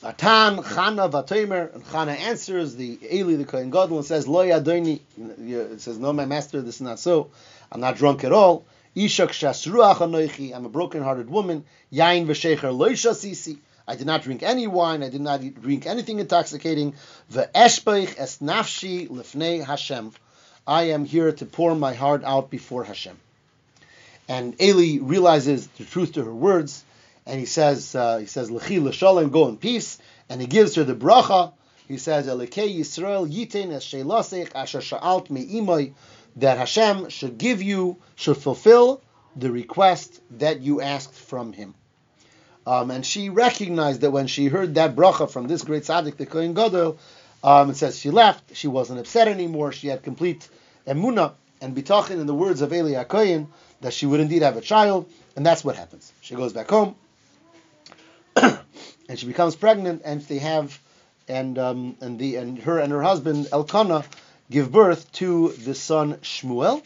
Vatan 0.02 0.64
Chana 0.64 1.10
Vatomer 1.10 1.74
and 1.74 1.84
Chana 1.84 2.16
answers 2.16 2.76
the 2.76 2.98
Eli 3.12 3.36
the 3.36 3.44
Kohen 3.44 3.70
Gadol 3.70 3.98
and 3.98 4.06
says 4.06 4.26
Lo 4.26 4.46
Yadoni. 4.46 5.00
It 5.18 5.80
says 5.80 5.98
No, 5.98 6.12
my 6.14 6.24
master, 6.24 6.62
this 6.62 6.76
is 6.76 6.80
not 6.80 6.98
so. 6.98 7.30
I'm 7.70 7.80
not 7.80 7.96
drunk 7.96 8.24
at 8.24 8.32
all. 8.32 8.64
Ishak 8.96 9.28
shasruach 9.28 9.96
anoichi. 9.96 10.54
I'm 10.56 10.64
a 10.64 10.70
broken-hearted 10.70 11.28
woman. 11.28 11.64
Yain 11.92 12.26
v'shecher 12.26 12.74
loisha 12.74 13.12
sisi. 13.12 13.58
I 13.86 13.94
did 13.94 14.06
not 14.06 14.22
drink 14.22 14.42
any 14.42 14.66
wine. 14.66 15.02
I 15.02 15.10
did 15.10 15.20
not 15.20 15.42
drink 15.60 15.86
anything 15.86 16.18
intoxicating. 16.18 16.94
Ve'eshbeich 17.30 18.18
es 18.18 18.38
nafshi 18.38 19.06
lifnei 19.08 19.62
Hashem. 19.62 20.12
I 20.66 20.84
am 20.84 21.04
here 21.04 21.30
to 21.30 21.44
pour 21.44 21.74
my 21.74 21.92
heart 21.92 22.24
out 22.24 22.50
before 22.50 22.84
Hashem. 22.84 23.18
And 24.28 24.60
Eli 24.60 24.98
realizes 25.02 25.66
the 25.68 25.84
truth 25.84 26.12
to 26.14 26.24
her 26.24 26.34
words, 26.34 26.82
and 27.26 27.38
he 27.38 27.46
says, 27.46 27.94
uh, 27.94 28.16
he 28.18 28.26
says, 28.26 28.50
L'chi 28.50 28.80
l'shalom, 28.80 29.30
go 29.30 29.46
in 29.48 29.58
peace, 29.58 29.98
and 30.28 30.40
he 30.40 30.46
gives 30.46 30.74
her 30.74 30.84
the 30.84 30.94
bracha. 30.94 31.52
He 31.86 31.98
says, 31.98 32.26
Elekei 32.26 32.76
Yisrael 32.76 33.30
yitin 33.30 33.72
es 33.72 33.84
shelasech 33.84 34.52
asher 34.54 34.80
sha'alt 34.80 35.30
me'imoi 35.30 35.92
that 36.36 36.58
Hashem 36.58 37.08
should 37.08 37.38
give 37.38 37.62
you, 37.62 37.96
should 38.14 38.36
fulfill 38.36 39.00
the 39.34 39.50
request 39.50 40.20
that 40.38 40.60
you 40.60 40.80
asked 40.80 41.14
from 41.14 41.52
Him. 41.52 41.74
Um, 42.66 42.90
and 42.90 43.06
she 43.06 43.28
recognized 43.30 44.00
that 44.00 44.10
when 44.10 44.26
she 44.26 44.46
heard 44.46 44.74
that 44.74 44.96
bracha 44.96 45.30
from 45.30 45.46
this 45.46 45.62
great 45.62 45.84
tzaddik, 45.84 46.16
the 46.16 46.26
Kohen 46.26 46.54
Gadol, 46.54 46.98
um, 47.44 47.70
it 47.70 47.76
says 47.76 47.98
she 47.98 48.10
left, 48.10 48.56
she 48.56 48.66
wasn't 48.66 48.98
upset 48.98 49.28
anymore, 49.28 49.72
she 49.72 49.86
had 49.86 50.02
complete 50.02 50.48
emuna 50.86 51.32
and 51.60 51.76
bitachin 51.76 52.20
in 52.20 52.26
the 52.26 52.34
words 52.34 52.60
of 52.60 52.72
Eli 52.72 53.02
HaKohen, 53.02 53.46
that 53.82 53.92
she 53.92 54.06
would 54.06 54.20
indeed 54.20 54.42
have 54.42 54.56
a 54.56 54.60
child, 54.60 55.08
and 55.36 55.46
that's 55.46 55.64
what 55.64 55.76
happens. 55.76 56.12
She 56.22 56.34
goes 56.34 56.52
back 56.52 56.68
home, 56.68 56.96
and 58.36 59.18
she 59.18 59.26
becomes 59.26 59.54
pregnant, 59.54 60.02
and 60.04 60.20
they 60.22 60.38
have, 60.38 60.78
and 61.28 61.58
um, 61.58 61.96
and 62.00 62.18
the 62.18 62.36
and 62.36 62.58
her 62.58 62.78
and 62.78 62.92
her 62.92 63.02
husband 63.02 63.48
Elkanah 63.52 64.04
give 64.50 64.72
birth 64.72 65.10
to 65.12 65.48
the 65.48 65.74
son 65.74 66.14
Shmuel, 66.16 66.82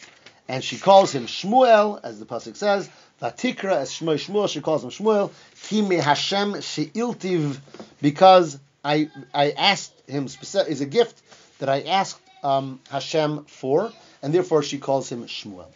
and 0.48 0.64
she 0.64 0.78
calls 0.78 1.12
him 1.12 1.26
Shmuel, 1.26 2.00
as 2.02 2.18
the 2.18 2.26
pasuk 2.26 2.56
says. 2.56 2.88
Vatikra 3.22 3.76
as 3.76 3.90
Shmuel 3.90 4.14
Shmuel, 4.14 4.48
she 4.48 4.60
calls 4.60 4.82
him 4.82 4.90
Shmuel. 4.90 5.30
Ki 5.62 5.82
me 5.82 5.96
Hashem 5.96 6.60
she'iltiv, 6.60 7.58
because 8.00 8.58
I 8.84 9.10
I 9.34 9.50
asked 9.52 9.92
him 10.08 10.26
is 10.26 10.80
a 10.80 10.86
gift 10.86 11.22
that 11.58 11.68
I 11.68 11.82
asked 11.82 12.20
um, 12.42 12.80
Hashem 12.90 13.44
for, 13.44 13.92
and 14.22 14.32
therefore 14.32 14.62
she 14.62 14.78
calls 14.78 15.10
him 15.10 15.24
Shmuel. 15.26 15.66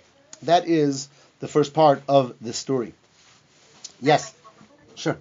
That 0.42 0.66
is 0.66 1.08
the 1.40 1.48
first 1.48 1.74
part 1.74 2.02
of 2.08 2.34
the 2.40 2.52
story. 2.52 2.94
Yes, 4.00 4.34
sure. 4.94 5.18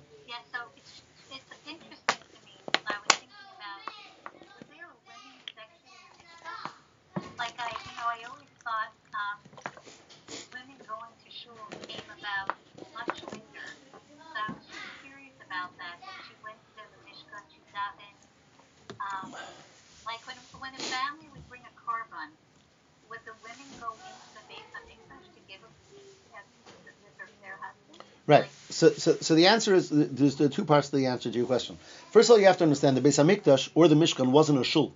So, 29.04 29.18
so, 29.20 29.36
the 29.36 29.48
answer 29.48 29.76
is 29.76 29.90
there's 29.90 30.38
the 30.38 30.48
two 30.48 30.64
parts 30.64 30.90
to 30.90 30.96
the 30.96 31.08
answer 31.08 31.30
to 31.30 31.38
your 31.38 31.46
question. 31.46 31.78
First 32.12 32.30
of 32.30 32.36
all, 32.36 32.40
you 32.40 32.46
have 32.46 32.60
to 32.60 32.64
understand 32.64 32.96
the 32.96 33.02
Beis 33.02 33.22
Hamikdash 33.22 33.70
or 33.76 33.90
the 33.90 33.96
Mishkan 33.96 34.32
wasn't 34.32 34.60
a 34.60 34.64
shul. 34.64 34.94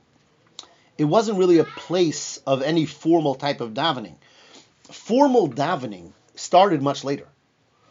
It 0.97 1.03
wasn't 1.03 1.39
really 1.39 1.57
a 1.57 1.65
place 1.65 2.37
of 2.47 2.61
any 2.61 2.85
formal 2.85 3.35
type 3.35 3.59
of 3.59 3.73
davening. 3.73 4.15
Formal 4.83 5.49
davening 5.49 6.13
started 6.35 6.81
much 6.81 7.03
later. 7.03 7.27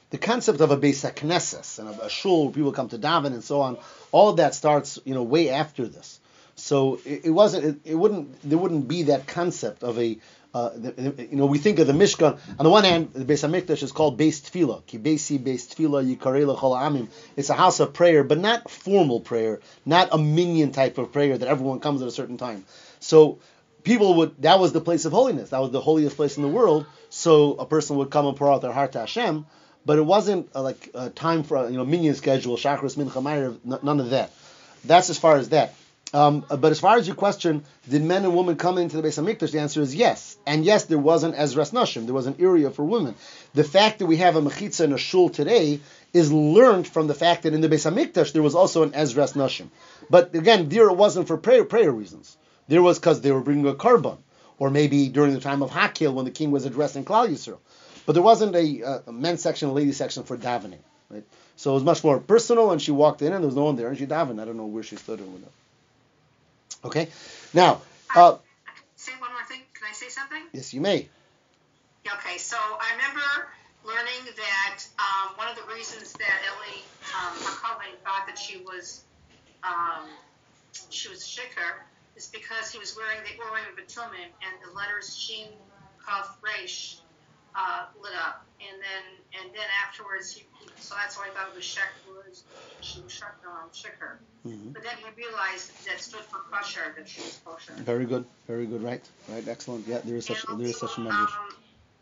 The 0.09 0.17
concept 0.17 0.63
of 0.63 0.71
a 0.71 0.79
Beis 0.79 1.05
Knesses 1.05 1.79
and 1.79 1.89
a, 1.91 2.07
a 2.07 2.09
shul, 2.09 2.51
people 2.51 2.73
come 2.73 2.89
to 2.89 2.99
daven 2.99 3.35
and 3.35 3.45
so 3.45 3.61
on, 3.61 3.77
all 4.11 4.31
of 4.31 4.39
that 4.39 4.55
starts, 4.55 4.99
you 5.05 5.13
know, 5.13 5.23
way 5.23 5.51
after 5.51 5.87
this. 5.87 6.19
So 6.57 6.99
it, 7.05 7.27
it 7.27 7.31
wasn't. 7.31 7.65
It, 7.65 7.93
it 7.93 7.95
wouldn't. 7.95 8.49
There 8.49 8.59
wouldn't 8.59 8.89
be 8.89 9.05
that 9.05 9.27
concept 9.27 9.83
of 9.83 9.99
a. 9.99 10.19
Uh, 10.55 10.71
the, 10.75 11.29
you 11.31 11.37
know, 11.37 11.45
we 11.45 11.59
think 11.59 11.79
of 11.79 11.87
the 11.87 11.93
Mishkan. 11.93 12.39
On 12.59 12.65
the 12.65 12.71
one 12.71 12.85
hand, 12.85 13.13
the 13.13 13.27
Beis 13.27 13.47
Hamikdash 13.47 13.83
is 13.83 13.93
called 13.93 14.19
Beis 14.19 14.41
Tefillah. 14.41 14.87
Ki 14.87 14.99
Beisi 14.99 15.39
Beis 15.39 15.69
Tefillah 15.69 16.17
Yikarei 16.17 16.47
Chol 16.57 16.75
Amim. 16.75 17.09
It's 17.37 17.51
a 17.51 17.55
house 17.55 17.79
of 17.79 17.93
prayer, 17.93 18.25
but 18.25 18.39
not 18.39 18.71
formal 18.71 19.21
prayer, 19.21 19.61
not 19.85 20.09
a 20.13 20.19
minyan 20.19 20.73
type 20.73 20.97
of 20.97 21.13
prayer 21.13 21.37
that 21.37 21.47
everyone 21.47 21.81
comes 21.81 22.01
at 22.01 22.09
a 22.09 22.11
certain 22.11 22.39
time. 22.39 22.65
So 23.01 23.39
people 23.85 24.15
would. 24.15 24.41
That 24.43 24.59
was 24.59 24.73
the 24.73 24.81
place 24.81 25.05
of 25.05 25.13
holiness. 25.13 25.51
That 25.51 25.61
was 25.61 25.73
the 25.73 25.81
holiest 25.83 26.17
place 26.17 26.39
in 26.39 26.43
the 26.43 26.49
world. 26.49 26.87
So 27.11 27.53
a 27.57 27.67
person 27.67 27.97
would 27.97 28.11
come 28.11 28.27
and 28.27 28.37
pour 28.37 28.51
out 28.51 28.63
their 28.63 28.73
heart 28.73 28.93
to 28.93 29.01
Hashem, 29.01 29.45
but 29.85 29.99
it 29.99 30.07
wasn't 30.07 30.49
uh, 30.55 30.63
like 30.63 30.91
a 30.95 31.11
time 31.11 31.43
for 31.43 31.69
you 31.69 31.77
know 31.77 31.85
minyan 31.85 32.15
schedule, 32.15 32.57
Shachris 32.57 32.97
Mincha 32.97 33.83
none 33.83 34.01
of 34.01 34.11
that. 34.11 34.33
That's 34.87 35.11
as 35.11 35.19
far 35.19 35.37
as 35.37 35.51
that. 35.51 35.75
Um, 36.17 36.47
but 36.49 36.73
as 36.73 36.81
far 36.81 36.97
as 36.97 37.07
your 37.07 37.15
question, 37.15 37.63
did 37.91 38.03
men 38.03 38.25
and 38.25 38.35
women 38.35 38.57
come 38.57 38.79
into 38.79 38.97
the 38.97 39.07
Beis 39.07 39.23
Hamikdash? 39.23 39.53
The 39.53 39.59
answer 39.59 39.83
is 39.83 39.95
yes. 39.95 40.39
And 40.47 40.65
yes, 40.65 40.87
there 40.87 40.97
was 40.99 41.25
an 41.25 41.35
Ezras 41.35 41.73
Nashim. 41.75 42.07
There 42.07 42.15
was 42.15 42.27
an 42.27 42.37
area 42.39 42.71
for 42.71 42.85
women. 42.85 43.17
The 43.53 43.65
fact 43.65 43.99
that 43.99 44.07
we 44.07 44.17
have 44.17 44.35
a 44.35 44.41
mechitza 44.41 44.85
and 44.85 44.95
a 44.95 44.97
shul 44.97 45.29
today 45.29 45.79
is 46.15 46.33
learned 46.33 46.89
from 46.89 47.07
the 47.07 47.13
fact 47.13 47.43
that 47.43 47.53
in 47.53 47.61
the 47.61 47.69
Beis 47.69 47.85
Hamikdash 47.85 48.33
there 48.33 48.43
was 48.43 48.55
also 48.55 48.83
an 48.83 48.93
Ezras 48.93 49.35
Nashim. 49.35 49.69
But 50.09 50.35
again, 50.35 50.71
there 50.71 50.89
it 50.89 50.97
wasn't 50.97 51.29
for 51.29 51.37
prayer, 51.37 51.67
prayer 51.67 51.93
reasons. 51.93 52.39
There 52.67 52.81
was 52.81 52.99
because 52.99 53.21
they 53.21 53.31
were 53.31 53.43
bringing 53.43 53.67
a 53.67 53.75
korban, 53.75 54.17
or 54.59 54.71
maybe 54.71 55.11
during 55.11 55.35
the 55.35 55.41
time 55.41 55.63
of 55.63 55.71
Hakhel 55.71 56.15
when 56.15 56.25
the 56.25 56.31
king 56.31 56.51
was 56.51 56.65
addressing 56.65 57.05
Klal 57.05 57.29
Yisrael. 57.29 57.59
But 58.07 58.15
there 58.15 58.23
wasn't 58.23 58.57
a, 58.57 59.03
a 59.07 59.13
men's 59.13 59.43
section, 59.43 59.69
a 59.69 59.73
ladies 59.75 59.99
section 59.99 60.23
for 60.23 60.39
davening. 60.39 60.79
Right? 61.11 61.25
So 61.57 61.73
it 61.73 61.75
was 61.75 61.85
much 61.85 62.03
more 62.03 62.21
personal, 62.21 62.71
and 62.71 62.81
she 62.81 62.91
walked 62.91 63.21
in 63.21 63.35
and 63.35 63.43
there 63.43 63.49
was 63.49 63.55
no 63.55 63.65
one 63.65 63.77
there, 63.77 63.89
and 63.89 63.99
she 63.99 64.07
davened. 64.07 64.41
I 64.41 64.47
don't 64.47 64.57
know 64.57 64.65
where 64.65 64.83
she 64.83 64.97
stood 64.97 65.21
or 65.21 65.25
whatever. 65.25 65.51
Okay? 66.85 67.09
Now, 67.55 67.81
uh, 68.15 68.37
Say 68.97 69.13
one 69.19 69.33
more 69.33 69.45
thing. 69.45 69.61
Can 69.75 69.89
I 69.89 69.93
say 69.93 70.09
something? 70.09 70.43
yes, 70.53 70.73
you 70.73 70.81
may. 70.81 71.09
Okay, 72.07 72.39
so 72.39 72.57
I 72.57 72.93
remember 72.93 73.49
learning 73.85 74.35
that 74.37 74.87
um, 74.99 75.37
one 75.37 75.49
of 75.49 75.57
the 75.57 75.75
reasons 75.75 76.13
that 76.15 76.41
Eli 76.47 76.81
um, 77.19 77.37
thought 78.05 78.27
that 78.27 78.39
she 78.39 78.59
was 78.59 79.03
um, 79.65 80.09
she 80.91 81.09
was 81.09 81.27
shikar 81.27 81.85
is 82.17 82.29
because 82.29 82.71
he 82.71 82.79
was 82.79 82.97
wearing 82.97 83.19
the 83.25 83.37
Urim 83.37 83.65
V'Tumim 83.77 84.31
and 84.43 84.55
the 84.65 84.75
letters 84.77 85.17
Shin 85.17 85.49
Kaf 86.07 86.39
Resh 86.43 86.99
uh, 87.55 87.87
lit 88.01 88.13
up, 88.15 88.46
and 88.61 88.77
then 88.81 89.05
and 89.41 89.55
then 89.55 89.69
afterwards 89.87 90.33
he, 90.33 90.45
so 90.81 90.95
that's 90.95 91.17
why 91.17 91.29
I 91.29 91.31
thought 91.31 91.49
it 91.49 91.57
was 91.57 91.65
shek 91.65 91.89
was 92.09 92.43
she 92.81 93.01
was 93.01 93.13
shek, 93.13 93.35
um. 93.47 93.71
Mhm. 94.47 94.73
But 94.73 94.83
then 94.83 94.97
he 94.99 95.05
realized 95.17 95.71
that 95.87 96.01
stood 96.01 96.21
for 96.21 96.39
kosher 96.51 96.95
that 96.97 97.09
she 97.09 97.21
was 97.21 97.39
kosher. 97.45 97.73
Very 97.79 98.07
good. 98.07 98.25
Very 98.47 98.67
good. 98.67 98.83
Right. 98.83 99.03
Right. 99.29 99.47
Excellent. 99.49 99.87
Yeah, 99.87 100.01
there 100.05 100.17
is 100.17 100.27
such 100.27 100.45
And 100.49 100.61
there 100.61 100.69
is 100.69 100.79
such 100.79 100.97
a 100.97 101.01
memory. 101.01 101.17
Um, 101.19 101.57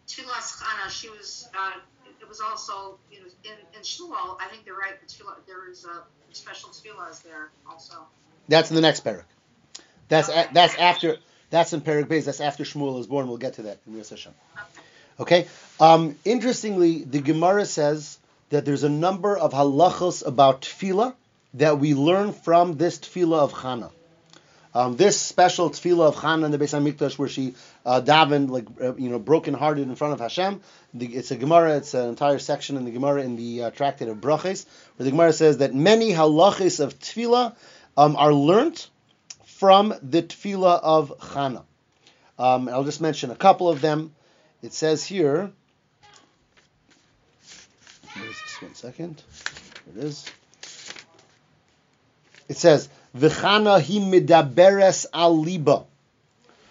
Tfilas 0.07 0.61
Chana, 0.61 0.91
she 0.91 1.09
was. 1.09 1.49
Uh, 1.59 1.73
it 2.21 2.29
was 2.29 2.41
also 2.41 2.99
you 3.11 3.21
know 3.21 3.27
in 3.45 3.57
in 3.77 3.83
Shmuel. 3.83 4.37
I 4.41 4.49
think 4.51 4.65
they're 4.65 4.75
right. 4.75 4.95
The 5.01 5.07
tefillah, 5.07 5.37
there 5.47 5.71
is 5.71 5.85
a 5.85 6.03
special 6.33 6.71
tefillahs 6.71 7.23
there 7.23 7.51
also. 7.69 7.95
That's 8.49 8.71
in 8.71 8.77
the 8.77 8.83
next 8.83 9.05
parak. 9.05 9.25
That's 10.09 10.29
a, 10.29 10.49
that's 10.53 10.75
after 10.77 11.17
that's 11.51 11.73
in 11.73 11.81
parak 11.81 12.09
base. 12.09 12.27
That's 12.27 12.41
after 12.41 12.65
Shmuel 12.65 13.01
is 13.01 13.07
born. 13.07 13.29
We'll 13.29 13.39
get 13.39 13.55
to 13.55 13.63
that 13.63 13.79
in 13.87 13.97
Yos 13.97 14.11
Hashem. 14.11 14.35
Okay. 14.57 14.84
Okay. 15.21 15.47
Um, 15.81 16.17
interestingly, 16.25 17.05
the 17.05 17.21
Gemara 17.21 17.67
says 17.67 18.19
that 18.51 18.65
there's 18.65 18.85
a 18.85 18.89
number 18.89 19.37
of 19.37 19.53
halachos 19.53 20.27
about 20.27 20.63
tefillah 20.63 21.15
that 21.55 21.79
we 21.79 21.95
learn 21.95 22.33
from 22.33 22.77
this 22.77 22.99
tefillah 22.99 23.39
of 23.39 23.53
Chana. 23.53 23.91
Um, 24.75 24.97
this 24.97 25.21
special 25.21 25.71
tefillah 25.71 26.09
of 26.09 26.17
Chana 26.17 26.45
in 26.45 26.51
the 26.51 26.59
Beis 26.59 26.75
Hamikdash, 26.77 27.17
where 27.17 27.29
she 27.29 27.55
uh, 27.87 28.01
davened 28.01 28.51
like 28.51 28.67
uh, 28.81 28.95
you 28.97 29.09
know 29.09 29.21
broken-hearted 29.21 29.87
in 29.87 29.95
front 29.95 30.15
of 30.15 30.21
Hashem. 30.21 30.61
The, 30.95 31.07
it's 31.07 31.31
a 31.31 31.37
Gemara. 31.37 31.77
It's 31.77 31.95
an 31.95 32.09
entire 32.09 32.41
section 32.41 32.77
in 32.77 32.85
the 32.85 32.91
Gemara 32.91 33.23
in 33.23 33.37
the 33.37 33.65
uh, 33.65 33.71
tractate 33.71 34.09
of 34.09 34.17
Brachos, 34.17 34.67
where 34.97 35.05
the 35.05 35.11
Gemara 35.13 35.33
says 35.33 35.59
that 35.59 35.75
many 35.75 36.11
halachos 36.11 36.81
of 36.81 36.99
tefillah 36.99 37.55
um, 37.97 38.17
are 38.17 38.33
learnt 38.33 38.91
from 39.45 39.95
the 40.03 40.23
tefillah 40.23 40.81
of 40.83 41.17
Chana. 41.21 41.63
Um, 42.37 42.69
I'll 42.69 42.85
just 42.85 43.01
mention 43.01 43.31
a 43.31 43.37
couple 43.37 43.69
of 43.69 43.81
them. 43.81 44.13
It 44.65 44.73
says 44.73 45.05
here. 45.05 45.51
Where's 48.15 48.41
this 48.41 48.63
one 48.63 48.73
second? 48.73 49.23
Here 49.85 50.03
it 50.03 50.05
is. 50.05 50.25
It 52.49 52.57
says, 52.57 52.89
"V'chana 53.15 53.79
hi 53.79 53.99
midaberes 54.01 55.05
al 55.13 55.39
liba." 55.39 55.85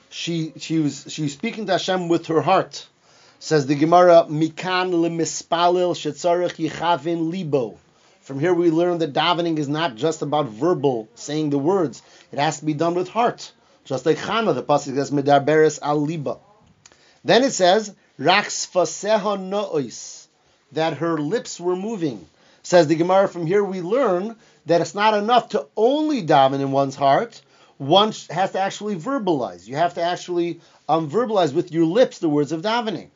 She 0.10 0.54
she 0.58 0.80
was 0.80 1.06
she 1.08 1.22
was 1.22 1.34
speaking 1.34 1.68
to 1.68 1.74
Hashem 1.74 2.08
with 2.08 2.26
her 2.26 2.42
heart. 2.42 2.88
Says 3.38 3.68
the 3.68 3.76
Gemara, 3.76 4.26
"Mikan 4.28 4.90
lemispalil 5.04 5.94
shetzarich 5.94 6.56
yichavin 6.58 7.30
libo." 7.30 7.78
From 8.22 8.40
here 8.40 8.56
we 8.56 8.72
learn 8.72 8.98
that 8.98 9.14
davening 9.14 9.60
is 9.60 9.70
not 9.70 9.98
just 9.98 10.24
about 10.24 10.48
verbal 10.48 11.10
saying 11.14 11.52
the 11.52 11.60
words; 11.60 12.02
it 12.32 12.40
has 12.40 12.58
to 12.58 12.66
be 12.66 12.74
done 12.74 12.96
with 12.96 13.10
heart, 13.10 13.52
just 13.86 14.08
like 14.08 14.18
Chana. 14.18 14.56
The 14.56 14.64
pasuk 14.64 14.96
says, 14.96 15.12
"Midaberes 15.12 15.78
al 15.84 16.02
liba." 16.02 16.40
Then 17.24 17.44
it 17.44 17.54
says, 17.54 17.94
"Raks 18.18 18.66
faseha 18.66 19.38
nois," 19.40 20.28
that 20.74 20.98
her 20.98 21.18
lips 21.18 21.60
were 21.60 21.76
moving. 21.76 22.28
Says 22.64 22.88
the 22.88 22.96
Gemara, 22.96 23.28
from 23.28 23.46
here 23.46 23.64
we 23.64 23.82
learn 23.82 24.36
that 24.66 24.82
it's 24.82 24.96
not 24.96 25.14
enough 25.14 25.50
to 25.50 25.68
only 25.76 26.26
daven 26.26 26.62
in 26.62 26.72
one's 26.72 26.96
heart. 26.96 27.42
One 27.78 28.14
has 28.30 28.52
to 28.52 28.60
actually 28.60 28.96
verbalize. 28.96 29.68
You 29.68 29.76
have 29.76 29.96
to 29.96 30.02
actually 30.02 30.62
um, 30.88 31.10
verbalize 31.10 31.54
with 31.54 31.72
your 31.72 31.86
lips 31.86 32.20
the 32.20 32.30
words 32.30 32.52
of 32.52 32.62
davening. 32.62 33.10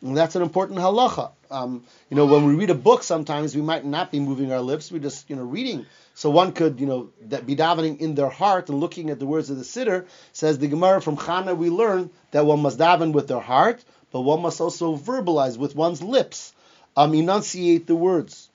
And 0.00 0.16
that's 0.16 0.36
an 0.36 0.42
important 0.42 0.78
halacha. 0.78 1.30
Um, 1.52 1.84
you 2.08 2.16
know, 2.16 2.26
when 2.26 2.46
we 2.46 2.54
read 2.54 2.70
a 2.70 2.74
book, 2.74 3.02
sometimes 3.02 3.54
we 3.54 3.62
might 3.62 3.84
not 3.84 4.10
be 4.10 4.18
moving 4.18 4.50
our 4.52 4.60
lips. 4.60 4.90
We're 4.90 5.00
just, 5.00 5.28
you 5.28 5.36
know, 5.36 5.44
reading. 5.44 5.86
So 6.14 6.30
one 6.30 6.52
could, 6.52 6.80
you 6.80 6.86
know, 6.86 7.10
that 7.28 7.46
be 7.46 7.54
davening 7.54 8.00
in 8.00 8.14
their 8.14 8.30
heart 8.30 8.68
and 8.68 8.80
looking 8.80 9.10
at 9.10 9.18
the 9.18 9.26
words 9.26 9.50
of 9.50 9.58
the 9.58 9.64
siddur. 9.64 10.06
Says 10.32 10.58
the 10.58 10.68
Gemara 10.68 11.00
from 11.02 11.16
Chana, 11.16 11.56
we 11.56 11.68
learn 11.68 12.10
that 12.30 12.46
one 12.46 12.60
must 12.60 12.78
daven 12.78 13.12
with 13.12 13.28
their 13.28 13.40
heart, 13.40 13.84
but 14.12 14.22
one 14.22 14.42
must 14.42 14.60
also 14.60 14.96
verbalize 14.96 15.58
with 15.58 15.76
one's 15.76 16.02
lips, 16.02 16.52
um, 16.96 17.14
enunciate 17.14 17.86
the 17.86 17.94
words. 17.94 18.48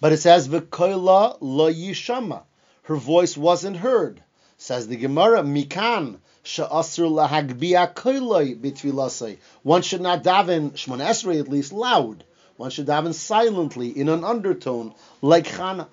But 0.00 0.12
it 0.12 0.18
says 0.18 0.48
v'koila 0.48 1.38
lo 1.40 1.72
yishama. 1.72 2.42
Her 2.84 2.96
voice 2.96 3.36
wasn't 3.36 3.76
heard. 3.78 4.22
Says 4.58 4.88
the 4.88 4.96
Gemara, 4.96 5.42
mikan 5.42 6.18
she'asur 6.44 7.08
lahagbia 7.10 7.92
koiloi 7.92 8.56
bitfilasei. 8.60 9.38
One 9.62 9.82
should 9.82 10.02
not 10.02 10.22
daven 10.22 10.72
shemoneh 10.72 11.08
esrei 11.08 11.40
at 11.40 11.48
least 11.48 11.72
loud. 11.72 12.22
One 12.56 12.70
should 12.70 12.86
daven 12.86 13.14
silently 13.14 13.88
in 13.88 14.08
an 14.08 14.22
undertone 14.22 14.94
like 15.20 15.46
Chana. 15.46 15.88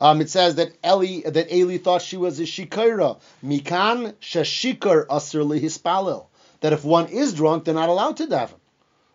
Um, 0.00 0.20
it 0.20 0.28
says 0.28 0.56
that 0.56 0.72
Eli 0.84 1.30
that 1.30 1.52
Eli 1.52 1.78
thought 1.78 2.02
she 2.02 2.16
was 2.16 2.40
a 2.40 2.44
shikira. 2.44 3.18
Mikan 3.44 4.14
sheshikar 4.14 5.06
asur 5.06 5.46
lehispalel. 5.46 6.26
That 6.60 6.72
if 6.72 6.84
one 6.84 7.06
is 7.06 7.34
drunk, 7.34 7.64
they're 7.64 7.74
not 7.74 7.88
allowed 7.90 8.16
to 8.16 8.26
daven. 8.26 8.58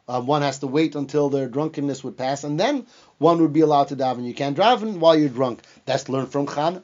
Um, 0.08 0.28
one 0.28 0.42
has 0.42 0.60
to 0.60 0.68
wait 0.68 0.96
until 0.96 1.30
their 1.30 1.48
drunkenness 1.48 2.04
would 2.04 2.18
pass, 2.18 2.44
and 2.44 2.60
then 2.60 2.86
one 3.18 3.42
would 3.42 3.54
be 3.54 3.62
allowed 3.62 3.90
to 3.90 3.96
daven. 3.96 4.26
You 4.26 4.34
can't 4.34 4.58
daven 4.58 5.00
while 5.00 5.16
you're 5.16 5.30
drunk. 5.30 5.62
That's 5.86 6.10
learned 6.10 6.32
from 6.32 6.48
Chana. 6.48 6.84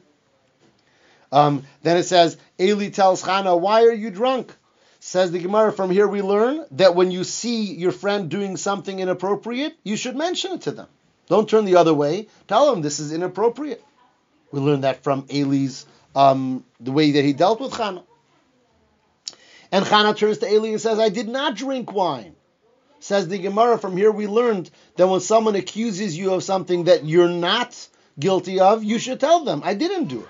Um, 1.30 1.64
then 1.82 1.96
it 1.96 2.04
says, 2.04 2.36
Eli 2.60 2.88
tells 2.88 3.22
Chana, 3.22 3.58
why 3.58 3.84
are 3.84 3.92
you 3.92 4.10
drunk? 4.10 4.54
Says 5.00 5.30
the 5.30 5.38
Gemara, 5.38 5.72
from 5.72 5.90
here 5.90 6.08
we 6.08 6.22
learn 6.22 6.64
that 6.72 6.94
when 6.94 7.10
you 7.10 7.22
see 7.24 7.74
your 7.74 7.92
friend 7.92 8.28
doing 8.28 8.56
something 8.56 8.98
inappropriate, 8.98 9.76
you 9.84 9.96
should 9.96 10.16
mention 10.16 10.52
it 10.52 10.62
to 10.62 10.72
them. 10.72 10.88
Don't 11.28 11.48
turn 11.48 11.66
the 11.66 11.76
other 11.76 11.94
way. 11.94 12.28
Tell 12.48 12.70
them 12.70 12.82
this 12.82 12.98
is 12.98 13.12
inappropriate. 13.12 13.84
We 14.50 14.60
learn 14.60 14.80
that 14.80 15.04
from 15.04 15.26
Eli's, 15.28 15.86
um, 16.16 16.64
the 16.80 16.90
way 16.90 17.12
that 17.12 17.24
he 17.24 17.32
dealt 17.32 17.60
with 17.60 17.72
Chana. 17.72 18.02
And 19.70 19.84
Chana 19.84 20.16
turns 20.16 20.38
to 20.38 20.50
Eli 20.50 20.70
and 20.70 20.80
says, 20.80 20.98
I 20.98 21.10
did 21.10 21.28
not 21.28 21.54
drink 21.54 21.92
wine. 21.92 22.34
Says 23.00 23.28
the 23.28 23.38
Gemara, 23.38 23.78
from 23.78 23.96
here 23.96 24.10
we 24.10 24.26
learned 24.26 24.70
that 24.96 25.06
when 25.06 25.20
someone 25.20 25.54
accuses 25.54 26.16
you 26.16 26.32
of 26.32 26.42
something 26.42 26.84
that 26.84 27.04
you're 27.04 27.28
not 27.28 27.88
guilty 28.18 28.58
of, 28.58 28.82
you 28.82 28.98
should 28.98 29.20
tell 29.20 29.44
them, 29.44 29.62
I 29.64 29.74
didn't 29.74 30.06
do 30.06 30.20
it. 30.20 30.28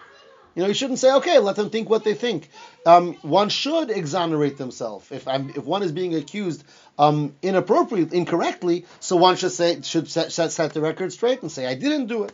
You 0.59 0.65
know, 0.65 0.69
you 0.71 0.75
shouldn't 0.75 0.99
say, 0.99 1.13
okay, 1.13 1.39
let 1.39 1.55
them 1.55 1.71
think 1.71 1.89
what 1.89 2.03
they 2.03 2.15
think. 2.15 2.49
Um, 2.85 3.15
one 3.23 3.49
should 3.49 3.93
exonerate 3.93 4.59
themselves. 4.59 5.13
If 5.13 5.29
I'm, 5.29 5.51
if 5.51 5.59
one 5.65 5.85
is 5.85 5.93
being 5.93 6.17
accused 6.17 6.65
um, 6.99 7.37
inappropriately, 7.43 8.19
incorrectly, 8.19 8.85
so 8.99 9.15
one 9.15 9.37
should 9.37 9.53
say 9.53 9.81
should 9.83 10.11
set, 10.11 10.33
set, 10.33 10.51
set 10.51 10.75
the 10.75 10.81
record 10.81 11.13
straight 11.13 11.43
and 11.43 11.53
say, 11.53 11.65
I 11.65 11.75
didn't 11.75 12.09
do 12.09 12.25
it. 12.25 12.33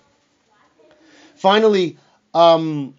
Finally, 1.35 1.99
um, 2.33 2.95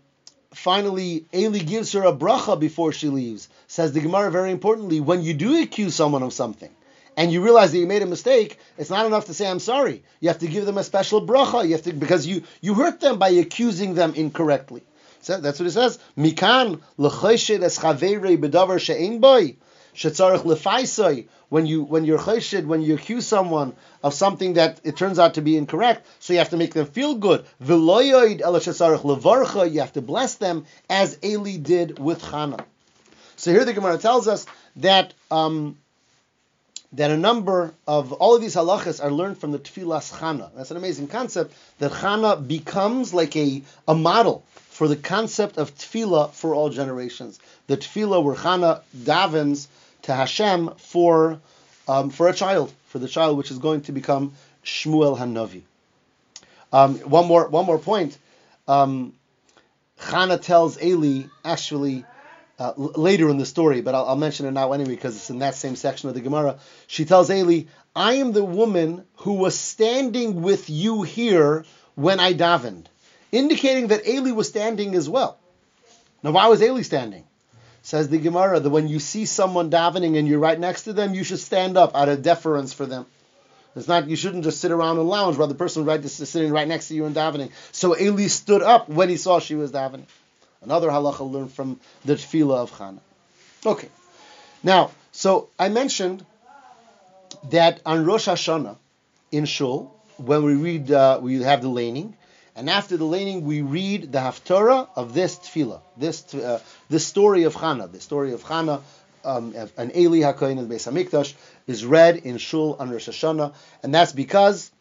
finally, 0.53 1.25
Eli 1.33 1.57
gives 1.57 1.93
her 1.93 2.03
a 2.03 2.13
bracha 2.13 2.59
before 2.59 2.91
she 2.91 3.09
leaves. 3.09 3.49
Says 3.65 3.93
the 3.93 4.01
Gemara 4.01 4.29
very 4.29 4.51
importantly, 4.51 4.99
when 4.99 5.23
you 5.23 5.33
do 5.33 5.59
accuse 5.59 5.95
someone 5.95 6.21
of 6.21 6.33
something, 6.33 6.69
and 7.17 7.31
you 7.31 7.41
realize 7.41 7.71
that 7.71 7.79
you 7.79 7.87
made 7.87 8.03
a 8.03 8.05
mistake, 8.05 8.59
it's 8.77 8.91
not 8.91 9.07
enough 9.07 9.25
to 9.25 9.33
say 9.33 9.47
I'm 9.49 9.59
sorry. 9.59 10.03
You 10.19 10.27
have 10.27 10.39
to 10.39 10.47
give 10.47 10.67
them 10.67 10.77
a 10.77 10.83
special 10.83 11.25
bracha. 11.25 11.65
You 11.65 11.71
have 11.71 11.81
to 11.85 11.93
because 11.93 12.27
you 12.27 12.43
you 12.61 12.75
hurt 12.75 12.99
them 12.99 13.17
by 13.17 13.29
accusing 13.29 13.95
them 13.95 14.13
incorrectly. 14.13 14.83
That's 15.27 15.59
what 15.59 15.67
it 15.67 15.71
says. 15.71 15.99
Mikan 16.17 16.81
l'choshid 16.97 17.63
es 17.63 17.79
chaveirei 17.79 18.37
bedavar 18.37 18.79
she'ein 18.79 19.19
boy 19.19 19.55
shetzarich 19.95 20.43
lefaisoi. 20.43 21.27
When 21.49 21.65
you 21.65 21.83
when 21.83 22.05
you're 22.05 22.19
choshid, 22.19 22.65
when 22.65 22.81
you 22.81 22.95
accuse 22.95 23.25
someone 23.25 23.73
of 24.03 24.13
something 24.13 24.53
that 24.53 24.81
it 24.83 24.97
turns 24.97 25.19
out 25.19 25.35
to 25.35 25.41
be 25.41 25.57
incorrect, 25.57 26.05
so 26.19 26.33
you 26.33 26.39
have 26.39 26.49
to 26.49 26.57
make 26.57 26.73
them 26.73 26.87
feel 26.87 27.15
good. 27.15 27.45
V'loyoid 27.63 28.41
el 28.41 28.53
levarcha. 28.53 29.71
You 29.71 29.79
have 29.81 29.93
to 29.93 30.01
bless 30.01 30.35
them 30.35 30.65
as 30.89 31.17
Eli 31.23 31.57
did 31.57 31.99
with 31.99 32.21
Chana. 32.21 32.63
So 33.35 33.51
here 33.51 33.65
the 33.65 33.73
Gemara 33.73 33.97
tells 33.97 34.27
us 34.27 34.45
that. 34.77 35.13
Um, 35.31 35.77
that 36.93 37.11
a 37.11 37.17
number 37.17 37.73
of 37.85 38.13
all 38.13 38.35
of 38.35 38.41
these 38.41 38.55
halachas 38.55 39.03
are 39.03 39.11
learned 39.11 39.37
from 39.37 39.51
the 39.51 39.59
tefillas 39.59 40.13
chana. 40.13 40.49
That's 40.55 40.71
an 40.71 40.77
amazing 40.77 41.07
concept 41.07 41.53
that 41.79 41.91
chana 41.91 42.47
becomes 42.47 43.13
like 43.13 43.35
a, 43.35 43.63
a 43.85 43.93
model 43.93 44.45
for 44.75 44.89
the 44.89 44.97
concept 44.97 45.57
of 45.57 45.73
tefillah 45.73 46.33
for 46.33 46.53
all 46.53 46.69
generations. 46.69 47.39
The 47.67 47.77
tefillah 47.77 48.21
where 48.21 48.35
Chana 48.35 48.81
davens 48.93 49.67
to 50.01 50.13
Hashem 50.13 50.71
for 50.75 51.39
um, 51.87 52.09
for 52.09 52.27
a 52.27 52.33
child, 52.33 52.73
for 52.87 52.99
the 52.99 53.07
child 53.07 53.37
which 53.37 53.51
is 53.51 53.59
going 53.59 53.83
to 53.83 53.93
become 53.93 54.33
Shmuel 54.65 55.17
Hanavi. 55.17 55.61
Um, 56.73 56.95
one 57.09 57.25
more 57.25 57.47
one 57.47 57.65
more 57.65 57.79
point. 57.79 58.17
Um, 58.67 59.13
Chana 59.97 60.41
tells 60.41 60.81
Eli 60.83 61.27
actually 61.45 62.03
uh, 62.59 62.73
later 62.75 63.29
in 63.29 63.37
the 63.37 63.45
story, 63.45 63.79
but 63.79 63.95
I'll, 63.95 64.07
I'll, 64.07 64.17
mention 64.17 64.45
it 64.45 64.51
now 64.51 64.73
anyway 64.73 64.95
because 64.95 65.15
it's 65.15 65.29
in 65.29 65.39
that 65.39 65.55
same 65.55 65.77
section 65.77 66.09
of 66.09 66.15
the 66.15 66.21
Gemara. 66.21 66.59
She 66.87 67.05
tells 67.05 67.29
Eli, 67.29 67.67
"I 67.95 68.15
am 68.15 68.33
the 68.33 68.43
woman 68.43 69.05
who 69.19 69.35
was 69.35 69.57
standing 69.57 70.41
with 70.41 70.69
you 70.69 71.03
here 71.03 71.63
when 71.95 72.19
I 72.19 72.33
davened." 72.33 72.87
Indicating 73.35 73.87
that 73.87 74.07
Eli 74.07 74.31
was 74.31 74.47
standing 74.47 74.95
as 74.95 75.09
well. 75.09 75.37
Now, 76.23 76.31
why 76.31 76.47
was 76.47 76.61
Eli 76.61 76.81
standing? 76.81 77.25
Says 77.81 78.09
the 78.09 78.17
Gemara 78.17 78.59
that 78.59 78.69
when 78.69 78.87
you 78.87 78.99
see 78.99 79.25
someone 79.25 79.69
davening 79.69 80.17
and 80.17 80.27
you're 80.27 80.39
right 80.39 80.59
next 80.59 80.83
to 80.83 80.93
them, 80.93 81.13
you 81.13 81.23
should 81.23 81.39
stand 81.39 81.77
up 81.77 81.95
out 81.95 82.09
of 82.09 82.23
deference 82.23 82.73
for 82.73 82.85
them. 82.85 83.05
It's 83.75 83.87
not 83.87 84.07
you 84.07 84.15
shouldn't 84.15 84.45
just 84.45 84.61
sit 84.61 84.71
around 84.71 84.97
and 84.99 85.07
lounge 85.07 85.37
while 85.37 85.49
the 85.49 85.55
person 85.55 85.85
right 85.85 86.03
is 86.03 86.13
sitting 86.13 86.51
right 86.51 86.67
next 86.67 86.87
to 86.87 86.95
you 86.95 87.05
and 87.05 87.15
davening. 87.15 87.51
So 87.73 87.99
Eli 87.99 88.27
stood 88.27 88.61
up 88.61 88.87
when 88.87 89.09
he 89.09 89.17
saw 89.17 89.39
she 89.39 89.55
was 89.55 89.71
davening. 89.71 90.05
Another 90.61 90.89
halacha 90.89 91.29
learned 91.29 91.51
from 91.51 91.79
the 92.05 92.13
tefillah 92.13 92.55
of 92.55 92.71
Chana. 92.71 92.99
Okay, 93.65 93.89
now 94.63 94.91
so 95.11 95.49
I 95.59 95.69
mentioned 95.69 96.25
that 97.51 97.81
on 97.85 98.05
Rosh 98.05 98.27
Hashanah 98.27 98.77
in 99.31 99.45
Shul 99.45 99.93
when 100.17 100.43
we 100.43 100.55
read 100.55 100.91
uh, 100.91 101.19
we 101.21 101.41
have 101.41 101.61
the 101.61 101.69
laning 101.69 102.15
and 102.55 102.69
after 102.69 102.95
the 102.95 103.05
laning, 103.05 103.43
we 103.43 103.61
read 103.61 104.11
the 104.13 104.19
haftarah 104.19 104.87
of 104.95 105.13
this 105.13 105.37
tefillah, 105.37 105.81
this 105.97 106.33
uh, 106.33 106.59
story 106.97 107.43
of 107.43 107.53
Chana, 107.53 107.91
the 107.91 107.99
story 107.99 108.31
of 108.31 108.43
Chana, 108.43 108.81
um, 109.25 109.53
an 109.77 109.91
Eli 109.95 110.19
Hakoyin 110.19 110.59
in 110.59 110.69
Beis 110.69 110.89
Hamikdash 110.89 111.33
is 111.67 111.85
read 111.85 112.17
in 112.17 112.37
Shul 112.37 112.77
on 112.79 112.91
Rosh 112.91 113.09
Hashanah, 113.09 113.53
and 113.83 113.93
that's 113.93 114.13
because, 114.13 114.71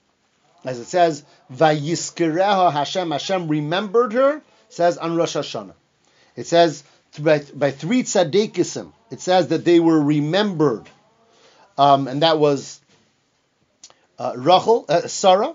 as 0.65 0.79
it 0.79 0.85
says, 0.85 1.25
Vayiskereha 1.53 2.73
Hashem, 2.73 3.11
Hashem 3.11 3.49
remembered 3.49 4.13
her, 4.13 4.43
says 4.69 4.99
on 4.99 5.17
Rosh 5.17 5.35
Hashanah. 5.37 5.75
It 6.37 6.47
says 6.47 6.85
by, 7.19 7.41
by 7.55 7.71
three 7.71 8.03
tzaddikisim, 8.03 8.93
it 9.11 9.21
says 9.21 9.49
that 9.49 9.65
they 9.65 9.81
were 9.81 10.01
remembered, 10.01 10.89
um, 11.79 12.07
and 12.07 12.23
that 12.23 12.39
was 12.39 12.81
uh, 14.19 14.35
Rachel, 14.37 14.85
uh, 14.89 15.09
Sarah, 15.09 15.55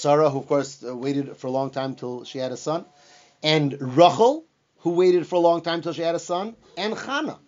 Sarah, 0.00 0.30
who 0.30 0.38
of 0.38 0.46
course 0.46 0.82
uh, 0.82 0.96
waited 0.96 1.36
for 1.36 1.48
a 1.48 1.50
long 1.50 1.70
time 1.70 1.94
till 1.94 2.24
she 2.24 2.38
had 2.38 2.52
a 2.52 2.56
son, 2.56 2.86
and 3.42 3.76
Rachel, 3.80 4.46
who 4.78 4.90
waited 4.90 5.26
for 5.26 5.36
a 5.36 5.40
long 5.40 5.60
time 5.60 5.82
till 5.82 5.92
she 5.92 6.00
had 6.00 6.14
a 6.14 6.18
son, 6.18 6.56
and 6.76 6.94
Chana. 6.94 7.38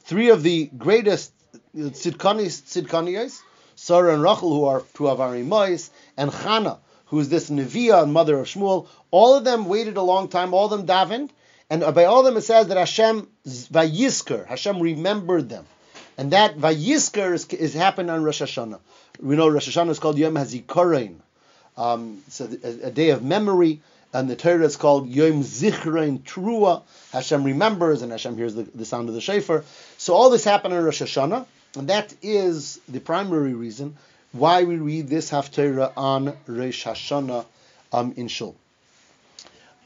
Three 0.00 0.28
of 0.28 0.42
the 0.42 0.66
greatest 0.66 1.32
tzidkaniyos, 1.74 3.40
Sarah 3.74 4.12
and 4.12 4.22
Rachel, 4.22 4.54
who 4.54 4.64
are 4.64 4.82
two 4.94 5.08
of 5.08 5.20
our 5.20 5.34
Mois, 5.38 5.90
and 6.18 6.30
Chana, 6.30 6.78
who 7.06 7.20
is 7.20 7.30
this 7.30 7.48
Neviah 7.48 8.02
and 8.02 8.12
mother 8.12 8.38
of 8.38 8.46
Shmuel, 8.46 8.88
all 9.10 9.34
of 9.34 9.44
them 9.44 9.64
waited 9.64 9.96
a 9.96 10.02
long 10.02 10.28
time, 10.28 10.52
all 10.52 10.70
of 10.70 10.72
them 10.72 10.86
davened, 10.86 11.30
and 11.70 11.80
by 11.94 12.04
all 12.04 12.20
of 12.20 12.26
them 12.26 12.36
it 12.36 12.42
says 12.42 12.68
that 12.68 12.76
Hashem 12.76 13.28
vayisker, 13.46 14.46
Hashem 14.46 14.80
remembered 14.80 15.48
them. 15.48 15.64
And 16.18 16.32
that 16.32 16.58
vayisker 16.58 17.32
is, 17.32 17.46
is 17.46 17.74
happened 17.74 18.10
on 18.10 18.24
Rosh 18.24 18.42
Hashanah. 18.42 18.80
We 19.20 19.36
know 19.36 19.48
Rosh 19.48 19.68
Hashanah 19.68 19.90
is 19.90 19.98
called 19.98 20.18
Yom 20.18 20.34
HaZikaron, 20.34 21.20
um, 21.76 22.22
so 22.28 22.48
a, 22.64 22.86
a, 22.86 22.90
day 22.90 23.10
of 23.10 23.22
memory, 23.22 23.80
and 24.12 24.30
the 24.30 24.36
Torah 24.36 24.64
is 24.64 24.76
called 24.76 25.08
Yom 25.08 25.42
Zichrein 25.42 26.20
Trua. 26.20 26.82
Hashem 27.12 27.44
remembers, 27.44 28.02
and 28.02 28.12
Hashem 28.12 28.36
hears 28.36 28.54
the, 28.54 28.62
the 28.62 28.84
sound 28.84 29.08
of 29.08 29.14
the 29.14 29.20
shofar. 29.20 29.64
So 29.98 30.14
all 30.14 30.30
this 30.30 30.44
happened 30.44 30.74
in 30.74 30.82
Rosh 30.82 31.02
Hashanah, 31.02 31.46
and 31.76 31.88
that 31.88 32.14
is 32.22 32.80
the 32.88 33.00
primary 33.00 33.54
reason 33.54 33.96
why 34.32 34.64
we 34.64 34.76
read 34.76 35.08
this 35.08 35.30
Haftarah 35.30 35.92
on 35.96 36.36
Rosh 36.46 36.86
Hashanah 36.86 37.44
um, 37.92 38.14
in 38.16 38.28
Shul. 38.28 38.56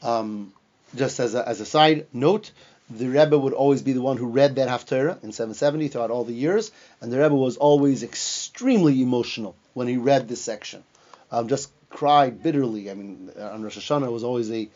Um, 0.01 0.53
just 0.95 1.19
as 1.19 1.35
a, 1.35 1.47
as 1.47 1.61
a 1.61 1.65
side 1.65 2.07
note, 2.13 2.51
the 2.89 3.07
Rebbe 3.07 3.37
would 3.37 3.53
always 3.53 3.81
be 3.81 3.93
the 3.93 4.01
one 4.01 4.17
who 4.17 4.27
read 4.27 4.55
that 4.55 4.67
Haftarah 4.67 5.23
in 5.23 5.31
770 5.31 5.89
throughout 5.89 6.11
all 6.11 6.23
the 6.23 6.33
years, 6.33 6.71
and 6.99 7.11
the 7.11 7.19
Rebbe 7.19 7.35
was 7.35 7.57
always 7.57 8.03
extremely 8.03 9.01
emotional 9.01 9.55
when 9.73 9.87
he 9.87 9.97
read 9.97 10.27
this 10.27 10.41
section. 10.41 10.83
Um, 11.31 11.47
just 11.47 11.71
cried 11.91 12.41
bitterly. 12.41 12.89
I 12.89 12.93
mean, 12.95 13.29
on 13.39 13.61
Rosh 13.61 13.77
Hashanah 13.77 14.11
was 14.11 14.23
always 14.23 14.49
a, 14.51 14.67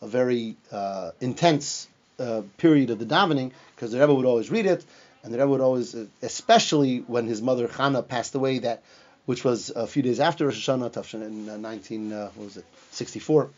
a 0.00 0.06
very 0.06 0.56
uh, 0.72 1.10
intense 1.20 1.88
uh, 2.18 2.42
period 2.56 2.90
of 2.90 2.98
the 2.98 3.06
davening 3.06 3.52
because 3.74 3.92
the 3.92 4.00
Rebbe 4.00 4.14
would 4.14 4.26
always 4.26 4.50
read 4.50 4.66
it, 4.66 4.84
and 5.22 5.34
the 5.34 5.38
Rebbe 5.38 5.50
would 5.50 5.60
always, 5.60 5.94
uh, 5.94 6.06
especially 6.22 6.98
when 7.00 7.26
his 7.26 7.42
mother 7.42 7.68
Chana 7.68 8.06
passed 8.06 8.34
away, 8.34 8.60
that 8.60 8.82
which 9.26 9.44
was 9.44 9.70
a 9.70 9.86
few 9.86 10.02
days 10.02 10.20
after 10.20 10.46
Rosh 10.46 10.68
Hashanah, 10.68 11.14
in 11.14 11.48
uh, 11.48 11.56
19, 11.56 12.12
uh, 12.12 12.30
what 12.34 12.44
was 12.46 12.56
it, 12.56 12.64
64. 12.92 13.50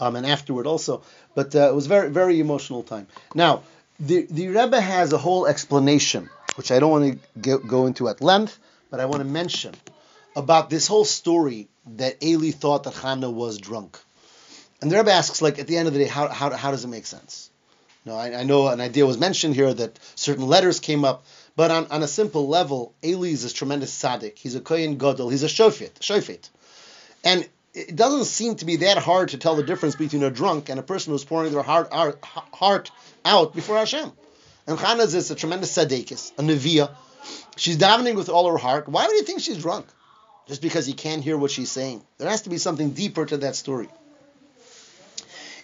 Um, 0.00 0.16
and 0.16 0.26
afterward 0.26 0.66
also, 0.66 1.02
but 1.34 1.54
uh, 1.54 1.68
it 1.68 1.74
was 1.74 1.86
very 1.86 2.10
very 2.10 2.40
emotional 2.40 2.82
time. 2.82 3.06
Now 3.34 3.62
the 4.00 4.26
the 4.28 4.48
Rebbe 4.48 4.80
has 4.80 5.12
a 5.12 5.18
whole 5.18 5.46
explanation, 5.46 6.28
which 6.56 6.72
I 6.72 6.80
don't 6.80 6.90
want 6.90 7.20
to 7.42 7.58
go 7.58 7.86
into 7.86 8.08
at 8.08 8.20
length, 8.20 8.58
but 8.90 8.98
I 8.98 9.06
want 9.06 9.20
to 9.20 9.28
mention 9.28 9.74
about 10.34 10.70
this 10.70 10.88
whole 10.88 11.04
story 11.04 11.68
that 11.86 12.22
Eli 12.22 12.50
thought 12.50 12.84
that 12.84 12.94
Chana 12.94 13.32
was 13.32 13.58
drunk. 13.58 13.98
And 14.80 14.90
the 14.90 14.96
Rebbe 14.96 15.12
asks, 15.12 15.42
like, 15.42 15.58
at 15.58 15.66
the 15.66 15.76
end 15.76 15.88
of 15.88 15.94
the 15.94 16.00
day, 16.00 16.08
how, 16.08 16.28
how, 16.28 16.50
how 16.50 16.70
does 16.70 16.84
it 16.84 16.88
make 16.88 17.06
sense? 17.06 17.50
No, 18.04 18.16
I, 18.16 18.40
I, 18.40 18.42
know 18.42 18.66
an 18.66 18.80
idea 18.80 19.06
was 19.06 19.18
mentioned 19.18 19.54
here 19.54 19.72
that 19.72 19.98
certain 20.16 20.48
letters 20.48 20.80
came 20.80 21.04
up, 21.04 21.24
but 21.54 21.70
on, 21.70 21.86
on 21.86 22.02
a 22.02 22.08
simple 22.08 22.48
level, 22.48 22.94
Eli 23.04 23.28
is 23.28 23.44
a 23.44 23.52
tremendous 23.52 23.96
tzaddik. 23.96 24.38
He's 24.38 24.56
a 24.56 24.60
kohen 24.60 24.98
gadol. 24.98 25.28
He's 25.28 25.44
a 25.44 25.48
shofet, 25.48 26.00
shofet. 26.00 26.50
And 27.22 27.48
it 27.74 27.94
doesn't 27.94 28.24
seem 28.24 28.56
to 28.56 28.64
be 28.64 28.76
that 28.76 28.98
hard 28.98 29.30
to 29.30 29.38
tell 29.38 29.54
the 29.54 29.62
difference 29.62 29.94
between 29.94 30.24
a 30.24 30.30
drunk 30.30 30.68
and 30.68 30.80
a 30.80 30.82
person 30.82 31.12
who's 31.12 31.24
pouring 31.24 31.52
their 31.52 31.62
heart, 31.62 31.92
heart 31.92 32.90
out 33.24 33.54
before 33.54 33.76
Hashem. 33.78 34.10
And 34.66 34.78
Chana 34.78 35.04
is 35.14 35.30
a 35.30 35.34
tremendous 35.36 35.76
tzaddikis, 35.76 36.32
a 36.38 36.42
neviah. 36.42 36.90
She's 37.56 37.78
davening 37.78 38.16
with 38.16 38.28
all 38.28 38.50
her 38.50 38.58
heart. 38.58 38.88
Why 38.88 39.06
do 39.06 39.14
you 39.14 39.22
think 39.22 39.40
she's 39.40 39.58
drunk? 39.58 39.86
Just 40.46 40.62
because 40.62 40.86
he 40.86 40.92
can't 40.92 41.22
hear 41.22 41.36
what 41.36 41.50
she's 41.50 41.70
saying. 41.70 42.02
There 42.18 42.28
has 42.28 42.42
to 42.42 42.50
be 42.50 42.58
something 42.58 42.90
deeper 42.90 43.24
to 43.26 43.36
that 43.38 43.56
story. 43.56 43.88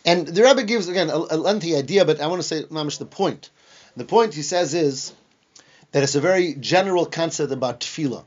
And 0.04 0.26
the 0.26 0.42
Rebbe 0.42 0.62
gives 0.62 0.88
again 0.88 1.10
a, 1.10 1.16
a 1.16 1.36
lengthy 1.36 1.76
idea, 1.76 2.04
but 2.04 2.20
I 2.20 2.28
want 2.28 2.40
to 2.40 2.46
say 2.46 2.62
mamish 2.64 2.98
the 2.98 3.06
point. 3.06 3.50
The 3.96 4.04
point 4.04 4.34
he 4.34 4.42
says 4.42 4.74
is 4.74 5.12
that 5.92 6.02
it's 6.02 6.14
a 6.14 6.20
very 6.20 6.54
general 6.54 7.04
concept 7.04 7.52
about 7.52 7.80
tefillah, 7.80 8.24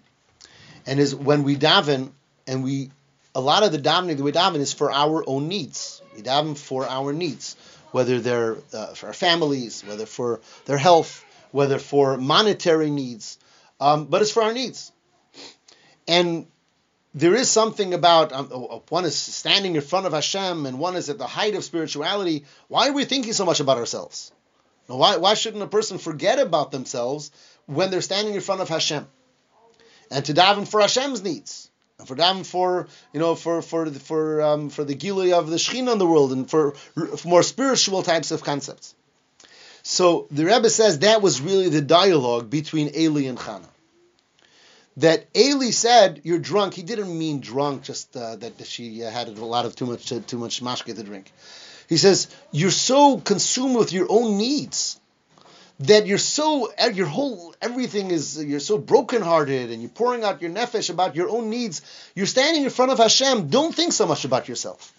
and 0.86 0.99
is 0.99 1.16
when 1.16 1.43
we 1.43 1.56
daven 1.56 2.12
and 2.45 2.64
we 2.64 2.91
a 3.34 3.41
lot 3.41 3.64
of 3.64 3.72
the 3.72 3.80
davening 3.80 4.18
that 4.18 4.24
we 4.24 4.32
daven 4.32 4.58
is 4.58 4.74
for 4.74 4.91
our 4.91 5.24
own 5.26 5.47
needs. 5.47 6.02
We 6.16 6.22
daven 6.22 6.58
for 6.58 6.86
our 6.86 7.14
needs, 7.14 7.56
whether 7.91 8.20
they're 8.20 8.58
uh, 8.74 8.93
for 8.93 9.08
our 9.08 9.14
families, 9.14 9.84
whether 9.86 10.06
for 10.06 10.41
their 10.66 10.78
health, 10.78 11.24
whether 11.52 11.80
for 11.80 12.18
monetary 12.18 12.89
needs, 12.89 13.39
um, 13.80 14.06
but 14.06 14.22
it's 14.22 14.32
for 14.32 14.43
our 14.43 14.54
needs. 14.54 14.91
And 16.08 16.47
there 17.14 17.36
is 17.36 17.49
something 17.49 17.93
about 17.93 18.32
um, 18.32 18.49
uh, 18.54 18.80
one 18.89 19.06
is 19.06 19.16
standing 19.16 19.76
in 19.76 19.82
front 19.82 20.06
of 20.06 20.14
Hashem 20.14 20.66
and 20.66 20.80
one 20.80 20.95
is 20.95 21.10
at 21.10 21.18
the 21.18 21.28
height 21.28 21.56
of 21.56 21.64
spirituality. 21.64 22.45
Why 22.68 22.88
are 22.89 22.93
we 22.93 23.06
thinking 23.06 23.34
so 23.34 23.45
much 23.45 23.60
about 23.60 23.78
ourselves? 23.78 24.32
Why, 24.88 25.18
why 25.18 25.36
shouldn't 25.36 25.64
a 25.64 25.68
person 25.68 25.97
forget 25.97 26.39
about 26.39 26.72
themselves 26.72 27.32
when 27.66 27.91
they're 27.91 28.02
standing 28.02 28.34
in 28.34 28.41
front 28.41 28.62
of 28.62 28.70
Hashem? 28.70 29.08
And 30.10 30.26
to 30.26 30.34
daven 30.34 30.68
for 30.68 30.82
Hashem's 30.82 31.24
needs, 31.24 31.70
and 31.97 32.06
for 32.06 32.16
daven 32.16 32.45
for 32.45 32.88
you 33.14 33.22
know 33.22 33.36
for 33.36 33.62
for 33.62 33.89
for 33.89 34.41
um, 34.41 34.70
for 34.70 34.84
the 34.84 34.95
gilui 34.95 35.32
of 35.32 35.49
the 35.49 35.56
Shekhinah 35.56 35.93
in 35.93 35.97
the 35.97 36.08
world, 36.08 36.34
and 36.34 36.49
for, 36.49 36.72
for 36.72 37.28
more 37.28 37.43
spiritual 37.43 38.04
types 38.04 38.32
of 38.32 38.43
concepts. 38.43 38.93
So 39.84 40.28
the 40.30 40.45
Rebbe 40.45 40.70
says 40.70 40.99
that 40.99 41.22
was 41.22 41.39
really 41.39 41.70
the 41.70 41.82
dialogue 41.82 42.49
between 42.49 42.93
Eli 42.93 43.24
and 43.24 43.38
Chana 43.38 43.68
that 44.97 45.25
Eli 45.35 45.71
said 45.71 46.21
you're 46.23 46.39
drunk. 46.39 46.73
He 46.73 46.83
didn't 46.83 47.17
mean 47.17 47.39
drunk, 47.39 47.83
just 47.83 48.15
uh, 48.15 48.35
that 48.37 48.65
she 48.65 49.03
uh, 49.03 49.09
had 49.09 49.27
a 49.27 49.45
lot 49.45 49.65
of 49.65 49.75
too 49.75 49.85
much 49.85 50.11
uh, 50.11 50.19
too 50.25 50.37
much 50.37 50.61
mashke 50.61 50.95
to 50.95 51.03
drink. 51.03 51.31
He 51.87 51.97
says, 51.97 52.27
You're 52.51 52.71
so 52.71 53.17
consumed 53.17 53.75
with 53.75 53.93
your 53.93 54.07
own 54.09 54.37
needs 54.37 54.99
that 55.81 56.05
you're 56.05 56.17
so 56.19 56.71
your 56.93 57.07
whole 57.07 57.55
everything 57.61 58.11
is 58.11 58.43
you're 58.43 58.59
so 58.59 58.77
brokenhearted 58.77 59.71
and 59.71 59.81
you're 59.81 59.89
pouring 59.89 60.23
out 60.23 60.41
your 60.41 60.51
nefesh 60.51 60.89
about 60.89 61.15
your 61.15 61.29
own 61.29 61.49
needs. 61.49 61.81
You're 62.15 62.27
standing 62.27 62.63
in 62.63 62.69
front 62.69 62.91
of 62.91 62.99
Hashem. 62.99 63.47
Don't 63.49 63.73
think 63.73 63.93
so 63.93 64.05
much 64.05 64.25
about 64.25 64.47
yourself. 64.47 64.93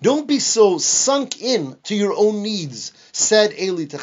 Don't 0.00 0.28
be 0.28 0.38
so 0.38 0.78
sunk 0.78 1.40
in 1.40 1.76
to 1.84 1.94
your 1.94 2.14
own 2.14 2.42
needs, 2.42 2.92
said 3.12 3.54
Eli 3.58 3.86
to. 3.86 3.98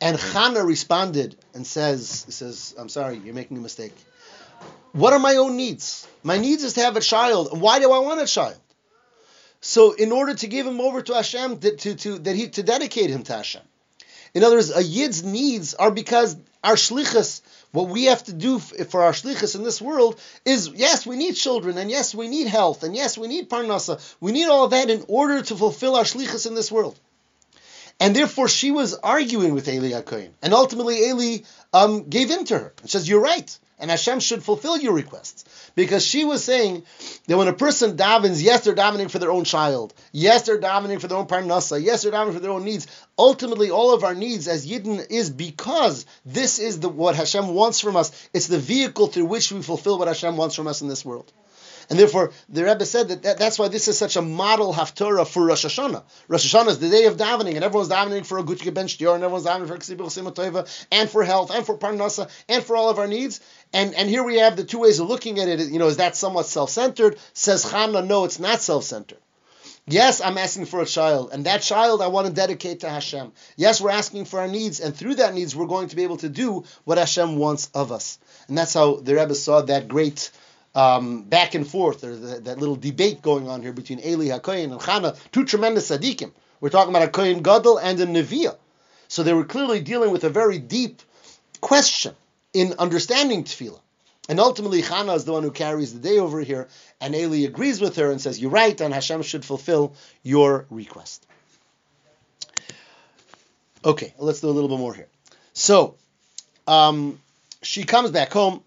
And 0.00 0.16
Chana 0.16 0.64
responded 0.64 1.36
and 1.54 1.66
says, 1.66 2.26
says, 2.28 2.74
I'm 2.78 2.88
sorry, 2.88 3.16
you're 3.18 3.34
making 3.34 3.56
a 3.56 3.60
mistake. 3.60 3.94
What 4.92 5.12
are 5.12 5.18
my 5.18 5.36
own 5.36 5.56
needs? 5.56 6.06
My 6.22 6.38
needs 6.38 6.62
is 6.62 6.74
to 6.74 6.80
have 6.82 6.96
a 6.96 7.00
child. 7.00 7.60
Why 7.60 7.78
do 7.80 7.92
I 7.92 7.98
want 7.98 8.20
a 8.20 8.26
child? 8.26 8.56
So 9.60 9.92
in 9.92 10.12
order 10.12 10.34
to 10.34 10.46
give 10.46 10.66
him 10.66 10.80
over 10.80 11.02
to 11.02 11.14
Hashem, 11.14 11.58
to, 11.58 11.76
to, 11.76 11.94
to 11.96 12.18
that 12.20 12.36
he 12.36 12.48
to 12.50 12.62
dedicate 12.62 13.10
him 13.10 13.24
to 13.24 13.32
Hashem. 13.32 13.62
In 14.34 14.44
other 14.44 14.56
words, 14.56 14.74
a 14.74 14.82
yid's 14.82 15.24
needs 15.24 15.74
are 15.74 15.90
because 15.90 16.36
our 16.62 16.74
shlichus, 16.74 17.40
what 17.72 17.88
we 17.88 18.04
have 18.04 18.22
to 18.24 18.32
do 18.32 18.58
for 18.58 19.02
our 19.02 19.12
shlichus 19.12 19.56
in 19.56 19.64
this 19.64 19.80
world 19.80 20.20
is 20.44 20.68
yes, 20.74 21.06
we 21.06 21.16
need 21.16 21.34
children, 21.34 21.78
and 21.78 21.90
yes, 21.90 22.14
we 22.14 22.28
need 22.28 22.46
health, 22.46 22.82
and 22.82 22.94
yes, 22.94 23.16
we 23.16 23.26
need 23.26 23.48
parnasa. 23.48 23.98
We 24.20 24.32
need 24.32 24.48
all 24.48 24.68
that 24.68 24.90
in 24.90 25.04
order 25.08 25.42
to 25.42 25.56
fulfill 25.56 25.96
our 25.96 26.04
shlichus 26.04 26.46
in 26.46 26.54
this 26.54 26.70
world. 26.70 26.98
And 28.00 28.14
therefore, 28.14 28.48
she 28.48 28.70
was 28.70 28.94
arguing 28.94 29.54
with 29.54 29.68
Eli 29.68 29.90
HaKohen. 29.90 30.30
And 30.42 30.54
ultimately, 30.54 31.08
Eli 31.08 31.38
um, 31.72 32.08
gave 32.08 32.30
in 32.30 32.44
to 32.46 32.58
her 32.58 32.72
and 32.80 32.90
says, 32.90 33.08
You're 33.08 33.20
right 33.20 33.58
and 33.78 33.90
Hashem 33.90 34.20
should 34.20 34.42
fulfill 34.42 34.76
your 34.76 34.92
requests. 34.92 35.44
Because 35.74 36.04
she 36.04 36.24
was 36.24 36.42
saying 36.42 36.82
that 37.26 37.36
when 37.36 37.48
a 37.48 37.52
person 37.52 37.96
davens, 37.96 38.42
yes, 38.42 38.64
they're 38.64 38.74
davening 38.74 39.10
for 39.10 39.18
their 39.18 39.30
own 39.30 39.44
child, 39.44 39.94
yes, 40.12 40.42
they're 40.42 40.60
davening 40.60 41.00
for 41.00 41.06
their 41.06 41.18
own 41.18 41.26
parnasa, 41.26 41.82
yes, 41.82 42.02
they're 42.02 42.12
davening 42.12 42.34
for 42.34 42.40
their 42.40 42.50
own 42.50 42.64
needs. 42.64 42.86
Ultimately, 43.18 43.70
all 43.70 43.94
of 43.94 44.04
our 44.04 44.14
needs 44.14 44.48
as 44.48 44.66
Yidden 44.66 45.10
is 45.10 45.30
because 45.30 46.06
this 46.26 46.58
is 46.58 46.80
the, 46.80 46.88
what 46.88 47.14
Hashem 47.14 47.48
wants 47.48 47.80
from 47.80 47.96
us. 47.96 48.28
It's 48.32 48.48
the 48.48 48.58
vehicle 48.58 49.06
through 49.06 49.26
which 49.26 49.52
we 49.52 49.62
fulfill 49.62 49.98
what 49.98 50.08
Hashem 50.08 50.36
wants 50.36 50.56
from 50.56 50.66
us 50.66 50.82
in 50.82 50.88
this 50.88 51.04
world. 51.04 51.32
And 51.90 51.98
therefore, 51.98 52.32
the 52.50 52.64
Rebbe 52.64 52.84
said 52.84 53.08
that, 53.08 53.22
that 53.22 53.38
that's 53.38 53.58
why 53.58 53.68
this 53.68 53.88
is 53.88 53.96
such 53.96 54.16
a 54.16 54.22
model 54.22 54.74
haftarah 54.74 55.26
for 55.26 55.46
Rosh 55.46 55.64
Hashanah. 55.64 56.02
Rosh 56.28 56.54
Hashanah 56.54 56.68
is 56.68 56.78
the 56.80 56.90
day 56.90 57.06
of 57.06 57.16
davening, 57.16 57.54
and 57.54 57.64
everyone's 57.64 57.88
davening 57.88 58.26
for 58.26 58.38
a 58.38 58.42
Gutke 58.42 58.72
Ben 58.74 58.86
Shtior, 58.86 59.14
and 59.14 59.24
everyone's 59.24 59.46
davening 59.46 59.68
for 59.68 59.76
Simatoiva, 59.76 60.86
and 60.92 61.08
for 61.08 61.24
health, 61.24 61.50
and 61.50 61.64
for 61.64 61.78
Parnasa, 61.78 62.30
and 62.48 62.62
for 62.62 62.76
all 62.76 62.90
of 62.90 62.98
our 62.98 63.06
needs. 63.06 63.40
And 63.72 63.94
and 63.94 64.08
here 64.08 64.22
we 64.22 64.36
have 64.36 64.56
the 64.56 64.64
two 64.64 64.80
ways 64.80 64.98
of 64.98 65.08
looking 65.08 65.38
at 65.38 65.48
it. 65.48 65.60
You 65.70 65.78
know, 65.78 65.88
is 65.88 65.96
that 65.96 66.14
somewhat 66.14 66.46
self-centered? 66.46 67.18
Says 67.32 67.64
Chana, 67.64 68.06
no, 68.06 68.24
it's 68.24 68.38
not 68.38 68.60
self-centered. 68.60 69.18
Yes, 69.90 70.20
I'm 70.20 70.36
asking 70.36 70.66
for 70.66 70.82
a 70.82 70.86
child, 70.86 71.30
and 71.32 71.46
that 71.46 71.62
child 71.62 72.02
I 72.02 72.08
want 72.08 72.26
to 72.26 72.32
dedicate 72.32 72.80
to 72.80 72.90
Hashem. 72.90 73.32
Yes, 73.56 73.80
we're 73.80 73.88
asking 73.88 74.26
for 74.26 74.40
our 74.40 74.48
needs, 74.48 74.80
and 74.80 74.94
through 74.94 75.14
that 75.14 75.32
needs, 75.32 75.56
we're 75.56 75.64
going 75.64 75.88
to 75.88 75.96
be 75.96 76.02
able 76.02 76.18
to 76.18 76.28
do 76.28 76.64
what 76.84 76.98
Hashem 76.98 77.36
wants 77.38 77.70
of 77.72 77.90
us. 77.90 78.18
And 78.48 78.58
that's 78.58 78.74
how 78.74 78.96
the 78.96 79.14
Rebbe 79.14 79.34
saw 79.34 79.62
that 79.62 79.88
great 79.88 80.30
um, 80.74 81.22
back 81.22 81.54
and 81.54 81.66
forth. 81.66 82.00
There's 82.00 82.20
that, 82.20 82.44
that, 82.44 82.58
little 82.58 82.76
debate 82.76 83.22
going 83.22 83.48
on 83.48 83.62
here 83.62 83.72
between 83.72 84.00
Eli 84.00 84.26
HaKoyin 84.26 84.72
and 84.72 84.80
Chana, 84.80 85.16
two 85.32 85.44
tremendous 85.44 85.90
tzaddikim. 85.90 86.32
We're 86.60 86.70
talking 86.70 86.94
about 86.94 87.06
a 87.06 87.10
Kohen 87.10 87.42
Gadol 87.42 87.78
and 87.78 88.00
a 88.00 88.06
Neviah. 88.06 88.56
So 89.08 89.22
they 89.22 89.32
were 89.32 89.44
clearly 89.44 89.80
dealing 89.80 90.10
with 90.10 90.24
a 90.24 90.30
very 90.30 90.58
deep 90.58 91.02
question 91.60 92.14
in 92.52 92.74
understanding 92.78 93.44
tefillah. 93.44 93.80
And 94.28 94.38
ultimately, 94.38 94.82
Chana 94.82 95.16
is 95.16 95.24
the 95.24 95.32
one 95.32 95.42
who 95.42 95.50
carries 95.50 95.94
the 95.94 96.00
day 96.00 96.18
over 96.18 96.40
here, 96.40 96.68
and 97.00 97.14
Eli 97.14 97.46
agrees 97.46 97.80
with 97.80 97.96
her 97.96 98.10
and 98.10 98.20
says, 98.20 98.38
You're 98.38 98.50
right, 98.50 98.78
and 98.78 98.92
Hashem 98.92 99.22
should 99.22 99.44
fulfill 99.44 99.94
your 100.22 100.66
request. 100.68 101.26
Okay, 103.82 104.12
let's 104.18 104.40
do 104.40 104.48
a 104.48 104.50
little 104.50 104.68
bit 104.68 104.78
more 104.78 104.92
here. 104.92 105.08
So, 105.54 105.94
um, 106.66 107.18
she 107.62 107.84
comes 107.84 108.10
back 108.10 108.30
home, 108.30 108.62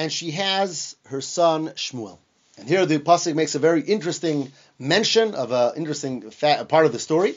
and 0.00 0.10
she 0.10 0.30
has 0.30 0.96
her 1.08 1.20
son 1.20 1.68
Shmuel. 1.76 2.16
And 2.56 2.66
here 2.66 2.86
the 2.86 2.98
pasuk 2.98 3.34
makes 3.34 3.54
a 3.54 3.58
very 3.58 3.82
interesting 3.82 4.50
mention 4.78 5.34
of 5.34 5.52
an 5.52 5.72
interesting 5.76 6.22
part 6.30 6.86
of 6.86 6.92
the 6.92 6.98
story 6.98 7.34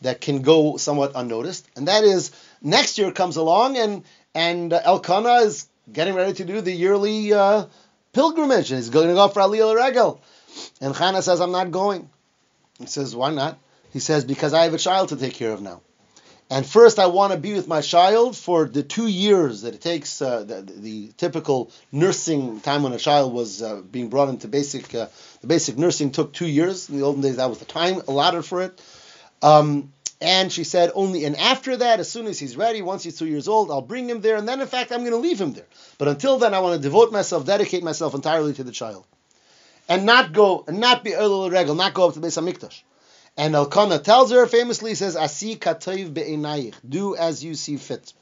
that 0.00 0.22
can 0.22 0.40
go 0.40 0.78
somewhat 0.78 1.12
unnoticed, 1.14 1.66
and 1.76 1.88
that 1.88 2.04
is 2.04 2.30
next 2.62 2.96
year 2.96 3.12
comes 3.12 3.36
along 3.36 3.76
and 3.76 4.02
and 4.34 4.72
Elkanah 4.72 5.44
is 5.44 5.68
getting 5.92 6.14
ready 6.14 6.32
to 6.32 6.44
do 6.46 6.62
the 6.62 6.72
yearly 6.72 7.34
uh, 7.34 7.66
pilgrimage. 8.14 8.70
And 8.70 8.78
he's 8.78 8.88
going 8.88 9.08
to 9.08 9.14
go 9.14 9.28
for 9.28 9.40
Aliyah 9.40 9.76
Regel, 9.76 10.18
and 10.80 10.96
Hannah 10.96 11.20
says, 11.20 11.42
"I'm 11.42 11.52
not 11.52 11.70
going." 11.70 12.08
He 12.78 12.86
says, 12.86 13.14
"Why 13.14 13.30
not?" 13.30 13.58
He 13.92 14.00
says, 14.00 14.24
"Because 14.24 14.54
I 14.54 14.64
have 14.64 14.72
a 14.72 14.78
child 14.78 15.10
to 15.10 15.16
take 15.16 15.34
care 15.34 15.52
of 15.52 15.60
now." 15.60 15.82
And 16.48 16.64
first, 16.64 17.00
I 17.00 17.06
want 17.06 17.32
to 17.32 17.38
be 17.38 17.54
with 17.54 17.66
my 17.66 17.80
child 17.80 18.36
for 18.36 18.66
the 18.66 18.84
two 18.84 19.08
years 19.08 19.62
that 19.62 19.74
it 19.74 19.80
takes, 19.80 20.22
uh, 20.22 20.44
the, 20.44 20.62
the, 20.62 21.08
typical 21.16 21.72
nursing 21.90 22.60
time 22.60 22.84
when 22.84 22.92
a 22.92 22.98
child 22.98 23.32
was 23.32 23.62
uh, 23.62 23.80
being 23.80 24.10
brought 24.10 24.28
into 24.28 24.46
basic, 24.46 24.94
uh, 24.94 25.08
the 25.40 25.48
basic 25.48 25.76
nursing 25.76 26.12
took 26.12 26.32
two 26.32 26.46
years. 26.46 26.88
In 26.88 26.98
the 26.98 27.04
olden 27.04 27.20
days, 27.20 27.36
that 27.36 27.48
was 27.48 27.58
the 27.58 27.64
time 27.64 28.00
allotted 28.06 28.44
for 28.44 28.62
it. 28.62 28.80
Um, 29.42 29.92
and 30.20 30.52
she 30.52 30.62
said, 30.62 30.92
only, 30.94 31.24
and 31.24 31.36
after 31.36 31.76
that, 31.78 31.98
as 31.98 32.08
soon 32.08 32.26
as 32.26 32.38
he's 32.38 32.56
ready, 32.56 32.80
once 32.80 33.02
he's 33.02 33.18
two 33.18 33.26
years 33.26 33.48
old, 33.48 33.70
I'll 33.72 33.82
bring 33.82 34.08
him 34.08 34.20
there. 34.20 34.36
And 34.36 34.48
then, 34.48 34.60
in 34.60 34.68
fact, 34.68 34.92
I'm 34.92 35.00
going 35.00 35.10
to 35.10 35.18
leave 35.18 35.40
him 35.40 35.52
there. 35.52 35.66
But 35.98 36.06
until 36.06 36.38
then, 36.38 36.54
I 36.54 36.60
want 36.60 36.76
to 36.76 36.82
devote 36.82 37.12
myself, 37.12 37.44
dedicate 37.44 37.82
myself 37.82 38.14
entirely 38.14 38.54
to 38.54 38.64
the 38.64 38.72
child. 38.72 39.04
And 39.88 40.06
not 40.06 40.32
go, 40.32 40.64
and 40.68 40.78
not 40.78 41.02
be 41.02 41.10
Elul 41.10 41.50
Regel, 41.50 41.74
not 41.74 41.92
go 41.92 42.08
up 42.08 42.14
to 42.14 42.20
Beis 42.20 42.40
HaMikdash. 42.40 42.82
And 43.36 43.54
Elkanah 43.54 43.98
tells 43.98 44.30
her 44.32 44.46
famously, 44.46 44.94
says, 44.94 45.14
Asi 45.14 45.56
katayv 45.56 46.14
be'enayich, 46.14 46.74
do 46.88 47.16
as 47.16 47.44
you 47.44 47.54
see 47.54 47.76
fit. 47.76 48.14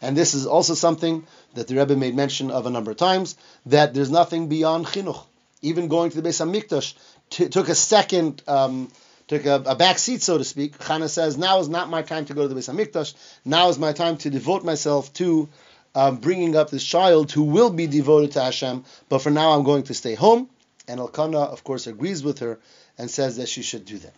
And 0.00 0.16
this 0.16 0.32
is 0.32 0.46
also 0.46 0.74
something 0.74 1.26
that 1.54 1.68
the 1.68 1.76
Rebbe 1.76 1.94
made 1.94 2.16
mention 2.16 2.50
of 2.50 2.64
a 2.64 2.70
number 2.70 2.90
of 2.90 2.96
times, 2.96 3.36
that 3.66 3.92
there's 3.92 4.10
nothing 4.10 4.48
beyond 4.48 4.86
chinuch. 4.86 5.26
Even 5.60 5.88
going 5.88 6.10
to 6.10 6.20
the 6.20 6.26
Beis 6.26 6.40
HaMikdash 6.40 6.94
t- 7.28 7.48
took 7.50 7.68
a 7.68 7.74
second, 7.74 8.42
um, 8.48 8.90
took 9.28 9.44
a, 9.44 9.56
a 9.66 9.76
back 9.76 9.98
seat, 9.98 10.22
so 10.22 10.38
to 10.38 10.44
speak. 10.44 10.78
Chana 10.78 11.10
says, 11.10 11.36
now 11.36 11.58
is 11.58 11.68
not 11.68 11.90
my 11.90 12.00
time 12.00 12.24
to 12.24 12.34
go 12.34 12.48
to 12.48 12.54
the 12.54 12.58
Beis 12.58 12.72
HaMikdash. 12.72 13.14
Now 13.44 13.68
is 13.68 13.78
my 13.78 13.92
time 13.92 14.16
to 14.18 14.30
devote 14.30 14.64
myself 14.64 15.12
to 15.14 15.50
um, 15.94 16.16
bringing 16.16 16.56
up 16.56 16.70
this 16.70 16.84
child 16.84 17.30
who 17.30 17.42
will 17.42 17.70
be 17.70 17.86
devoted 17.86 18.32
to 18.32 18.40
Hashem. 18.40 18.84
But 19.10 19.18
for 19.18 19.30
now, 19.30 19.50
I'm 19.50 19.64
going 19.64 19.82
to 19.84 19.94
stay 19.94 20.14
home. 20.14 20.48
And 20.88 20.98
Elkanah, 20.98 21.38
of 21.38 21.62
course, 21.62 21.86
agrees 21.86 22.22
with 22.22 22.38
her 22.38 22.58
and 22.96 23.10
says 23.10 23.36
that 23.36 23.50
she 23.50 23.62
should 23.62 23.84
do 23.84 23.98
that. 23.98 24.14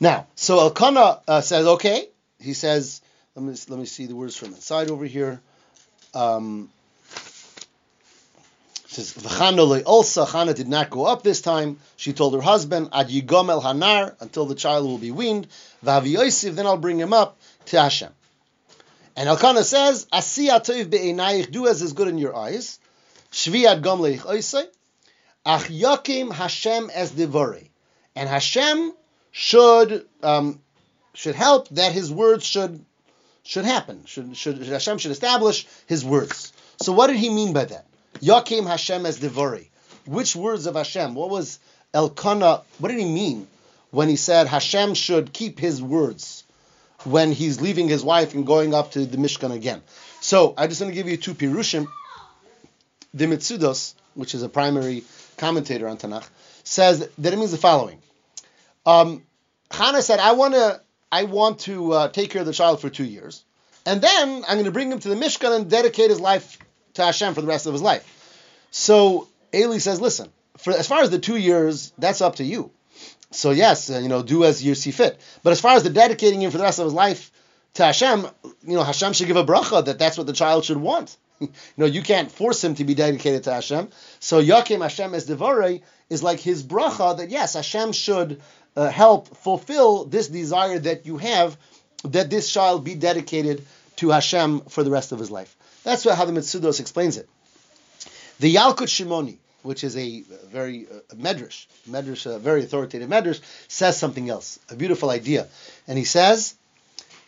Now, 0.00 0.26
so 0.34 0.60
Elkanah 0.60 1.20
uh, 1.26 1.40
says, 1.40 1.66
okay. 1.66 2.08
He 2.40 2.54
says, 2.54 3.00
let 3.34 3.44
me 3.44 3.54
let 3.68 3.78
me 3.78 3.86
see 3.86 4.06
the 4.06 4.14
words 4.14 4.36
from 4.36 4.48
inside 4.48 4.90
over 4.90 5.04
here. 5.04 5.40
Um, 6.14 6.70
says 8.86 9.16
also 9.84 10.24
Chana 10.24 10.54
did 10.54 10.68
not 10.68 10.90
go 10.90 11.04
up 11.04 11.22
this 11.22 11.40
time. 11.40 11.78
She 11.96 12.12
told 12.12 12.34
her 12.34 12.40
husband 12.40 12.90
Ad 12.92 13.08
Yigom 13.08 13.50
El 13.50 13.60
Hanar 13.60 14.14
until 14.20 14.46
the 14.46 14.54
child 14.54 14.86
will 14.86 14.98
be 14.98 15.10
weaned. 15.10 15.48
V'avi 15.84 16.54
then 16.54 16.66
I'll 16.66 16.76
bring 16.76 16.98
him 16.98 17.12
up 17.12 17.36
to 17.66 17.80
Hashem. 17.80 18.12
And 19.16 19.28
Elkanah 19.28 19.64
says, 19.64 20.06
Asi 20.12 20.48
atoiv 20.48 20.90
be'enayich, 20.90 21.50
do 21.50 21.66
as 21.66 21.82
is 21.82 21.92
good 21.92 22.08
in 22.08 22.18
your 22.18 22.36
eyes. 22.36 22.78
Shvi 23.32 23.64
ad 23.64 23.82
gom 23.82 24.00
leich. 24.00 24.66
Ach 25.44 25.62
yakim 25.64 26.32
Hashem 26.32 26.90
as 26.90 27.10
devore. 27.10 27.60
And 28.14 28.28
Hashem 28.28 28.92
should 29.36 30.06
um, 30.22 30.60
should 31.12 31.34
help 31.34 31.68
that 31.70 31.90
his 31.90 32.10
words 32.10 32.46
should 32.46 32.84
should 33.42 33.64
happen. 33.64 34.04
Should, 34.06 34.36
should 34.36 34.58
Hashem 34.62 34.98
should 34.98 35.10
establish 35.10 35.66
his 35.86 36.04
words. 36.04 36.52
So 36.80 36.92
what 36.92 37.08
did 37.08 37.16
he 37.16 37.30
mean 37.30 37.52
by 37.52 37.64
that? 37.64 37.84
Yakim 38.20 38.64
Hashem 38.64 39.04
as 39.04 39.18
devori. 39.18 39.66
Which 40.06 40.36
words 40.36 40.66
of 40.66 40.76
Hashem? 40.76 41.16
What 41.16 41.30
was 41.30 41.58
Elkanah? 41.92 42.62
What 42.78 42.90
did 42.90 43.00
he 43.00 43.12
mean 43.12 43.48
when 43.90 44.08
he 44.08 44.14
said 44.14 44.46
Hashem 44.46 44.94
should 44.94 45.32
keep 45.32 45.58
his 45.58 45.82
words 45.82 46.44
when 47.02 47.32
he's 47.32 47.60
leaving 47.60 47.88
his 47.88 48.04
wife 48.04 48.34
and 48.34 48.46
going 48.46 48.72
up 48.72 48.92
to 48.92 49.04
the 49.04 49.16
Mishkan 49.16 49.50
again? 49.50 49.82
So 50.20 50.54
I 50.56 50.68
just 50.68 50.80
want 50.80 50.92
to 50.92 50.94
give 50.94 51.08
you 51.08 51.16
two 51.16 51.34
pirushim. 51.34 51.88
The 53.12 53.26
Metzudos, 53.26 53.94
which 54.14 54.36
is 54.36 54.44
a 54.44 54.48
primary 54.48 55.02
commentator 55.38 55.88
on 55.88 55.96
Tanakh, 55.96 56.28
says 56.62 57.08
that 57.18 57.32
it 57.32 57.36
means 57.36 57.50
the 57.50 57.58
following. 57.58 57.98
Um, 58.86 59.22
Hannah 59.70 60.02
said, 60.02 60.20
"I 60.20 60.32
want 60.32 60.54
to, 60.54 60.80
I 61.10 61.24
want 61.24 61.60
to 61.60 61.92
uh, 61.92 62.08
take 62.08 62.30
care 62.30 62.40
of 62.40 62.46
the 62.46 62.52
child 62.52 62.80
for 62.80 62.90
two 62.90 63.04
years, 63.04 63.44
and 63.86 64.00
then 64.00 64.44
I'm 64.48 64.56
going 64.56 64.64
to 64.64 64.70
bring 64.70 64.90
him 64.90 64.98
to 65.00 65.08
the 65.08 65.16
Mishkan 65.16 65.56
and 65.56 65.70
dedicate 65.70 66.10
his 66.10 66.20
life 66.20 66.58
to 66.94 67.04
Hashem 67.04 67.34
for 67.34 67.40
the 67.40 67.46
rest 67.46 67.66
of 67.66 67.72
his 67.72 67.82
life." 67.82 68.04
So 68.70 69.28
Eli 69.54 69.78
says, 69.78 70.00
"Listen, 70.00 70.30
for 70.58 70.72
as 70.72 70.86
far 70.86 71.02
as 71.02 71.10
the 71.10 71.18
two 71.18 71.36
years, 71.36 71.92
that's 71.98 72.20
up 72.20 72.36
to 72.36 72.44
you. 72.44 72.70
So 73.30 73.50
yes, 73.50 73.90
uh, 73.90 73.98
you 73.98 74.08
know, 74.08 74.22
do 74.22 74.44
as 74.44 74.62
you 74.62 74.74
see 74.74 74.92
fit. 74.92 75.20
But 75.42 75.50
as 75.50 75.60
far 75.60 75.76
as 75.76 75.82
the 75.82 75.90
dedicating 75.90 76.40
him 76.40 76.50
for 76.50 76.58
the 76.58 76.64
rest 76.64 76.78
of 76.78 76.84
his 76.84 76.94
life 76.94 77.32
to 77.74 77.84
Hashem, 77.84 78.26
you 78.64 78.74
know, 78.74 78.84
Hashem 78.84 79.12
should 79.12 79.26
give 79.26 79.36
a 79.36 79.44
bracha 79.44 79.84
that 79.84 79.98
that's 79.98 80.16
what 80.16 80.26
the 80.26 80.32
child 80.32 80.64
should 80.64 80.76
want. 80.76 81.16
you 81.76 81.76
know, 81.76 81.86
you 81.86 82.02
can't 82.02 82.30
force 82.30 82.62
him 82.62 82.74
to 82.76 82.84
be 82.84 82.94
dedicated 82.94 83.44
to 83.44 83.52
Hashem. 83.52 83.88
So 84.20 84.42
Yakim 84.42 84.82
Hashem 84.82 85.14
as 85.14 85.28
Devarei 85.28 85.82
is 86.10 86.22
like 86.22 86.40
his 86.40 86.62
bracha 86.62 87.16
that 87.18 87.30
yes, 87.30 87.54
Hashem 87.54 87.92
should 87.92 88.40
uh, 88.76 88.90
help 88.90 89.36
fulfill 89.36 90.04
this 90.04 90.28
desire 90.28 90.78
that 90.78 91.06
you 91.06 91.18
have, 91.18 91.56
that 92.04 92.30
this 92.30 92.52
child 92.52 92.84
be 92.84 92.94
dedicated 92.94 93.64
to 93.96 94.10
Hashem 94.10 94.60
for 94.62 94.82
the 94.82 94.90
rest 94.90 95.12
of 95.12 95.18
his 95.18 95.30
life. 95.30 95.54
That's 95.84 96.04
how 96.04 96.24
the 96.24 96.32
Metzudos 96.32 96.80
explains 96.80 97.16
it. 97.16 97.28
The 98.40 98.54
Yalkut 98.54 98.88
Shimoni, 98.88 99.36
which 99.62 99.84
is 99.84 99.96
a 99.96 100.22
very 100.50 100.86
uh, 100.86 101.14
medrash, 101.14 101.66
medrash, 101.88 102.26
a 102.26 102.38
very 102.38 102.64
authoritative 102.64 103.08
medrash, 103.08 103.40
says 103.68 103.96
something 103.96 104.28
else, 104.28 104.58
a 104.70 104.76
beautiful 104.76 105.10
idea, 105.10 105.46
and 105.86 105.96
he 105.96 106.04
says 106.04 106.54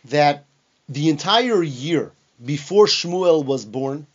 that 0.05 0.45
the 0.89 1.09
entire 1.09 1.63
year 1.63 2.11
before 2.43 2.85
Shmuel 2.85 3.43
was 3.45 3.65
born, 3.65 4.07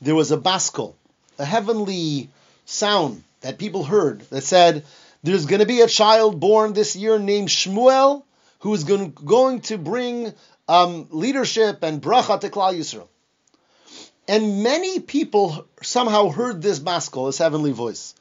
there 0.00 0.14
was 0.14 0.32
a 0.32 0.36
baskol, 0.36 0.94
a 1.38 1.44
heavenly 1.44 2.30
sound 2.64 3.22
that 3.40 3.58
people 3.58 3.84
heard 3.84 4.20
that 4.30 4.42
said, 4.42 4.84
"There's 5.22 5.46
going 5.46 5.60
to 5.60 5.66
be 5.66 5.80
a 5.80 5.86
child 5.86 6.40
born 6.40 6.72
this 6.72 6.96
year 6.96 7.18
named 7.18 7.48
Shmuel, 7.48 8.22
who 8.60 8.74
is 8.74 8.84
going, 8.84 9.60
to 9.62 9.78
bring 9.78 10.32
um, 10.68 11.06
leadership 11.10 11.82
and 11.82 12.02
bracha 12.02 12.40
to 12.40 12.50
Klal 12.50 12.74
Yisrael." 12.74 13.08
And 14.28 14.62
many 14.62 15.00
people 15.00 15.66
somehow 15.82 16.28
heard 16.28 16.62
this 16.62 16.78
baskol, 16.78 17.28
this 17.28 17.38
heavenly 17.38 17.72
voice. 17.72 18.14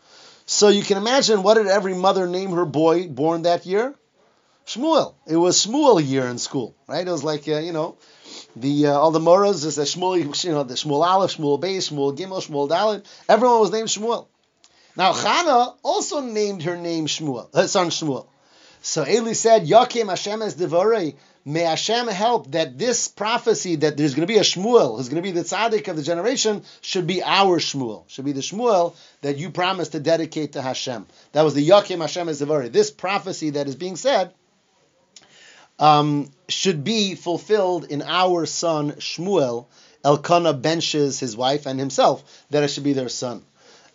So 0.45 0.69
you 0.69 0.81
can 0.81 0.97
imagine 0.97 1.43
what 1.43 1.53
did 1.53 1.67
every 1.67 1.93
mother 1.93 2.25
name 2.25 2.51
her 2.51 2.65
boy 2.65 3.07
born 3.07 3.43
that 3.43 3.67
year? 3.67 3.93
Shmuel. 4.65 5.13
It 5.27 5.35
was 5.35 5.65
Shmuel 5.65 6.03
year 6.05 6.25
in 6.25 6.39
school, 6.39 6.75
right? 6.87 7.07
It 7.07 7.11
was 7.11 7.23
like 7.23 7.47
uh, 7.47 7.59
you 7.59 7.71
know, 7.71 7.97
the 8.55 8.87
uh, 8.87 8.93
all 8.93 9.11
the 9.11 9.19
moras 9.19 9.65
is 9.65 9.77
a 9.77 9.83
Shmuel, 9.83 10.43
you 10.43 10.51
know, 10.51 10.63
the 10.63 10.73
Shmuel 10.73 11.05
Aleph, 11.05 11.37
Shmuel 11.37 11.59
Beis, 11.61 11.91
Shmuel 11.91 12.17
Gimel, 12.17 12.45
Shmuel 12.45 12.69
Dalet. 12.69 13.05
Everyone 13.27 13.59
was 13.59 13.71
named 13.71 13.89
Shmuel. 13.89 14.27
Now 14.95 15.13
Chana 15.13 15.75
also 15.83 16.21
named 16.21 16.63
her 16.63 16.75
name 16.75 17.07
Shmuel, 17.07 17.53
her 17.55 17.67
son 17.67 17.89
Shmuel. 17.89 18.27
So 18.81 19.05
Eli 19.07 19.33
said, 19.33 19.67
Yakim 19.67 20.09
Hashem 20.09 20.41
es 20.41 20.55
devorei. 20.55 21.15
May 21.45 21.61
Hashem 21.61 22.07
help 22.07 22.51
that 22.51 22.77
this 22.77 23.07
prophecy 23.07 23.77
that 23.77 23.97
there's 23.97 24.13
going 24.13 24.27
to 24.27 24.31
be 24.31 24.39
a 24.39 24.43
Shmuel, 24.43 24.97
who's 24.97 25.09
going 25.09 25.23
to 25.23 25.27
be 25.27 25.31
the 25.31 25.45
tzaddik 25.45 25.87
of 25.87 25.95
the 25.95 26.03
generation, 26.03 26.63
should 26.81 27.07
be 27.07 27.23
our 27.23 27.59
Shmuel, 27.59 28.07
should 28.09 28.25
be 28.25 28.33
the 28.33 28.41
Shmuel 28.41 28.95
that 29.21 29.37
you 29.37 29.49
promised 29.49 29.93
to 29.93 29.99
dedicate 29.99 30.53
to 30.53 30.61
Hashem. 30.61 31.07
That 31.31 31.43
was 31.43 31.53
the 31.53 31.67
Yakim 31.67 32.01
Hashem 32.01 32.29
es 32.29 32.41
devorei. 32.41 32.71
This 32.71 32.91
prophecy 32.91 33.51
that 33.51 33.67
is 33.67 33.75
being 33.75 33.95
said 33.95 34.33
um, 35.79 36.29
should 36.47 36.83
be 36.83 37.15
fulfilled 37.15 37.85
in 37.85 38.01
our 38.01 38.45
son 38.45 38.91
Shmuel. 38.93 39.65
Elkanah 40.03 40.53
benches 40.53 41.19
his 41.19 41.35
wife 41.35 41.65
and 41.65 41.79
himself 41.79 42.23
that 42.51 42.63
it 42.63 42.69
should 42.69 42.83
be 42.83 42.93
their 42.93 43.09
son. 43.09 43.43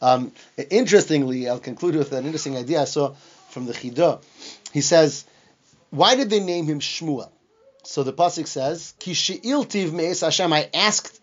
Um, 0.02 0.32
interestingly, 0.70 1.48
I'll 1.48 1.60
conclude 1.60 1.96
with 1.96 2.12
an 2.12 2.26
interesting 2.26 2.56
idea 2.56 2.82
I 2.82 2.84
saw 2.84 3.14
from 3.50 3.66
the 3.66 3.72
Chidah. 3.72 4.22
He 4.72 4.82
says, 4.82 5.24
why 5.90 6.16
did 6.16 6.28
they 6.28 6.40
name 6.40 6.66
him 6.66 6.80
Shmuel? 6.80 7.30
So 7.84 8.02
the 8.02 8.12
pasuk 8.12 8.46
says, 8.46 8.94
"Ki 8.98 9.14
she'iltiv 9.14 9.92
me'es 9.92 10.20
Hashem." 10.20 10.52
I 10.52 10.68
asked, 10.74 11.20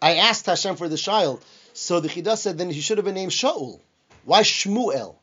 I 0.00 0.14
asked 0.14 0.46
Hashem 0.46 0.76
for 0.76 0.88
the 0.88 0.96
child. 0.96 1.44
So 1.74 2.00
the 2.00 2.08
Chidah 2.08 2.36
said, 2.36 2.56
then 2.56 2.70
he 2.70 2.80
should 2.80 2.98
have 2.98 3.04
been 3.04 3.14
named 3.14 3.32
Shaul. 3.32 3.80
Why 4.24 4.42
Shmuel? 4.42 5.16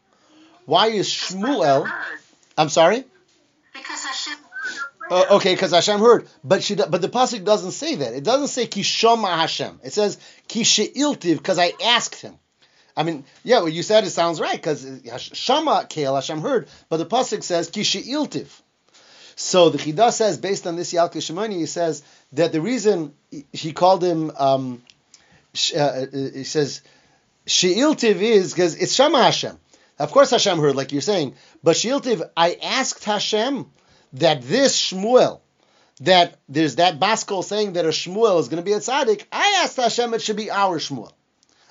Why 0.66 0.88
is 0.88 1.10
Shmuel? 1.10 1.92
I'm 2.58 2.70
sorry. 2.70 3.06
Uh, 5.10 5.26
okay, 5.32 5.54
because 5.54 5.72
Hashem 5.72 6.00
heard, 6.00 6.28
but 6.44 6.64
she, 6.64 6.76
but 6.76 7.02
the 7.02 7.10
pasuk 7.10 7.44
doesn't 7.44 7.72
say 7.72 7.96
that. 7.96 8.14
It 8.14 8.24
doesn't 8.24 8.48
say 8.48 8.66
Kishoma 8.66 9.36
Hashem. 9.36 9.80
It 9.84 9.94
says 9.94 10.18
Kisheiltiv 10.50 11.38
because 11.38 11.60
I 11.60 11.74
asked 11.84 12.22
him. 12.22 12.36
I 12.98 13.04
mean, 13.04 13.26
yeah, 13.44 13.62
what 13.62 13.74
you 13.74 13.84
said 13.84 14.06
it 14.06 14.10
sounds 14.10 14.40
right 14.40 14.56
because 14.56 14.86
Shama 15.34 15.86
Kael 15.90 16.16
Hashem 16.16 16.42
heard, 16.42 16.70
but 16.90 16.98
the 16.98 17.06
pasuk 17.06 17.44
says 17.44 17.70
Kisheiltiv. 17.70 18.48
So 19.36 19.70
the 19.70 19.78
Chidah 19.78 20.14
says, 20.14 20.38
based 20.38 20.66
on 20.66 20.76
this 20.76 20.94
Yalkut 20.94 21.18
Shimoni, 21.18 21.58
he 21.58 21.66
says 21.66 22.04
that 22.32 22.52
the 22.54 22.62
reason 22.62 23.14
he 23.52 23.74
called 23.74 24.04
him, 24.04 24.32
um, 24.38 24.82
uh, 25.78 26.06
he 26.12 26.46
says, 26.46 26.82
She'iltiv 27.46 28.16
is 28.22 28.54
because 28.54 28.76
it's 28.76 28.94
Shama 28.94 29.22
Hashem. 29.22 29.60
Of 30.00 30.12
course 30.12 30.32
Hashem 30.32 30.58
heard, 30.58 30.76
like 30.76 30.92
you're 30.94 31.02
saying, 31.02 31.36
but 31.64 31.76
She'iltiv, 31.76 32.28
I 32.36 32.58
asked 32.62 33.04
Hashem 33.04 33.66
that 34.16 34.42
this 34.42 34.76
Shmuel, 34.78 35.40
that 36.02 36.38
there's 36.50 36.76
that 36.76 37.00
Baskol 37.00 37.44
saying 37.44 37.74
that 37.74 37.86
a 37.86 37.90
Shmuel 37.90 38.40
is 38.40 38.48
going 38.50 38.62
to 38.62 38.66
be 38.66 38.74
a 38.74 38.80
tzaddik, 38.80 39.26
I 39.32 39.62
asked 39.64 39.78
Hashem 39.78 40.14
it 40.14 40.22
should 40.22 40.38
be 40.38 40.52
our 40.52 40.80
Shmuel. 40.80 41.12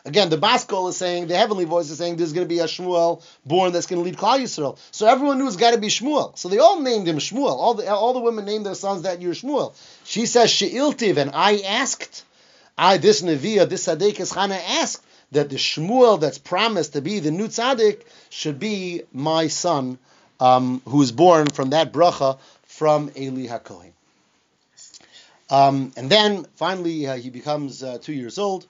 Again, 0.06 0.28
the 0.28 0.36
Baskol 0.36 0.90
is 0.90 0.98
saying, 0.98 1.28
the 1.28 1.36
heavenly 1.36 1.64
voice 1.64 1.88
is 1.88 1.96
saying 1.96 2.16
there's 2.16 2.34
going 2.34 2.46
to 2.46 2.54
be 2.54 2.60
a 2.60 2.64
Shmuel 2.64 3.24
born 3.46 3.72
that's 3.72 3.86
going 3.86 4.02
to 4.02 4.04
lead 4.04 4.18
Klal 4.18 4.38
Yisrael. 4.38 4.78
So 4.90 5.06
everyone 5.06 5.38
knew 5.38 5.46
it's 5.46 5.56
got 5.56 5.72
to 5.72 5.80
be 5.80 5.86
Shmuel. 5.86 6.36
So 6.36 6.50
they 6.50 6.58
all 6.58 6.80
named 6.80 7.08
him 7.08 7.16
Shmuel. 7.16 7.48
All 7.48 7.72
the 7.72 7.90
all 7.90 8.12
the 8.12 8.20
women 8.20 8.44
named 8.44 8.66
their 8.66 8.74
sons 8.74 9.02
that 9.02 9.22
year 9.22 9.32
Shmuel. 9.32 9.74
She 10.04 10.26
says 10.26 10.50
She'iltiv, 10.50 11.16
and 11.16 11.30
I 11.32 11.60
asked, 11.60 12.24
I 12.76 12.98
this 12.98 13.22
Neviah, 13.22 13.66
this 13.66 13.86
Sadekis 13.86 14.34
Chana 14.34 14.60
asked 14.80 15.02
that 15.32 15.48
the 15.48 15.56
Shmuel 15.56 16.20
that's 16.20 16.38
promised 16.38 16.92
to 16.92 17.00
be 17.00 17.20
the 17.20 17.30
new 17.30 17.48
tzaddik 17.48 18.02
should 18.28 18.58
be 18.58 19.02
my 19.10 19.48
son, 19.48 19.98
um, 20.40 20.82
who 20.86 21.02
is 21.02 21.12
born 21.12 21.46
from 21.46 21.70
that 21.70 21.92
bracha 21.92 22.38
from 22.66 23.10
Eli 23.16 23.46
HaKohen. 23.46 23.92
Um, 25.50 25.92
and 25.96 26.10
then 26.10 26.46
finally 26.56 27.06
uh, 27.06 27.16
he 27.16 27.30
becomes 27.30 27.82
uh, 27.82 27.98
two 28.00 28.12
years 28.12 28.38
old 28.38 28.66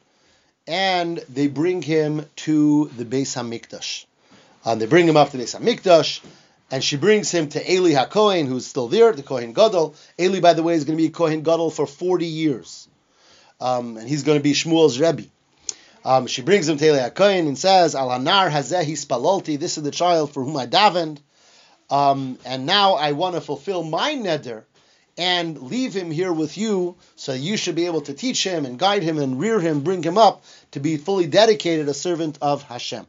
and 0.66 1.18
they 1.28 1.46
bring 1.46 1.82
him 1.82 2.26
to 2.36 2.90
the 2.96 3.04
Beis 3.04 3.34
Hamikdash. 3.36 4.06
Um, 4.64 4.78
they 4.78 4.86
bring 4.86 5.06
him 5.06 5.16
up 5.16 5.30
to 5.30 5.36
the 5.36 5.44
Beis 5.44 5.58
Hamikdash, 5.58 6.20
and 6.70 6.82
she 6.82 6.96
brings 6.96 7.30
him 7.30 7.48
to 7.50 7.72
Eli 7.72 7.92
HaKohen, 7.92 8.46
who's 8.46 8.66
still 8.66 8.88
there, 8.88 9.12
the 9.12 9.22
Kohen 9.22 9.52
Gadol. 9.52 9.94
Eli, 10.18 10.40
by 10.40 10.54
the 10.54 10.62
way, 10.62 10.74
is 10.74 10.84
going 10.84 10.96
to 10.96 11.02
be 11.02 11.10
Kohen 11.10 11.42
Gadol 11.42 11.70
for 11.70 11.86
40 11.86 12.26
years, 12.26 12.88
um, 13.60 13.96
and 13.98 14.08
he's 14.08 14.22
going 14.22 14.38
to 14.38 14.42
be 14.42 14.52
Shmuel's 14.52 14.98
Rebbe. 14.98 15.24
Um, 16.04 16.26
she 16.26 16.42
brings 16.42 16.68
him 16.68 16.76
to 16.78 16.86
Eli 16.86 17.10
HaKohen 17.10 17.46
and 17.46 17.58
says, 17.58 17.94
Al 17.94 18.08
Hanar 18.08 18.50
Hazehi 18.50 18.92
Spalolti, 18.92 19.58
this 19.58 19.78
is 19.78 19.84
the 19.84 19.90
child 19.90 20.32
for 20.32 20.42
whom 20.42 20.56
I 20.56 20.66
davened, 20.66 21.18
um, 21.90 22.38
and 22.44 22.66
now 22.66 22.94
I 22.94 23.12
want 23.12 23.34
to 23.34 23.40
fulfill 23.40 23.82
my 23.82 24.14
neder 24.14 24.64
and 25.16 25.60
leave 25.62 25.94
him 25.94 26.10
here 26.10 26.32
with 26.32 26.58
you 26.58 26.96
so 27.16 27.32
you 27.32 27.56
should 27.56 27.74
be 27.74 27.86
able 27.86 28.00
to 28.02 28.14
teach 28.14 28.44
him 28.44 28.66
and 28.66 28.78
guide 28.78 29.02
him 29.02 29.18
and 29.18 29.38
rear 29.38 29.60
him, 29.60 29.80
bring 29.80 30.02
him 30.02 30.18
up 30.18 30.44
to 30.72 30.80
be 30.80 30.96
fully 30.96 31.26
dedicated, 31.26 31.88
a 31.88 31.94
servant 31.94 32.38
of 32.42 32.62
Hashem. 32.64 33.06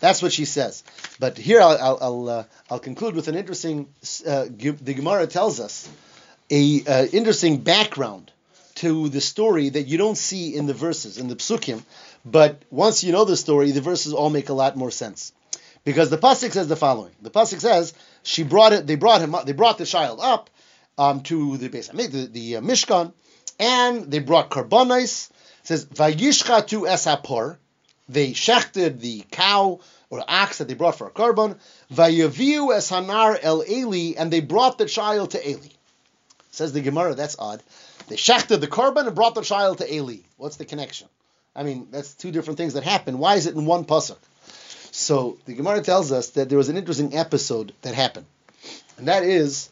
That's 0.00 0.22
what 0.22 0.32
she 0.32 0.44
says. 0.44 0.84
But 1.18 1.36
here 1.36 1.60
I'll, 1.60 1.78
I'll, 1.78 1.98
I'll, 2.00 2.28
uh, 2.28 2.44
I'll 2.70 2.78
conclude 2.78 3.14
with 3.14 3.28
an 3.28 3.34
interesting, 3.34 3.88
uh, 4.26 4.46
the 4.48 4.94
Gemara 4.94 5.26
tells 5.26 5.60
us, 5.60 5.88
a 6.50 6.82
uh, 6.86 7.06
interesting 7.12 7.58
background 7.58 8.32
to 8.76 9.08
the 9.08 9.20
story 9.20 9.68
that 9.68 9.82
you 9.82 9.98
don't 9.98 10.16
see 10.16 10.54
in 10.54 10.66
the 10.66 10.72
verses, 10.72 11.18
in 11.18 11.28
the 11.28 11.34
psukim, 11.34 11.82
but 12.24 12.62
once 12.70 13.02
you 13.02 13.12
know 13.12 13.24
the 13.24 13.36
story, 13.36 13.72
the 13.72 13.80
verses 13.80 14.14
all 14.14 14.30
make 14.30 14.48
a 14.48 14.54
lot 14.54 14.76
more 14.76 14.90
sense. 14.90 15.32
Because 15.84 16.10
the 16.10 16.18
pasuk 16.18 16.52
says 16.52 16.68
the 16.68 16.76
following: 16.76 17.12
the 17.22 17.30
pasuk 17.30 17.60
says 17.60 17.94
she 18.22 18.42
brought 18.42 18.72
it, 18.72 18.86
they 18.86 18.96
brought 18.96 19.20
him, 19.20 19.34
they 19.44 19.52
brought 19.52 19.78
the 19.78 19.86
child 19.86 20.18
up, 20.20 20.50
um, 20.98 21.22
to 21.22 21.56
the 21.56 21.68
base 21.68 21.88
the, 21.88 22.28
the 22.30 22.56
uh, 22.56 22.60
Mishkan, 22.60 23.12
and 23.58 24.10
they 24.10 24.18
brought 24.18 24.50
karbonis. 24.50 25.30
Says 25.62 25.86
vayishcha 25.86 26.66
to 26.68 26.80
esapor. 26.82 27.56
They 28.08 28.32
shechted 28.32 29.00
the 29.00 29.24
cow 29.30 29.80
or 30.10 30.24
ox 30.26 30.58
that 30.58 30.68
they 30.68 30.74
brought 30.74 30.96
for 30.96 31.06
a 31.06 31.10
korban. 31.10 31.58
Vayaviu 31.92 32.74
es 32.74 32.90
hanar 32.90 33.38
el 33.42 33.62
Eli, 33.68 34.14
and 34.18 34.32
they 34.32 34.40
brought 34.40 34.78
the 34.78 34.86
child 34.86 35.32
to 35.32 35.48
Eli. 35.48 35.68
Says 36.50 36.72
the 36.72 36.80
Gemara, 36.80 37.14
that's 37.14 37.36
odd. 37.38 37.62
They 38.08 38.16
shechted 38.16 38.60
the 38.60 38.66
korban 38.66 39.06
and 39.06 39.14
brought 39.14 39.34
the 39.34 39.42
child 39.42 39.78
to 39.78 39.94
Eli. 39.94 40.20
What's 40.38 40.56
the 40.56 40.64
connection? 40.64 41.08
I 41.54 41.62
mean, 41.62 41.88
that's 41.90 42.14
two 42.14 42.30
different 42.30 42.56
things 42.56 42.74
that 42.74 42.84
happen. 42.84 43.18
Why 43.18 43.34
is 43.34 43.46
it 43.46 43.54
in 43.54 43.66
one 43.66 43.84
pasuk? 43.84 44.18
So 44.90 45.38
the 45.44 45.54
Gemara 45.54 45.82
tells 45.82 46.12
us 46.12 46.30
that 46.30 46.48
there 46.48 46.58
was 46.58 46.68
an 46.68 46.76
interesting 46.76 47.16
episode 47.16 47.72
that 47.82 47.94
happened, 47.94 48.26
and 48.96 49.08
that 49.08 49.22
is 49.22 49.70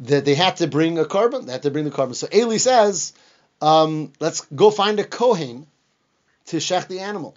that 0.00 0.24
they 0.24 0.34
had 0.34 0.56
to 0.58 0.66
bring 0.66 0.98
a 0.98 1.04
korban. 1.04 1.46
They 1.46 1.52
had 1.52 1.62
to 1.62 1.70
bring 1.70 1.84
the 1.84 1.90
korban. 1.90 2.14
So 2.14 2.28
Eli 2.32 2.58
says, 2.58 3.12
um, 3.60 4.12
let's 4.20 4.42
go 4.54 4.70
find 4.70 5.00
a 5.00 5.04
Kohen 5.04 5.66
to 6.46 6.58
shech 6.58 6.88
the 6.88 7.00
animal. 7.00 7.34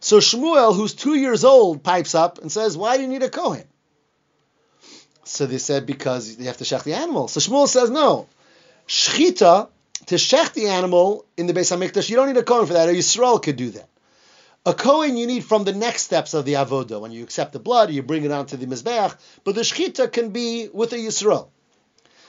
So 0.00 0.18
Shmuel, 0.18 0.76
who's 0.76 0.94
two 0.94 1.14
years 1.14 1.44
old, 1.44 1.82
pipes 1.82 2.14
up 2.14 2.38
and 2.38 2.52
says, 2.52 2.76
why 2.76 2.96
do 2.96 3.02
you 3.02 3.08
need 3.08 3.22
a 3.22 3.30
Kohen? 3.30 3.64
So 5.24 5.46
they 5.46 5.58
said, 5.58 5.86
because 5.86 6.38
you 6.38 6.46
have 6.46 6.58
to 6.58 6.64
shech 6.64 6.84
the 6.84 6.94
animal. 6.94 7.28
So 7.28 7.40
Shmuel 7.40 7.68
says, 7.68 7.90
no. 7.90 8.28
Shchita, 8.86 9.68
to 10.06 10.14
shech 10.14 10.52
the 10.52 10.68
animal 10.68 11.24
in 11.36 11.46
the 11.46 11.52
Beis 11.52 11.76
HaMikdash, 11.76 12.08
you 12.08 12.16
don't 12.16 12.28
need 12.28 12.36
a 12.36 12.42
Kohen 12.42 12.66
for 12.66 12.74
that. 12.74 12.88
A 12.88 12.92
Yisrael 12.92 13.42
could 13.42 13.56
do 13.56 13.70
that. 13.70 13.88
A 14.68 14.74
Kohen 14.74 15.16
you 15.16 15.26
need 15.26 15.46
from 15.46 15.64
the 15.64 15.72
next 15.72 16.02
steps 16.02 16.34
of 16.34 16.44
the 16.44 16.52
Avodah. 16.52 17.00
When 17.00 17.10
you 17.10 17.22
accept 17.22 17.54
the 17.54 17.58
blood, 17.58 17.90
you 17.90 18.02
bring 18.02 18.24
it 18.24 18.30
onto 18.30 18.58
the 18.58 18.66
Mizbeach, 18.66 19.16
but 19.42 19.54
the 19.54 19.62
Shchita 19.62 20.12
can 20.12 20.28
be 20.28 20.68
with 20.70 20.92
a 20.92 20.96
Yisrael. 20.96 21.48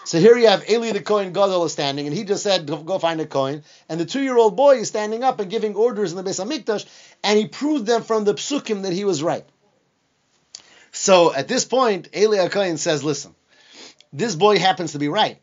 So 0.06 0.20
here 0.20 0.38
you 0.38 0.48
have 0.48 0.70
Eli 0.70 0.94
the 0.94 1.02
Kohen 1.02 1.34
Gadol 1.34 1.66
is 1.66 1.74
standing, 1.74 2.08
and 2.08 2.16
he 2.16 2.24
just 2.24 2.42
said, 2.42 2.66
go, 2.66 2.98
find 2.98 3.20
a 3.20 3.26
Kohen. 3.26 3.66
And 3.90 4.00
the 4.00 4.06
two-year-old 4.06 4.56
boy 4.56 4.78
is 4.78 4.88
standing 4.88 5.22
up 5.22 5.42
and 5.42 5.52
giving 5.52 5.76
orders 5.76 6.14
in 6.14 6.18
the 6.18 6.24
Beis 6.24 6.42
Hamikdash, 6.42 6.86
and 7.26 7.38
he 7.38 7.50
proved 7.50 7.86
them 7.86 8.04
from 8.04 8.24
the 8.24 8.36
psukim 8.36 8.84
that 8.84 8.94
he 8.94 9.04
was 9.04 9.22
right. 9.22 9.44
So 10.94 11.34
at 11.34 11.50
this 11.50 11.66
point, 11.66 12.08
Eli 12.16 12.42
the 12.42 12.50
Kohen 12.50 12.78
says, 12.78 13.04
listen, 13.04 13.36
this 14.14 14.36
boy 14.36 14.60
happens 14.60 14.94
to 14.94 14.98
be 14.98 15.10
right, 15.10 15.42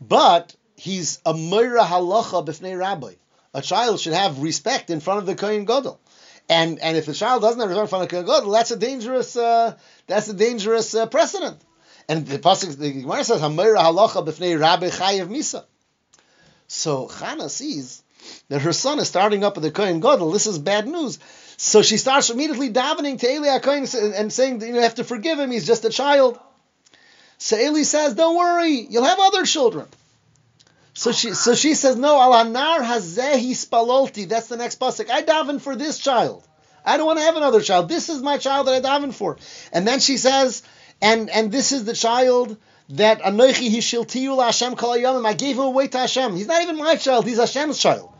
but 0.00 0.54
he's 0.76 1.18
a 1.26 1.34
Moira 1.34 1.82
Halacha 1.82 2.46
b'fnei 2.46 2.78
Rabbi. 2.78 3.14
A 3.54 3.60
child 3.60 3.98
should 3.98 4.12
have 4.12 4.38
respect 4.38 4.88
in 4.88 5.00
front 5.00 5.18
of 5.18 5.26
the 5.26 5.34
Kohen 5.34 5.64
Gadol. 5.64 5.98
And 6.48 6.78
and 6.78 6.96
if 6.96 7.06
the 7.06 7.14
child 7.14 7.42
doesn't 7.42 7.60
have 7.60 7.70
the 7.70 8.06
Kohen 8.06 8.24
Gadol, 8.24 8.50
that's 8.50 8.70
a 8.70 8.76
dangerous 8.76 9.36
uh, 9.36 9.76
that's 10.06 10.28
a 10.28 10.34
dangerous 10.34 10.94
uh, 10.94 11.06
precedent. 11.06 11.60
And 12.08 12.26
the 12.26 12.38
pasuk, 12.38 12.78
the 12.78 12.90
Gemara 12.92 13.24
says, 13.24 13.42
"Hameira 13.42 13.76
halacha 13.76 14.26
b'fnei 14.26 14.58
Rabbi 14.58 14.88
Chayev 14.88 15.28
Misa." 15.28 15.64
So 16.66 17.08
Chana 17.08 17.50
sees 17.50 18.02
that 18.48 18.62
her 18.62 18.72
son 18.72 18.98
is 18.98 19.08
starting 19.08 19.44
up 19.44 19.56
at 19.56 19.62
the 19.62 19.70
Kohen 19.70 20.00
Gadol. 20.00 20.30
This 20.30 20.46
is 20.46 20.58
bad 20.58 20.88
news. 20.88 21.18
So 21.56 21.82
she 21.82 21.96
starts 21.96 22.30
immediately 22.30 22.70
davening 22.70 23.18
to 23.20 23.30
Eli 23.30 23.58
and 24.16 24.32
saying, 24.32 24.62
you 24.62 24.80
have 24.80 24.94
to 24.96 25.04
forgive 25.04 25.38
him. 25.38 25.50
He's 25.50 25.66
just 25.66 25.84
a 25.84 25.90
child. 25.90 26.38
So 27.38 27.58
Eli 27.58 27.82
says, 27.82 28.14
"Don't 28.14 28.36
worry, 28.36 28.86
you'll 28.88 29.04
have 29.04 29.18
other 29.20 29.44
children." 29.44 29.86
So 30.98 31.12
she, 31.12 31.32
so 31.34 31.54
she 31.54 31.74
says, 31.74 31.94
"No, 31.94 32.20
al 32.20 32.32
hanar 32.32 32.80
hazehi 32.80 33.52
spalolti." 33.52 34.28
That's 34.28 34.48
the 34.48 34.56
next 34.56 34.80
pasuk. 34.80 35.08
I 35.08 35.22
daven 35.22 35.60
for 35.60 35.76
this 35.76 35.98
child. 35.98 36.42
I 36.84 36.96
don't 36.96 37.06
want 37.06 37.20
to 37.20 37.24
have 37.24 37.36
another 37.36 37.60
child. 37.60 37.88
This 37.88 38.08
is 38.08 38.20
my 38.20 38.36
child 38.36 38.66
that 38.66 38.74
I 38.74 38.80
daven 38.80 39.14
for. 39.14 39.36
And 39.72 39.86
then 39.86 40.00
she 40.00 40.16
says, 40.16 40.64
and 41.00 41.30
and 41.30 41.52
this 41.52 41.70
is 41.70 41.84
the 41.84 41.92
child 41.92 42.56
that 42.88 43.22
Anoichi 43.22 43.70
Hishiltiyu 43.70 44.42
Hashem 44.44 44.74
Kol 44.74 45.24
I 45.24 45.34
gave 45.34 45.54
him 45.54 45.66
away 45.66 45.86
to 45.86 45.98
Hashem. 45.98 46.34
He's 46.34 46.48
not 46.48 46.62
even 46.62 46.76
my 46.76 46.96
child. 46.96 47.28
He's 47.28 47.38
Hashem's 47.38 47.78
child. 47.78 48.12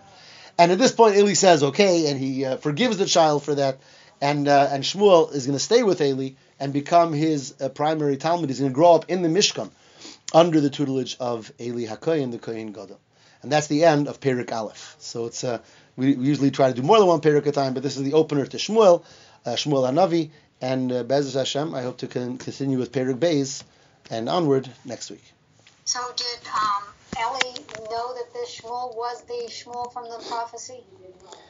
And 0.57 0.71
at 0.71 0.79
this 0.79 0.93
point, 0.93 1.17
Eli 1.17 1.33
says, 1.33 1.65
"Okay," 1.65 2.09
and 2.09 2.21
he 2.21 2.45
uh, 2.45 2.59
forgives 2.59 2.97
the 2.97 3.07
child 3.07 3.43
for 3.43 3.57
that. 3.57 3.81
And 4.21 4.47
uh, 4.47 4.69
and 4.71 4.85
Shmuel 4.85 5.35
is 5.35 5.47
going 5.47 5.59
to 5.59 5.65
stay 5.65 5.83
with 5.83 6.01
Eli 6.01 6.35
and 6.61 6.73
become 6.73 7.13
his 7.13 7.61
uh, 7.61 7.71
primary 7.71 8.19
talmid. 8.19 8.47
He's 8.47 8.61
going 8.61 8.71
to 8.71 8.75
grow 8.75 8.95
up 8.95 9.07
in 9.09 9.23
the 9.23 9.29
Mishkan 9.29 9.71
under 10.33 10.61
the 10.61 10.71
tutelage 10.71 11.17
of 11.21 11.53
Eli 11.61 11.87
Hakoyin, 11.87 12.31
the 12.33 12.39
Kohen 12.39 12.73
Gadol. 12.73 13.01
And 13.43 13.53
that's 13.53 13.69
the 13.69 13.85
end 13.85 14.09
of 14.09 14.21
Perik 14.21 14.53
Aleph. 14.53 14.97
So 14.99 15.27
it's 15.27 15.45
uh, 15.45 15.59
we, 15.97 16.15
we, 16.15 16.27
usually 16.27 16.51
try 16.51 16.69
to 16.69 16.75
do 16.75 16.83
more 16.83 16.99
than 16.99 17.07
one 17.07 17.21
Perik 17.21 17.43
at 17.43 17.49
a 17.49 17.53
time, 17.53 17.75
but 17.75 17.83
this 17.83 17.97
is 17.97 18.03
the 18.03 18.15
opener 18.15 18.45
to 18.45 18.57
Shmuel, 18.57 19.05
uh, 19.47 19.51
Shmuel 19.51 19.89
Hanavi, 19.89 20.31
and 20.61 20.91
uh, 20.93 21.03
Bez 21.05 21.35
Hashem. 21.35 21.75
I 21.75 21.83
hope 21.83 21.99
to 21.99 22.09
con- 22.09 22.39
continue 22.39 22.79
with 22.79 22.93
Perik 22.93 23.19
Beis 23.19 23.63
and 24.11 24.29
onward 24.29 24.69
next 24.85 25.11
week. 25.11 25.25
So 25.85 26.01
did 26.17 26.41
um, 26.53 26.83
Eli 27.17 27.55
know 27.91 28.15
that 28.15 28.33
this 28.35 28.61
Shmuel 28.61 28.97
was 28.97 29.23
the 29.23 29.49
Shmuel 29.49 29.93
from 29.93 30.05
the 30.05 30.23
prophecy? 30.29 30.85